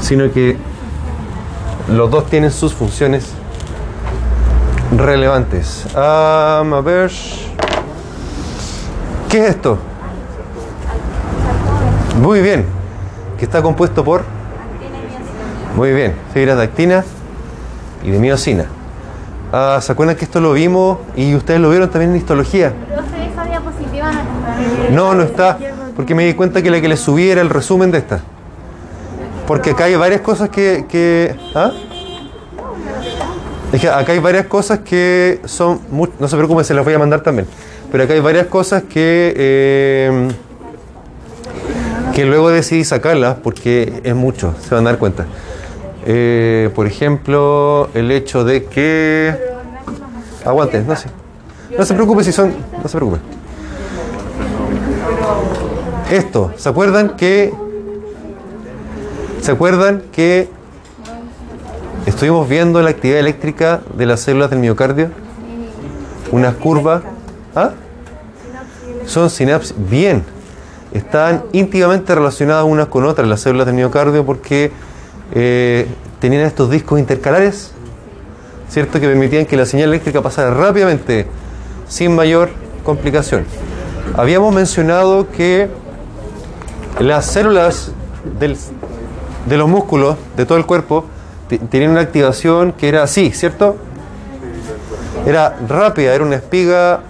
sino 0.02 0.32
que 0.32 0.58
los 1.88 2.10
dos 2.10 2.26
tienen 2.28 2.52
sus 2.52 2.74
funciones 2.74 3.30
relevantes. 4.98 5.86
Am, 5.96 6.74
a 6.74 6.82
ver. 6.82 7.12
¿Qué 9.30 9.44
es 9.44 9.50
esto? 9.52 9.78
Muy 12.20 12.42
bien. 12.42 12.66
Que 13.38 13.46
está 13.46 13.62
compuesto 13.62 14.04
por. 14.04 14.24
Muy 15.76 15.92
bien. 15.94 16.16
Fibras 16.34 16.58
de 16.58 16.64
actina 16.64 17.04
y 18.04 18.10
de 18.10 18.18
miocina. 18.18 18.66
Ah, 19.52 19.80
¿Se 19.82 19.92
acuerdan 19.92 20.16
que 20.16 20.26
esto 20.26 20.42
lo 20.42 20.54
vimos 20.54 20.98
y 21.16 21.36
ustedes 21.36 21.60
lo 21.60 21.70
vieron 21.70 21.90
también 21.90 22.12
en 22.12 22.18
histología? 22.18 22.74
No. 24.92 25.14
No, 25.14 25.24
está, 25.24 25.58
porque 25.96 26.16
me 26.16 26.26
di 26.26 26.34
cuenta 26.34 26.62
que 26.62 26.70
la 26.70 26.82
que 26.82 26.88
le 26.88 26.98
subí 26.98 27.30
era 27.30 27.42
el 27.42 27.50
resumen 27.50 27.92
de 27.92 28.00
esta. 28.00 28.22
Porque 29.48 29.72
acá 29.72 29.86
hay 29.86 29.96
varias 29.96 30.22
cosas 30.22 30.50
que... 30.50 31.36
¿ah? 31.54 31.72
Es 33.72 33.82
que 33.82 33.90
acá 33.90 34.12
hay 34.12 34.20
varias 34.20 34.46
cosas 34.46 34.80
que 34.80 35.42
son... 35.46 35.82
no 36.20 36.28
se 36.28 36.36
preocupen, 36.36 36.66
se 36.66 36.74
las 36.74 36.84
voy 36.86 36.94
a 36.94 37.00
mandar 37.00 37.22
también. 37.22 37.48
Pero 37.92 38.04
acá 38.04 38.14
hay 38.14 38.22
varias 38.22 38.48
cosas 38.48 38.84
que... 38.84 39.34
eh, 39.36 40.30
que 42.16 42.26
luego 42.26 42.50
decidí 42.50 42.86
sacarlas 42.86 43.36
porque 43.44 44.00
es 44.06 44.16
mucho, 44.16 44.56
se 44.62 44.74
van 44.74 44.88
a 44.88 44.92
dar 44.92 45.00
cuenta. 45.00 45.26
Eh, 46.06 46.70
por 46.74 46.88
ejemplo, 46.88 47.90
el 47.94 48.10
hecho 48.10 48.46
de 48.46 48.64
que... 48.64 49.36
Aguanten, 50.46 50.88
no 50.88 50.96
sé. 50.96 51.10
No 51.78 51.84
se 51.84 51.94
preocupe 51.94 52.24
si 52.24 52.32
son... 52.32 52.54
No 52.82 52.88
se 52.88 52.96
preocupe. 52.96 53.35
Esto, 56.10 56.54
¿se 56.56 56.70
acuerdan 56.70 57.16
que... 57.18 57.52
¿Se 59.42 59.52
acuerdan 59.52 60.04
que 60.12 60.50
estuvimos 62.06 62.48
viendo 62.48 62.82
la 62.82 62.92
actividad 62.92 63.20
eléctrica 63.20 63.82
de 63.96 64.06
las 64.06 64.22
células 64.22 64.50
del 64.50 64.60
miocardio? 64.60 65.10
Unas 66.32 66.56
curvas. 66.56 67.04
¿Ah? 67.56 67.72
Son 69.06 69.30
sinapsis. 69.30 69.76
Bien. 69.90 70.24
Están 70.94 71.44
íntimamente 71.52 72.14
relacionadas 72.14 72.66
unas 72.66 72.88
con 72.88 73.06
otras 73.06 73.28
las 73.28 73.42
células 73.42 73.66
del 73.66 73.76
miocardio 73.76 74.26
porque 74.26 74.72
eh, 75.34 75.88
tenían 76.20 76.44
estos 76.44 76.70
discos 76.70 77.00
intercalares, 77.00 77.72
¿cierto? 78.70 79.00
Que 79.00 79.08
permitían 79.08 79.46
que 79.46 79.58
la 79.58 79.66
señal 79.66 79.90
eléctrica 79.90 80.22
pasara 80.22 80.54
rápidamente, 80.54 81.26
sin 81.88 82.16
mayor 82.16 82.50
complicación. 82.84 83.46
Habíamos 84.16 84.54
mencionado 84.54 85.30
que 85.30 85.68
las 87.00 87.26
células 87.26 87.92
del- 88.40 88.58
de 89.48 89.58
los 89.58 89.68
músculos 89.70 90.16
de 90.38 90.46
todo 90.46 90.58
el 90.58 90.66
cuerpo 90.66 91.06
te- 91.50 91.58
tenían 91.60 91.92
una 91.92 92.02
activación 92.02 92.72
que 92.74 92.88
era 92.90 93.04
así, 93.04 93.32
¿cierto? 93.32 93.76
Era 95.26 95.58
rápida, 95.68 96.14
era 96.14 96.24
una 96.24 96.36
espiga 96.36 97.02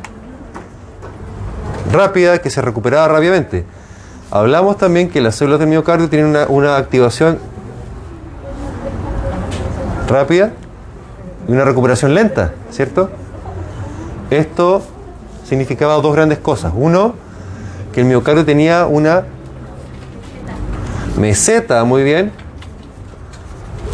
rápida 1.92 2.40
que 2.40 2.50
se 2.50 2.62
recuperaba 2.62 3.08
rápidamente. 3.08 3.66
Hablamos 4.32 4.78
también 4.78 5.10
que 5.10 5.22
las 5.22 5.36
células 5.36 5.60
del 5.60 5.70
miocardio 5.70 6.10
tienen 6.10 6.28
una, 6.30 6.46
una 6.48 6.78
activación 6.78 7.38
rápida 10.10 10.52
y 11.48 11.52
una 11.52 11.64
recuperación 11.64 12.14
lenta, 12.14 12.54
¿cierto? 12.72 13.10
Esto 14.30 14.82
significaba 15.48 15.94
dos 15.96 16.14
grandes 16.16 16.40
cosas. 16.40 16.74
Uno, 16.76 17.14
que 17.94 18.02
el 18.02 18.08
miocardio 18.08 18.44
tenía 18.46 18.88
una 18.88 19.24
meseta 21.18 21.84
muy 21.84 22.04
bien 22.04 22.32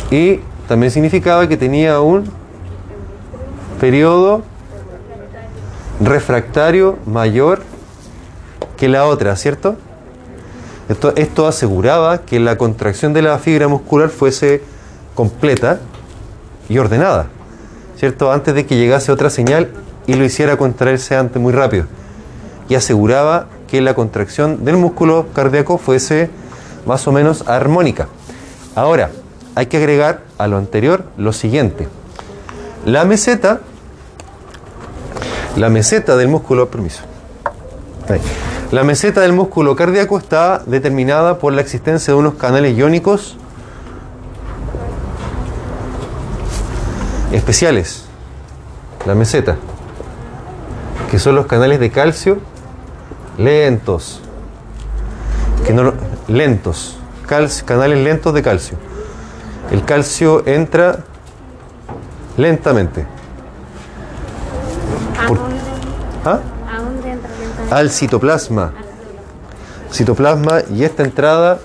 y 0.09 0.39
también 0.67 0.91
significaba 0.91 1.47
que 1.47 1.57
tenía 1.57 2.01
un 2.01 2.25
periodo 3.79 4.43
refractario 6.01 6.97
mayor 7.05 7.61
que 8.77 8.87
la 8.87 9.05
otra, 9.05 9.35
¿cierto? 9.35 9.75
Esto, 10.89 11.13
esto 11.15 11.47
aseguraba 11.47 12.19
que 12.19 12.39
la 12.39 12.57
contracción 12.57 13.13
de 13.13 13.21
la 13.21 13.37
fibra 13.37 13.67
muscular 13.67 14.09
fuese 14.09 14.63
completa 15.13 15.79
y 16.67 16.77
ordenada, 16.77 17.27
¿cierto? 17.97 18.31
Antes 18.31 18.55
de 18.55 18.65
que 18.65 18.75
llegase 18.75 19.11
otra 19.11 19.29
señal 19.29 19.69
y 20.07 20.15
lo 20.15 20.25
hiciera 20.25 20.57
contraerse 20.57 21.15
antes 21.15 21.41
muy 21.41 21.53
rápido. 21.53 21.85
Y 22.67 22.75
aseguraba 22.75 23.47
que 23.69 23.81
la 23.81 23.93
contracción 23.93 24.65
del 24.65 24.77
músculo 24.77 25.27
cardíaco 25.33 25.77
fuese 25.77 26.29
más 26.85 27.07
o 27.07 27.11
menos 27.11 27.47
armónica. 27.47 28.07
Ahora, 28.75 29.11
hay 29.55 29.65
que 29.67 29.77
agregar 29.77 30.21
a 30.37 30.47
lo 30.47 30.57
anterior 30.57 31.03
lo 31.17 31.33
siguiente. 31.33 31.87
La 32.85 33.03
meseta, 33.05 33.59
la 35.57 35.69
meseta 35.69 36.15
del 36.15 36.27
músculo, 36.29 36.69
permiso. 36.69 37.01
La 38.71 38.83
meseta 38.83 39.21
del 39.21 39.33
músculo 39.33 39.75
cardíaco 39.75 40.17
está 40.17 40.59
determinada 40.65 41.37
por 41.39 41.53
la 41.53 41.61
existencia 41.61 42.13
de 42.13 42.19
unos 42.19 42.35
canales 42.35 42.75
iónicos 42.77 43.37
especiales. 47.31 48.05
La 49.05 49.15
meseta, 49.15 49.57
que 51.09 51.19
son 51.19 51.35
los 51.35 51.45
canales 51.47 51.79
de 51.79 51.89
calcio 51.91 52.39
lentos. 53.37 54.21
Que 55.65 55.73
no, 55.73 55.83
lo- 55.83 55.93
lentos, 56.31 56.97
calcio- 57.27 57.65
canales 57.65 57.99
lentos 58.03 58.33
de 58.33 58.41
calcio. 58.41 58.77
El 59.71 59.83
calcio 59.85 60.43
entra 60.47 60.99
lentamente. 62.37 63.05
Ah, 65.19 65.27
Por- 65.27 65.39
no, 65.39 66.39
al 67.75 67.89
citoplasma. 67.89 68.73
Citoplasma 69.91 70.61
y 70.73 70.83
esta 70.83 71.03
entrada, 71.03 71.59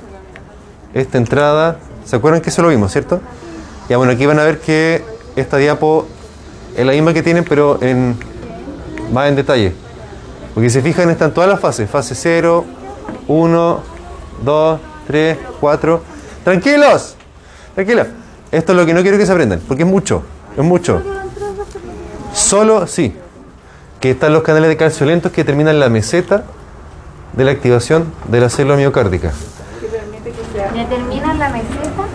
esta 0.94 1.18
entrada, 1.18 1.78
¿se 2.04 2.16
acuerdan 2.16 2.40
que 2.40 2.50
eso 2.50 2.62
lo 2.62 2.68
vimos, 2.68 2.92
cierto? 2.92 3.20
Ya 3.88 3.96
bueno, 3.98 4.12
aquí 4.12 4.26
van 4.26 4.38
a 4.40 4.44
ver 4.44 4.58
que 4.60 5.04
esta 5.36 5.56
diapo 5.58 6.06
es 6.76 6.84
la 6.84 6.92
misma 6.92 7.12
que 7.12 7.22
tienen, 7.22 7.44
pero 7.44 7.78
en 7.82 8.16
más 9.12 9.28
en 9.28 9.36
detalle. 9.36 9.72
Porque 10.54 10.70
si 10.70 10.74
se 10.74 10.82
fijan, 10.82 11.08
están 11.10 11.32
todas 11.32 11.48
las 11.48 11.60
fases. 11.60 11.88
Fase 11.88 12.14
0, 12.14 12.64
1, 13.28 13.80
2, 14.42 14.80
3, 15.06 15.38
4. 15.60 16.02
Tranquilos, 16.44 17.16
tranquilos. 17.74 18.06
Esto 18.52 18.72
es 18.72 18.78
lo 18.78 18.86
que 18.86 18.94
no 18.94 19.02
quiero 19.02 19.18
que 19.18 19.26
se 19.26 19.32
aprendan, 19.32 19.60
porque 19.66 19.82
es 19.82 19.88
mucho, 19.88 20.22
es 20.56 20.64
mucho. 20.64 21.02
Solo, 22.32 22.86
sí, 22.86 23.14
que 24.00 24.12
están 24.12 24.32
los 24.32 24.42
canales 24.42 24.68
de 24.68 24.76
calcio 24.76 25.06
lentos 25.06 25.32
que 25.32 25.42
determinan 25.42 25.80
la 25.80 25.88
meseta 25.88 26.44
de 27.32 27.44
la 27.44 27.50
activación 27.50 28.12
de 28.28 28.40
la 28.40 28.48
célula 28.48 28.76
miocárdica. 28.76 29.32
Determinan 30.74 31.38
la 31.38 31.48
meseta. 31.50 32.06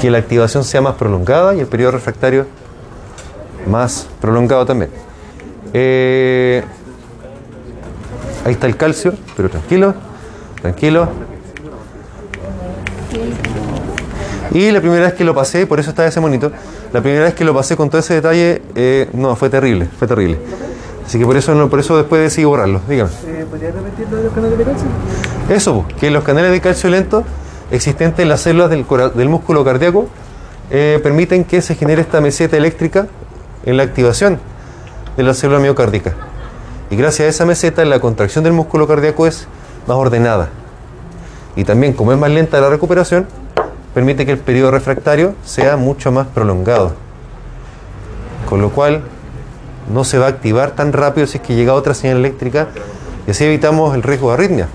Que 0.00 0.10
la 0.10 0.18
activación 0.18 0.64
sea 0.64 0.80
más 0.80 0.94
prolongada 0.94 1.54
y 1.54 1.60
el 1.60 1.66
periodo 1.66 1.92
refractario 1.92 2.46
más 3.66 4.08
prolongado 4.20 4.64
también. 4.64 4.90
Eh, 5.72 6.64
ahí 8.44 8.52
está 8.52 8.66
el 8.66 8.76
calcio, 8.76 9.12
pero 9.36 9.50
tranquilo, 9.50 9.94
tranquilo. 10.62 11.08
Y 14.52 14.70
la 14.70 14.80
primera 14.80 15.04
vez 15.06 15.14
que 15.14 15.24
lo 15.24 15.34
pasé, 15.34 15.66
por 15.66 15.78
eso 15.78 15.90
está 15.90 16.06
ese 16.06 16.20
monito, 16.20 16.50
la 16.92 17.00
primera 17.00 17.24
vez 17.24 17.34
que 17.34 17.44
lo 17.44 17.54
pasé 17.54 17.76
con 17.76 17.88
todo 17.88 18.00
ese 18.00 18.14
detalle, 18.14 18.62
eh, 18.74 19.08
no, 19.12 19.36
fue 19.36 19.48
terrible, 19.48 19.88
fue 19.98 20.08
terrible. 20.08 20.38
Así 21.06 21.18
que 21.18 21.24
por 21.24 21.36
eso, 21.36 21.54
no, 21.54 21.68
por 21.68 21.80
eso 21.80 21.96
después 21.96 22.22
decidí 22.22 22.44
borrarlo. 22.44 22.80
Dígame. 22.88 23.10
¿Podrías 23.50 23.74
repetir 23.74 24.08
lo 24.10 24.16
de 24.16 24.24
los 24.24 24.32
canales 24.32 24.58
de 24.58 24.64
calcio? 24.64 24.86
Eso, 25.48 25.84
que 25.98 26.10
los 26.10 26.24
canales 26.24 26.50
de 26.50 26.60
calcio 26.60 26.90
lento 26.90 27.24
existentes 27.70 28.20
en 28.20 28.28
las 28.28 28.40
células 28.40 28.70
del 28.70 29.28
músculo 29.28 29.64
cardíaco 29.64 30.08
eh, 30.70 31.00
permiten 31.02 31.44
que 31.44 31.62
se 31.62 31.74
genere 31.74 32.02
esta 32.02 32.20
meseta 32.20 32.56
eléctrica 32.56 33.08
en 33.64 33.76
la 33.76 33.82
activación 33.82 34.38
de 35.16 35.22
la 35.22 35.34
célula 35.34 35.58
miocárdica. 35.58 36.14
Y 36.90 36.96
gracias 36.96 37.26
a 37.26 37.28
esa 37.28 37.44
meseta, 37.46 37.84
la 37.84 38.00
contracción 38.00 38.44
del 38.44 38.52
músculo 38.52 38.86
cardíaco 38.86 39.26
es 39.26 39.46
más 39.86 39.96
ordenada. 39.96 40.48
Y 41.56 41.64
también, 41.64 41.92
como 41.92 42.12
es 42.12 42.18
más 42.18 42.30
lenta 42.30 42.60
la 42.60 42.70
recuperación, 42.70 43.26
permite 43.94 44.24
que 44.24 44.32
el 44.32 44.38
periodo 44.38 44.70
refractario 44.70 45.34
sea 45.44 45.76
mucho 45.76 46.12
más 46.12 46.26
prolongado. 46.28 46.92
Con 48.48 48.60
lo 48.60 48.70
cual, 48.70 49.02
no 49.92 50.04
se 50.04 50.18
va 50.18 50.26
a 50.26 50.28
activar 50.28 50.72
tan 50.72 50.92
rápido 50.92 51.26
si 51.26 51.38
es 51.38 51.42
que 51.42 51.54
llega 51.54 51.74
otra 51.74 51.94
señal 51.94 52.18
eléctrica 52.18 52.68
y 53.26 53.32
así 53.32 53.44
evitamos 53.44 53.94
el 53.94 54.02
riesgo 54.02 54.28
de 54.28 54.34
arritmia. 54.34 54.68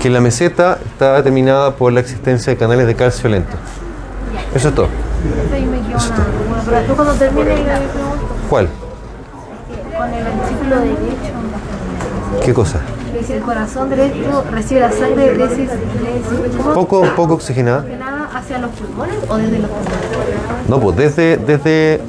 Que 0.00 0.10
la 0.10 0.20
meseta 0.20 0.78
está 0.84 1.16
determinada 1.16 1.74
por 1.74 1.92
la 1.92 2.00
existencia 2.00 2.52
de 2.52 2.56
canales 2.56 2.86
de 2.86 2.94
calcio 2.94 3.28
lento. 3.28 3.56
Eso 4.54 4.68
es 4.68 4.74
todo. 4.74 4.88
¿Cuál? 8.48 8.68
con 9.98 10.14
el 10.14 10.24
versículo 10.24 10.76
derecho, 10.76 11.37
¿Qué 12.44 12.54
cosa? 12.54 12.80
dice 13.18 13.36
el 13.36 13.42
corazón 13.42 13.90
derecho 13.90 14.44
recibe 14.50 14.80
la 14.80 14.92
sangre 14.92 15.34
de. 15.34 15.68
Poco, 16.74 17.02
poco 17.16 17.34
oxigenada. 17.34 17.80
¿Oxigenada 17.80 18.30
hacia 18.34 18.58
los 18.58 18.70
pulmones 18.72 19.16
o 19.28 19.36
desde 19.36 19.58
los 19.58 19.70
pulmones? 19.70 20.68
No, 20.68 20.80
pues 20.80 20.96
desde, 20.96 21.36
desde, 21.38 22.00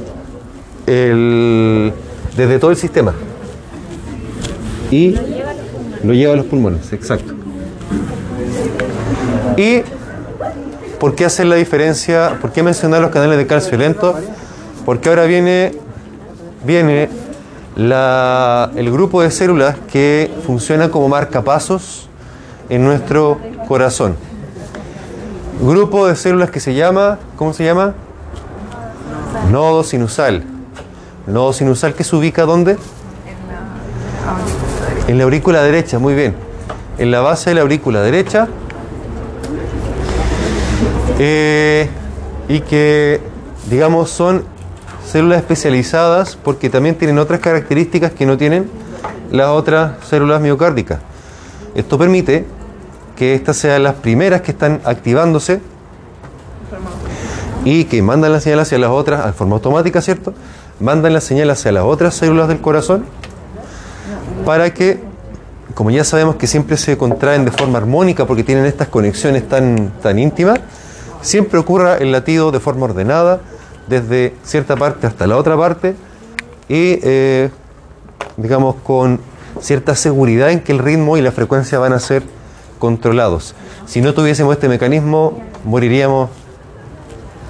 el, 0.88 1.93
desde 2.36 2.59
todo 2.59 2.72
el 2.72 2.78
sistema. 2.78 3.13
Y 4.91 5.15
lo 6.03 6.13
lleva 6.13 6.34
a 6.34 6.36
los 6.36 6.45
pulmones, 6.45 6.91
exacto. 6.93 7.34
¿Y 9.57 9.82
por 10.99 11.15
qué 11.15 11.26
hacer 11.26 11.45
la 11.45 11.55
diferencia? 11.55 12.38
¿Por 12.41 12.51
qué 12.51 12.63
mencionar 12.63 13.01
los 13.01 13.11
canales 13.11 13.38
de 13.38 13.47
calcio 13.47 13.78
lento? 13.78 14.15
Porque 14.86 15.09
ahora 15.09 15.26
viene, 15.26 15.74
viene 16.65 17.09
la- 17.80 18.72
el 18.76 18.92
grupo 18.92 19.22
de 19.22 19.32
células 19.32 19.78
que 19.90 20.30
funciona 20.46 20.90
como 20.92 21.08
marcapasos 21.08 22.10
en 22.68 22.84
nuestro 22.84 23.40
corazón. 23.70 24.18
Grupo 25.62 26.06
de 26.08 26.16
células 26.18 26.52
que 26.52 26.60
se 26.60 26.74
llama, 26.74 27.20
¿cómo 27.38 27.54
se 27.54 27.64
llama? 27.64 27.94
Nodo 29.50 29.84
sinusal. 29.86 30.44
El 31.26 31.34
nodo 31.34 31.54
sinusal 31.54 31.94
que 31.94 32.04
se 32.04 32.16
ubica 32.18 32.44
¿dónde? 32.46 32.78
En 35.08 35.18
la 35.18 35.24
aurícula 35.24 35.64
derecha, 35.64 36.00
muy 36.00 36.14
bien. 36.16 36.36
En 36.98 37.12
la 37.12 37.22
base 37.22 37.52
de 37.52 37.56
la 37.56 37.62
aurícula 37.62 38.02
derecha. 38.02 38.48
Eh, 41.18 41.90
y 42.50 42.60
que, 42.62 43.22
digamos, 43.70 44.10
son 44.10 44.44
células 45.12 45.39
especializadas 45.39 46.36
porque 46.36 46.70
también 46.70 46.95
tienen 46.95 47.18
otras 47.18 47.39
características 47.39 48.12
que 48.12 48.26
no 48.26 48.38
tienen 48.38 48.70
las 49.32 49.47
otras 49.47 49.93
células 50.07 50.39
miocárdicas. 50.41 50.99
Esto 51.74 51.97
permite 51.97 52.45
que 53.16 53.34
estas 53.34 53.57
sean 53.57 53.84
las 53.84 53.95
primeras 53.95 54.41
que 54.41 54.51
están 54.51 54.82
activándose 54.86 55.62
y 57.66 57.86
que 57.86 58.01
mandan 58.01 58.32
la 58.32 58.39
señal 58.39 58.60
hacia 58.60 58.78
las 58.78 58.91
otras, 58.91 59.26
de 59.26 59.34
forma 59.34 59.55
automática, 59.55 60.01
¿cierto? 60.01 60.34
Mandan 60.80 61.14
la 61.14 61.22
señal 61.22 61.49
hacia 61.49 61.72
las 61.72 61.84
otras 61.84 62.14
células 62.16 62.47
del 62.47 62.62
corazón 62.62 63.05
para 64.45 64.74
que, 64.74 64.99
como 65.74 65.91
ya 65.91 66.03
sabemos 66.03 66.36
que 66.36 66.47
siempre 66.47 66.78
se 66.78 66.97
contraen 66.97 67.45
de 67.45 67.51
forma 67.51 67.78
armónica 67.78 68.26
porque 68.26 68.43
tienen 68.43 68.66
estas 68.66 68.88
conexiones 68.88 69.47
tan, 69.49 69.91
tan 70.01 70.20
íntimas, 70.20 70.60
siempre 71.22 71.60
ocurra 71.60 71.97
el 71.97 72.12
latido 72.12 72.51
de 72.51 72.60
forma 72.60 72.86
ordenada, 72.86 73.41
desde 73.90 74.36
cierta 74.44 74.76
parte 74.76 75.08
hasta 75.08 75.28
la 75.28 75.36
otra 75.36 75.58
parte, 75.58 75.96
y 76.68 77.00
eh, 77.02 77.50
digamos 78.38 78.76
con 78.84 79.20
cierta 79.60 79.96
seguridad 79.96 80.52
en 80.52 80.62
que 80.62 80.72
el 80.72 80.80
ritmo 80.80 81.18
y 81.18 81.22
la 81.22 81.32
frecuencia 81.32 81.80
van 81.80 81.94
a 81.94 82.00
ser 82.00 82.24
controlados. 82.78 83.56
Si 83.86 84.02
no 84.02 84.14
tuviésemos 84.14 84.54
este 84.54 84.70
mecanismo, 84.70 85.42
moriríamos 85.66 86.30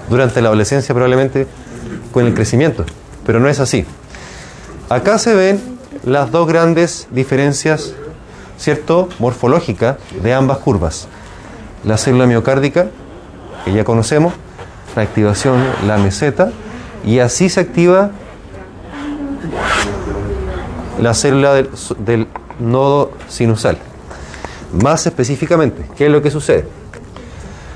durante 0.09 0.41
la 0.41 0.47
adolescencia 0.47 0.95
probablemente 0.95 1.45
con 2.11 2.25
el 2.25 2.33
crecimiento, 2.33 2.85
pero 3.25 3.39
no 3.39 3.49
es 3.49 3.59
así. 3.59 3.85
Acá 4.89 5.19
se 5.19 5.35
ven 5.35 5.61
las 6.03 6.31
dos 6.31 6.47
grandes 6.47 7.07
diferencias, 7.11 7.93
¿cierto?, 8.57 9.09
morfológicas 9.19 9.97
de 10.23 10.33
ambas 10.33 10.59
curvas. 10.59 11.07
La 11.83 11.97
célula 11.97 12.25
miocárdica, 12.25 12.87
que 13.65 13.73
ya 13.73 13.83
conocemos, 13.83 14.33
la 14.95 15.01
activación, 15.03 15.57
la 15.85 15.97
meseta, 15.97 16.51
y 17.05 17.19
así 17.19 17.49
se 17.49 17.61
activa 17.61 18.11
la 20.99 21.13
célula 21.13 21.53
del, 21.53 22.27
nodo 22.59 23.11
sinusal. 23.27 23.77
Más 24.73 25.07
específicamente, 25.07 25.85
¿qué 25.95 26.07
es 26.07 26.11
lo 26.11 26.21
que 26.21 26.29
sucede? 26.29 26.67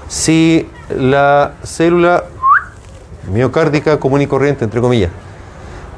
Si 0.09 0.67
la 0.89 1.53
célula 1.63 2.25
miocárdica 3.31 3.99
común 3.99 4.21
y 4.21 4.27
corriente, 4.27 4.65
entre 4.65 4.81
comillas, 4.81 5.09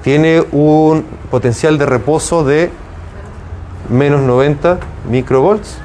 tiene 0.03 0.45
un 0.51 1.03
potencial 1.31 1.79
de 1.79 1.85
reposo 1.87 2.43
de 2.43 2.69
menos 3.89 4.21
90 4.21 4.79
microvolts, 5.09 5.77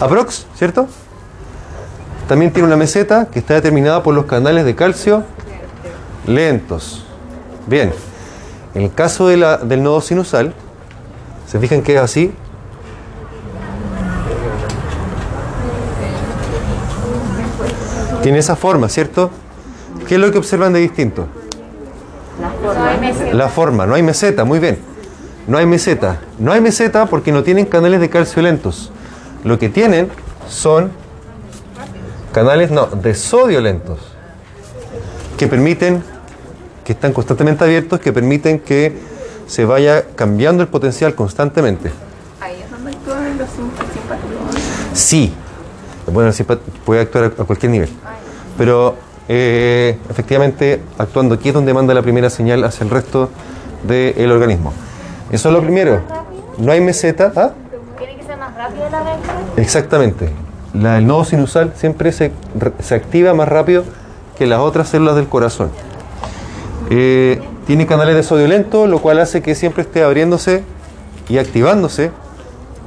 aprox, 0.00 0.46
¿cierto? 0.54 0.88
También 2.28 2.52
tiene 2.52 2.66
una 2.66 2.76
meseta 2.76 3.28
que 3.30 3.38
está 3.38 3.54
determinada 3.54 4.02
por 4.02 4.14
los 4.14 4.24
canales 4.26 4.64
de 4.64 4.74
calcio 4.74 5.22
lentos. 6.26 7.04
Bien, 7.66 7.92
en 8.74 8.82
el 8.82 8.92
caso 8.92 9.28
de 9.28 9.36
la- 9.36 9.58
del 9.58 9.82
nodo 9.82 10.00
sinusal, 10.00 10.52
¿se 11.46 11.58
fijan 11.60 11.82
que 11.82 11.94
es 11.94 12.00
así? 12.00 12.32
Tiene 18.22 18.38
esa 18.38 18.56
forma, 18.56 18.88
¿cierto? 18.88 19.30
¿Qué 20.08 20.16
es 20.16 20.20
lo 20.20 20.30
que 20.32 20.38
observan 20.38 20.72
de 20.72 20.80
distinto? 20.80 21.26
La 23.32 23.48
forma, 23.48 23.86
no 23.86 23.94
hay 23.94 24.02
meseta, 24.02 24.44
muy 24.44 24.58
bien. 24.58 24.78
No 25.46 25.58
hay 25.58 25.66
meseta. 25.66 26.18
No 26.38 26.52
hay 26.52 26.60
meseta 26.60 27.06
porque 27.06 27.30
no 27.30 27.42
tienen 27.44 27.66
canales 27.66 28.00
de 28.00 28.10
calcio 28.10 28.42
lentos. 28.42 28.90
Lo 29.44 29.58
que 29.58 29.68
tienen 29.68 30.08
son 30.48 30.90
canales, 32.36 32.70
no, 32.70 32.84
de 32.84 33.14
sodio 33.14 33.62
lentos, 33.62 33.98
que 35.38 35.46
permiten, 35.48 36.02
que 36.84 36.92
están 36.92 37.14
constantemente 37.14 37.64
abiertos, 37.64 37.98
que 37.98 38.12
permiten 38.12 38.58
que 38.60 38.92
se 39.46 39.64
vaya 39.64 40.04
cambiando 40.14 40.62
el 40.62 40.68
potencial 40.68 41.14
constantemente. 41.14 41.90
Ahí 42.42 42.60
es 42.62 42.70
donde 42.70 42.90
actúan 42.90 43.38
los 43.38 43.48
sim- 43.48 43.70
simpáticos. 43.94 44.62
Sí, 44.92 45.32
bueno, 46.12 46.30
puede 46.84 47.00
actuar 47.00 47.24
a 47.38 47.44
cualquier 47.44 47.72
nivel. 47.72 47.88
Pero 48.58 48.96
eh, 49.28 49.98
efectivamente, 50.10 50.82
actuando 50.98 51.36
aquí 51.36 51.48
es 51.48 51.54
donde 51.54 51.72
manda 51.72 51.94
la 51.94 52.02
primera 52.02 52.28
señal 52.28 52.64
hacia 52.64 52.84
el 52.84 52.90
resto 52.90 53.30
del 53.82 54.30
organismo. 54.30 54.74
Eso 55.32 55.48
es 55.48 55.54
lo 55.54 55.62
primero. 55.62 56.02
No 56.58 56.70
hay 56.70 56.82
meseta. 56.82 57.32
¿ah? 57.34 57.52
¿Tiene 57.96 58.16
que 58.16 58.24
ser 58.24 58.36
más 58.36 58.54
rápida 58.54 58.90
la 58.90 59.02
reacción? 59.02 59.36
Exactamente. 59.56 60.30
El 60.82 61.06
nodo 61.06 61.24
sinusal 61.24 61.72
siempre 61.74 62.12
se, 62.12 62.32
re- 62.58 62.72
se 62.80 62.94
activa 62.94 63.32
más 63.34 63.48
rápido 63.48 63.84
que 64.36 64.46
las 64.46 64.60
otras 64.60 64.88
células 64.88 65.16
del 65.16 65.26
corazón. 65.26 65.70
Eh, 66.90 67.40
tiene 67.66 67.86
canales 67.86 68.14
de 68.14 68.22
sodio 68.22 68.46
lento, 68.46 68.86
lo 68.86 69.00
cual 69.00 69.18
hace 69.18 69.42
que 69.42 69.54
siempre 69.54 69.82
esté 69.82 70.02
abriéndose 70.04 70.62
y 71.28 71.38
activándose 71.38 72.10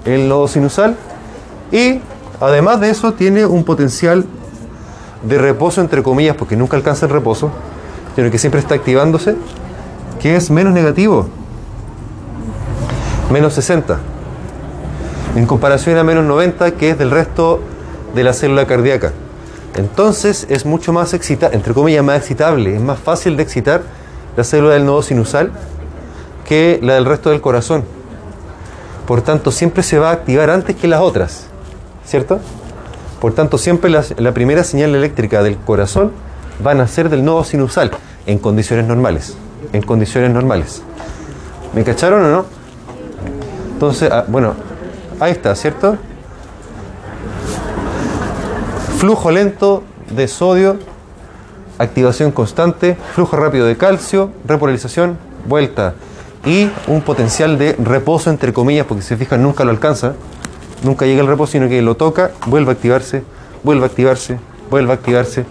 el 0.06 0.30
nodo 0.30 0.48
sinusal. 0.48 0.96
Y 1.72 2.00
además 2.40 2.80
de 2.80 2.90
eso, 2.92 3.14
tiene 3.14 3.46
un 3.46 3.64
potencial 3.64 4.26
de 5.24 5.38
reposo, 5.38 5.82
entre 5.82 6.04
comillas, 6.04 6.36
porque 6.36 6.56
nunca 6.56 6.78
alcanza 6.78 7.08
el 7.08 7.12
reposo, 7.12 7.52
sino 8.16 8.30
que 8.32 8.38
siempre 8.38 8.62
está 8.62 8.76
activándose, 8.76 9.36
que 10.22 10.36
es 10.36 10.50
menos 10.52 10.74
negativo. 10.74 11.28
Menos 13.32 13.54
60 13.54 14.00
en 15.36 15.46
comparación 15.46 15.96
a 16.00 16.04
menos 16.04 16.26
90 16.26 16.72
que 16.72 16.90
es 16.90 16.98
del 16.98 17.12
resto 17.12 17.60
de 18.14 18.24
la 18.24 18.34
célula 18.34 18.66
cardíaca. 18.66 19.12
Entonces 19.76 20.48
es 20.50 20.66
mucho 20.66 20.92
más 20.94 21.14
excitable, 21.14 21.56
entre 21.56 21.74
comillas, 21.74 22.04
más 22.04 22.18
excitable, 22.18 22.76
es 22.76 22.82
más 22.82 23.00
fácil 23.00 23.38
de 23.38 23.44
excitar 23.44 23.82
la 24.36 24.44
célula 24.44 24.74
del 24.74 24.86
nodo 24.86 25.02
sinusal 25.02 25.52
que 26.46 26.80
la 26.82 26.96
del 26.96 27.06
resto 27.06 27.30
del 27.30 27.42
corazón. 27.42 27.84
Por 29.06 29.22
tanto, 29.22 29.52
siempre 29.52 29.84
se 29.84 30.00
va 30.00 30.10
a 30.10 30.14
activar 30.14 30.50
antes 30.50 30.76
que 30.76 30.88
las 30.88 31.02
otras, 31.02 31.48
¿cierto? 32.06 32.40
Por 33.20 33.34
tanto, 33.34 33.58
siempre 33.58 33.90
la, 33.90 34.04
la 34.18 34.34
primera 34.34 34.64
señal 34.64 34.96
eléctrica 34.96 35.44
del 35.44 35.58
corazón 35.58 36.12
va 36.66 36.72
a 36.72 36.76
nacer 36.76 37.10
del 37.10 37.24
nodo 37.24 37.44
sinusal 37.44 37.92
en 38.26 38.40
condiciones 38.40 38.86
normales. 38.86 39.36
En 39.74 39.82
condiciones 39.82 40.32
normales. 40.32 40.82
¿Me 41.74 41.84
cacharon 41.84 42.24
o 42.24 42.30
no? 42.30 42.46
Entonces, 43.74 44.10
ah, 44.12 44.26
bueno, 44.28 44.54
ahí 45.20 45.32
está, 45.32 45.56
¿cierto? 45.56 45.98
Flujo 49.00 49.32
lento 49.32 49.82
de 50.14 50.28
sodio, 50.28 50.78
activación 51.78 52.34
constante, 52.34 52.98
flujo 53.16 53.38
rápido 53.38 53.66
de 53.66 53.78
calcio, 53.78 54.30
repolarización, 54.46 55.18
vuelta. 55.48 55.94
Y 56.46 56.70
un 56.86 57.02
potencial 57.02 57.58
de 57.58 57.78
reposo, 57.80 58.30
entre 58.30 58.52
comillas, 58.52 58.86
porque 58.86 59.02
si 59.02 59.08
se 59.08 59.16
fijan 59.16 59.42
nunca 59.42 59.64
lo 59.64 59.72
alcanza, 59.72 60.16
nunca 60.84 61.06
llega 61.06 61.22
el 61.22 61.28
reposo, 61.28 61.54
sino 61.54 61.70
que 61.70 61.82
lo 61.82 61.96
toca, 61.96 62.32
vuelve 62.48 62.72
a 62.72 62.74
activarse, 62.74 63.24
vuelve 63.64 63.84
a 63.84 63.86
activarse, 63.86 64.38
vuelve 64.70 64.92
a 64.92 64.96
activarse. 64.96 65.46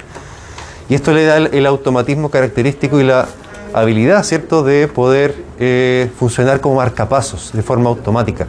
Y 0.90 0.94
esto 0.94 1.14
le 1.14 1.24
da 1.24 1.38
el, 1.38 1.64
automatismo 1.64 2.28
característico 2.28 3.01
y 3.01 3.05
la 3.05 3.28
habilidad, 3.72 4.24
¿cierto?, 4.24 4.62
de 4.62 4.88
poder 4.88 5.34
eh, 5.59 6.11
funcionar 6.18 6.61
como 6.61 6.74
marcapasos 6.74 7.53
de 7.55 7.62
forma 7.62 7.88
automática. 7.88 8.46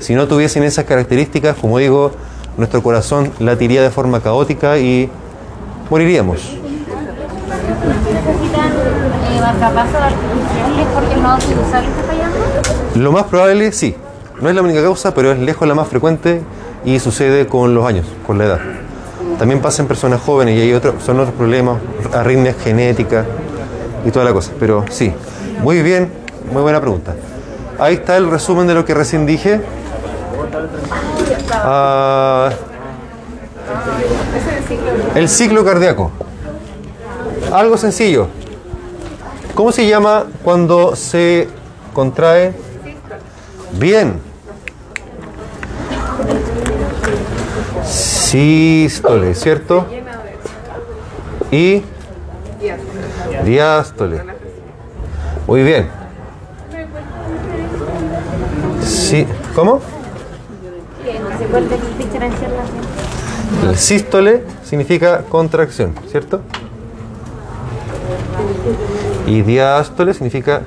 Si 0.00 0.14
no 0.14 0.28
tuviesen 0.28 0.64
esas 0.64 0.84
características, 0.84 1.56
como 1.56 1.78
digo, 1.78 2.12
nuestro 2.56 2.82
corazón 2.82 3.32
latiría 3.38 3.82
de 3.82 3.90
forma 3.90 4.20
caótica 4.20 4.78
y 4.78 5.10
moriríamos. 5.90 6.56
¿Necesitan 8.14 8.72
eh? 12.94 12.98
Lo 12.98 13.12
más 13.12 13.24
probable, 13.24 13.72
sí. 13.72 13.94
No 14.40 14.48
es 14.48 14.54
la 14.54 14.62
única 14.62 14.82
causa, 14.82 15.14
pero 15.14 15.32
es 15.32 15.38
lejos 15.38 15.66
la 15.66 15.74
más 15.74 15.88
frecuente 15.88 16.42
y 16.84 16.98
sucede 16.98 17.46
con 17.46 17.74
los 17.74 17.86
años, 17.86 18.06
con 18.26 18.38
la 18.38 18.44
edad. 18.44 18.60
También 19.38 19.60
pasa 19.60 19.82
en 19.82 19.88
personas 19.88 20.20
jóvenes 20.20 20.56
y 20.56 20.60
hay 20.60 20.72
otros, 20.72 21.02
son 21.04 21.18
otros 21.20 21.34
problemas, 21.34 21.78
arritmias 22.12 22.56
genéticas 22.62 23.26
y 24.04 24.10
toda 24.10 24.24
la 24.24 24.32
cosa. 24.32 24.52
Pero 24.58 24.84
sí, 24.90 25.12
muy 25.60 25.82
bien, 25.82 26.10
muy 26.52 26.62
buena 26.62 26.80
pregunta. 26.80 27.14
Ahí 27.78 27.94
está 27.94 28.16
el 28.16 28.30
resumen 28.30 28.66
de 28.66 28.74
lo 28.74 28.84
que 28.84 28.94
recién 28.94 29.26
dije. 29.26 29.60
Ah, 31.52 32.50
el 35.14 35.28
ciclo 35.28 35.64
cardíaco. 35.64 36.10
Algo 37.52 37.76
sencillo. 37.76 38.28
¿Cómo 39.54 39.70
se 39.72 39.86
llama 39.86 40.24
cuando 40.42 40.96
se 40.96 41.48
contrae? 41.92 42.54
Bien. 43.72 44.20
Sístole, 47.84 49.34
¿cierto? 49.34 49.86
Y 51.50 51.84
diástole. 53.44 54.22
Muy 55.46 55.62
bien. 55.62 55.88
Sí, 58.82 59.26
¿cómo? 59.54 59.80
Que 61.04 61.20
no 61.20 61.28
se 61.30 61.36
puede 61.36 61.38
diferenciar 61.38 61.40
la 61.40 61.43
El 63.68 63.76
sístole 63.76 64.42
significa 64.64 65.22
contracción, 65.28 65.94
¿cierto? 66.10 66.40
Y 69.26 69.42
diástole 69.42 70.14
significa... 70.14 70.62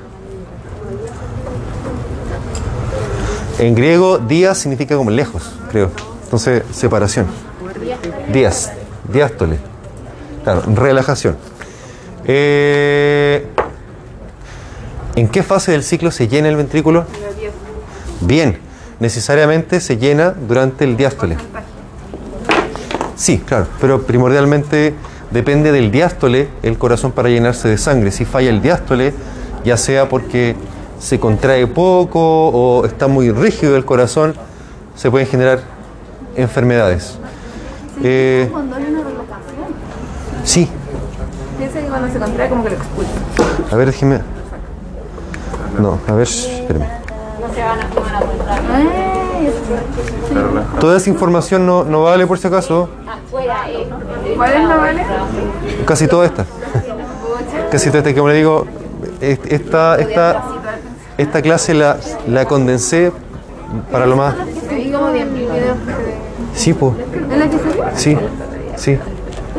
En 3.58 3.74
griego, 3.74 4.18
días 4.18 4.56
significa 4.56 4.96
como 4.96 5.10
lejos, 5.10 5.52
creo. 5.70 5.90
Entonces, 6.24 6.62
separación. 6.70 7.26
Días, 8.32 8.72
diástole. 9.12 9.58
Claro, 10.44 10.62
relajación. 10.74 11.36
Eh, 12.24 13.46
¿En 15.16 15.28
qué 15.28 15.42
fase 15.42 15.72
del 15.72 15.82
ciclo 15.82 16.10
se 16.10 16.28
llena 16.28 16.48
el 16.48 16.56
ventrículo? 16.56 17.04
Bien, 18.20 18.58
necesariamente 19.00 19.80
se 19.80 19.96
llena 19.96 20.30
durante 20.30 20.84
el 20.84 20.96
diástole. 20.96 21.36
Sí, 23.16 23.38
claro, 23.38 23.66
pero 23.80 24.02
primordialmente 24.02 24.94
depende 25.30 25.72
del 25.72 25.90
diástole 25.90 26.48
el 26.62 26.78
corazón 26.78 27.12
para 27.12 27.28
llenarse 27.28 27.68
de 27.68 27.78
sangre. 27.78 28.10
Si 28.12 28.24
falla 28.24 28.50
el 28.50 28.62
diástole, 28.62 29.12
ya 29.64 29.76
sea 29.76 30.08
porque 30.08 30.54
se 31.00 31.18
contrae 31.18 31.66
poco 31.66 32.48
o 32.48 32.84
está 32.84 33.08
muy 33.08 33.30
rígido 33.30 33.76
el 33.76 33.84
corazón, 33.84 34.34
se 34.94 35.10
pueden 35.10 35.26
generar 35.28 35.60
enfermedades. 36.36 37.18
Eh, 38.02 38.48
Cuando 38.52 38.76
hay 38.76 38.84
una 38.84 38.98
relajación. 39.00 39.66
sí, 40.44 40.68
Piensa 41.58 41.80
que 41.80 41.86
cuando 41.88 42.08
se 42.12 42.18
contrae 42.20 42.48
como 42.48 42.62
que 42.62 42.70
lo 42.70 42.76
expulsa. 42.76 43.10
a 43.72 43.76
ver, 43.76 43.86
déjeme. 43.86 44.20
No, 45.80 45.98
a 46.06 46.12
ver, 46.12 46.26
espérame. 46.28 46.86
No 47.58 47.64
se 47.64 47.68
van 47.68 47.80
a 47.80 47.88
tomar 47.90 48.14
a 48.16 48.20
contrario. 48.20 48.68
Ay, 48.72 49.50
Toda 50.80 50.96
esa 50.96 51.10
información 51.10 51.66
no, 51.66 51.84
no 51.84 52.04
vale 52.04 52.26
por 52.26 52.38
si 52.38 52.46
acaso. 52.46 52.88
Afuera, 53.06 53.56
eh. 53.68 53.88
¿Cuál 54.36 54.52
es 54.52 54.64
la 54.64 54.76
vale? 54.76 55.02
Casi 55.84 56.06
toda 56.06 56.26
esta. 56.26 56.44
Casi 57.70 57.88
toda 57.90 57.98
esta, 57.98 58.14
como 58.14 58.28
le 58.28 58.34
digo, 58.34 58.64
est- 59.20 59.52
esta, 59.52 59.96
esta, 59.96 60.42
esta 61.16 61.42
clase 61.42 61.74
la, 61.74 61.96
la 62.28 62.44
condensé 62.44 63.12
para 63.90 64.06
lo 64.06 64.16
más. 64.16 64.34
Vi 64.70 64.90
como 64.92 65.08
10.000 65.08 65.24
videos 65.34 65.76
Sí, 66.54 66.72
pues. 66.74 66.94
¿Es 67.30 67.38
la 67.38 67.48
que? 67.50 67.58
Sí, 67.96 68.18
sí. 68.76 68.98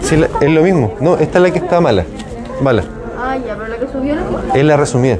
Sí, 0.02 0.16
la- 0.18 0.30
es 0.40 0.50
lo 0.50 0.62
mismo. 0.62 0.94
No, 1.02 1.18
esta 1.18 1.38
es 1.40 1.44
la 1.44 1.52
que 1.52 1.60
está 1.60 1.82
mala. 1.82 2.06
Mala. 2.62 2.84
Ah, 3.22 3.36
ya, 3.38 3.56
pero 3.56 3.68
la 3.68 3.78
que 3.78 3.88
subió 3.92 4.16
no 4.16 4.22
fue. 4.26 4.60
Es 4.60 4.66
la 4.66 4.78
resumida. 4.78 5.18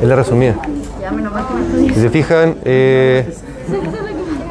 Es 0.00 0.08
la 0.08 0.16
resumida. 0.16 0.54
Si 1.94 2.00
se 2.00 2.10
fijan, 2.10 2.56
eh, 2.64 3.32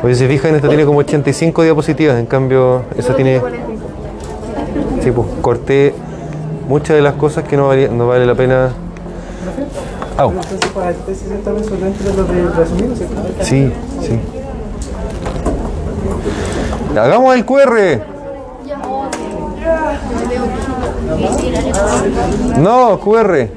si 0.08 0.16
se 0.16 0.28
fijan, 0.28 0.56
esta 0.56 0.68
tiene 0.68 0.86
como 0.86 1.00
85 1.00 1.64
diapositivas. 1.64 2.18
En 2.20 2.26
cambio, 2.26 2.84
esa 2.98 3.16
tiene. 3.16 3.42
Sí, 5.04 5.12
pues 5.12 5.28
corté 5.42 5.94
muchas 6.68 6.96
de 6.96 7.02
las 7.02 7.14
cosas 7.14 7.44
que 7.44 7.56
no, 7.58 7.68
valía- 7.68 7.90
no 7.90 8.08
vale 8.08 8.26
la 8.26 8.36
pena. 8.36 8.70
¿cierto? 12.98 13.16
Sí, 13.42 13.72
sí. 14.02 14.20
Hagamos 16.98 17.36
el 17.36 17.46
QR. 17.46 18.02
No, 22.58 23.00
QR. 23.00 23.50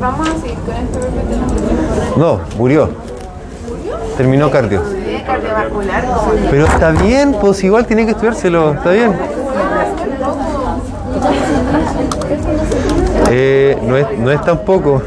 Vamos 0.00 0.28
a 0.28 0.32
seguir 0.40 0.58
con 0.58 0.74
este 0.74 0.98
PPT. 0.98 2.16
No, 2.16 2.40
murió. 2.56 2.90
Terminó 4.16 4.50
cardio. 4.50 4.82
Cardiovascular. 5.26 6.04
Pero 6.50 6.66
está 6.66 6.90
bien, 6.92 7.34
pues 7.40 7.62
igual 7.64 7.86
tiene 7.86 8.04
que 8.04 8.12
estudiárselo, 8.12 8.74
está 8.74 8.90
bien. 8.90 9.16
Eh, 13.30 13.78
no, 13.82 13.96
es, 13.96 14.18
no 14.18 14.30
es 14.30 14.40
tan 14.42 14.58
poco, 14.58 15.02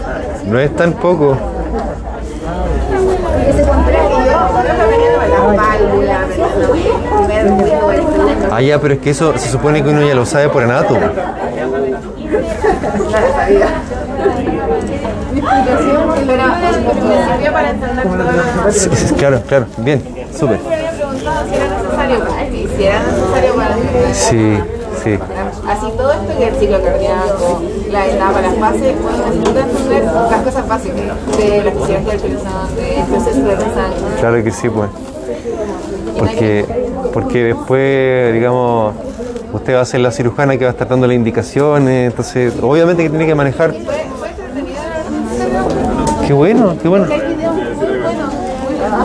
no 0.46 0.58
es 0.58 0.76
tan 0.76 0.92
poco. 0.92 1.36
Ah, 8.50 8.60
ya, 8.60 8.78
pero 8.80 8.94
es 8.94 9.00
que 9.00 9.10
eso 9.10 9.36
se 9.38 9.48
supone 9.48 9.82
que 9.82 9.88
uno 9.88 10.06
ya 10.06 10.14
lo 10.14 10.26
sabe 10.26 10.48
por 10.48 10.62
anato. 10.62 10.96
Para 17.52 17.70
entender 17.70 18.04
todo 18.04 19.16
claro, 19.16 19.42
claro, 19.46 19.66
bien, 19.78 20.02
súper. 20.36 20.58
Si 20.58 20.66
era 21.54 21.68
necesario, 21.68 22.24
pues, 22.24 22.76
si 22.76 22.84
era 22.84 23.02
necesario 23.02 23.54
para. 23.54 23.76
Sí, 24.12 24.58
sí. 25.02 25.18
Así 25.68 25.86
todo 25.96 26.12
esto 26.12 26.38
que 26.38 26.48
el 26.48 26.54
ciclo 26.56 26.82
cardíaco, 26.82 27.62
la 27.90 28.06
etapa, 28.06 28.40
las 28.40 28.54
fases, 28.56 28.94
bueno, 29.02 29.18
necesito 29.26 29.60
entender 29.60 30.04
las 30.04 30.42
cosas 30.42 30.68
básicas 30.68 30.96
de 30.96 31.64
la 31.64 31.70
fisiología 31.72 31.98
del 31.98 32.20
corazón, 32.20 32.76
del 32.76 33.04
proceso 33.06 33.40
de 33.40 33.56
sangre. 33.56 34.20
Claro 34.20 34.44
que 34.44 34.50
sí, 34.50 34.68
pues. 34.68 34.90
Porque, 36.18 36.66
porque 37.12 37.44
después, 37.44 38.32
digamos, 38.32 38.94
usted 39.52 39.74
va 39.74 39.80
a 39.80 39.84
ser 39.84 40.00
la 40.00 40.10
cirujana 40.10 40.56
que 40.56 40.64
va 40.64 40.70
a 40.70 40.72
estar 40.72 40.88
dando 40.88 41.06
las 41.06 41.16
indicaciones, 41.16 42.10
entonces, 42.10 42.52
obviamente 42.60 43.02
que 43.02 43.10
tiene 43.10 43.26
que 43.26 43.34
manejar. 43.34 43.74
Qué 46.26 46.32
bueno, 46.32 46.76
qué 46.80 46.88
bueno. 46.88 47.06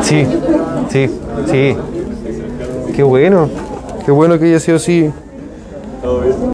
Sí, 0.01 0.25
sí, 0.89 1.09
sí. 1.49 1.77
Qué 2.95 3.03
bueno. 3.03 3.49
Qué 4.05 4.11
bueno 4.11 4.39
que 4.39 4.45
haya 4.45 4.59
sido 4.59 4.77
así. 4.77 5.11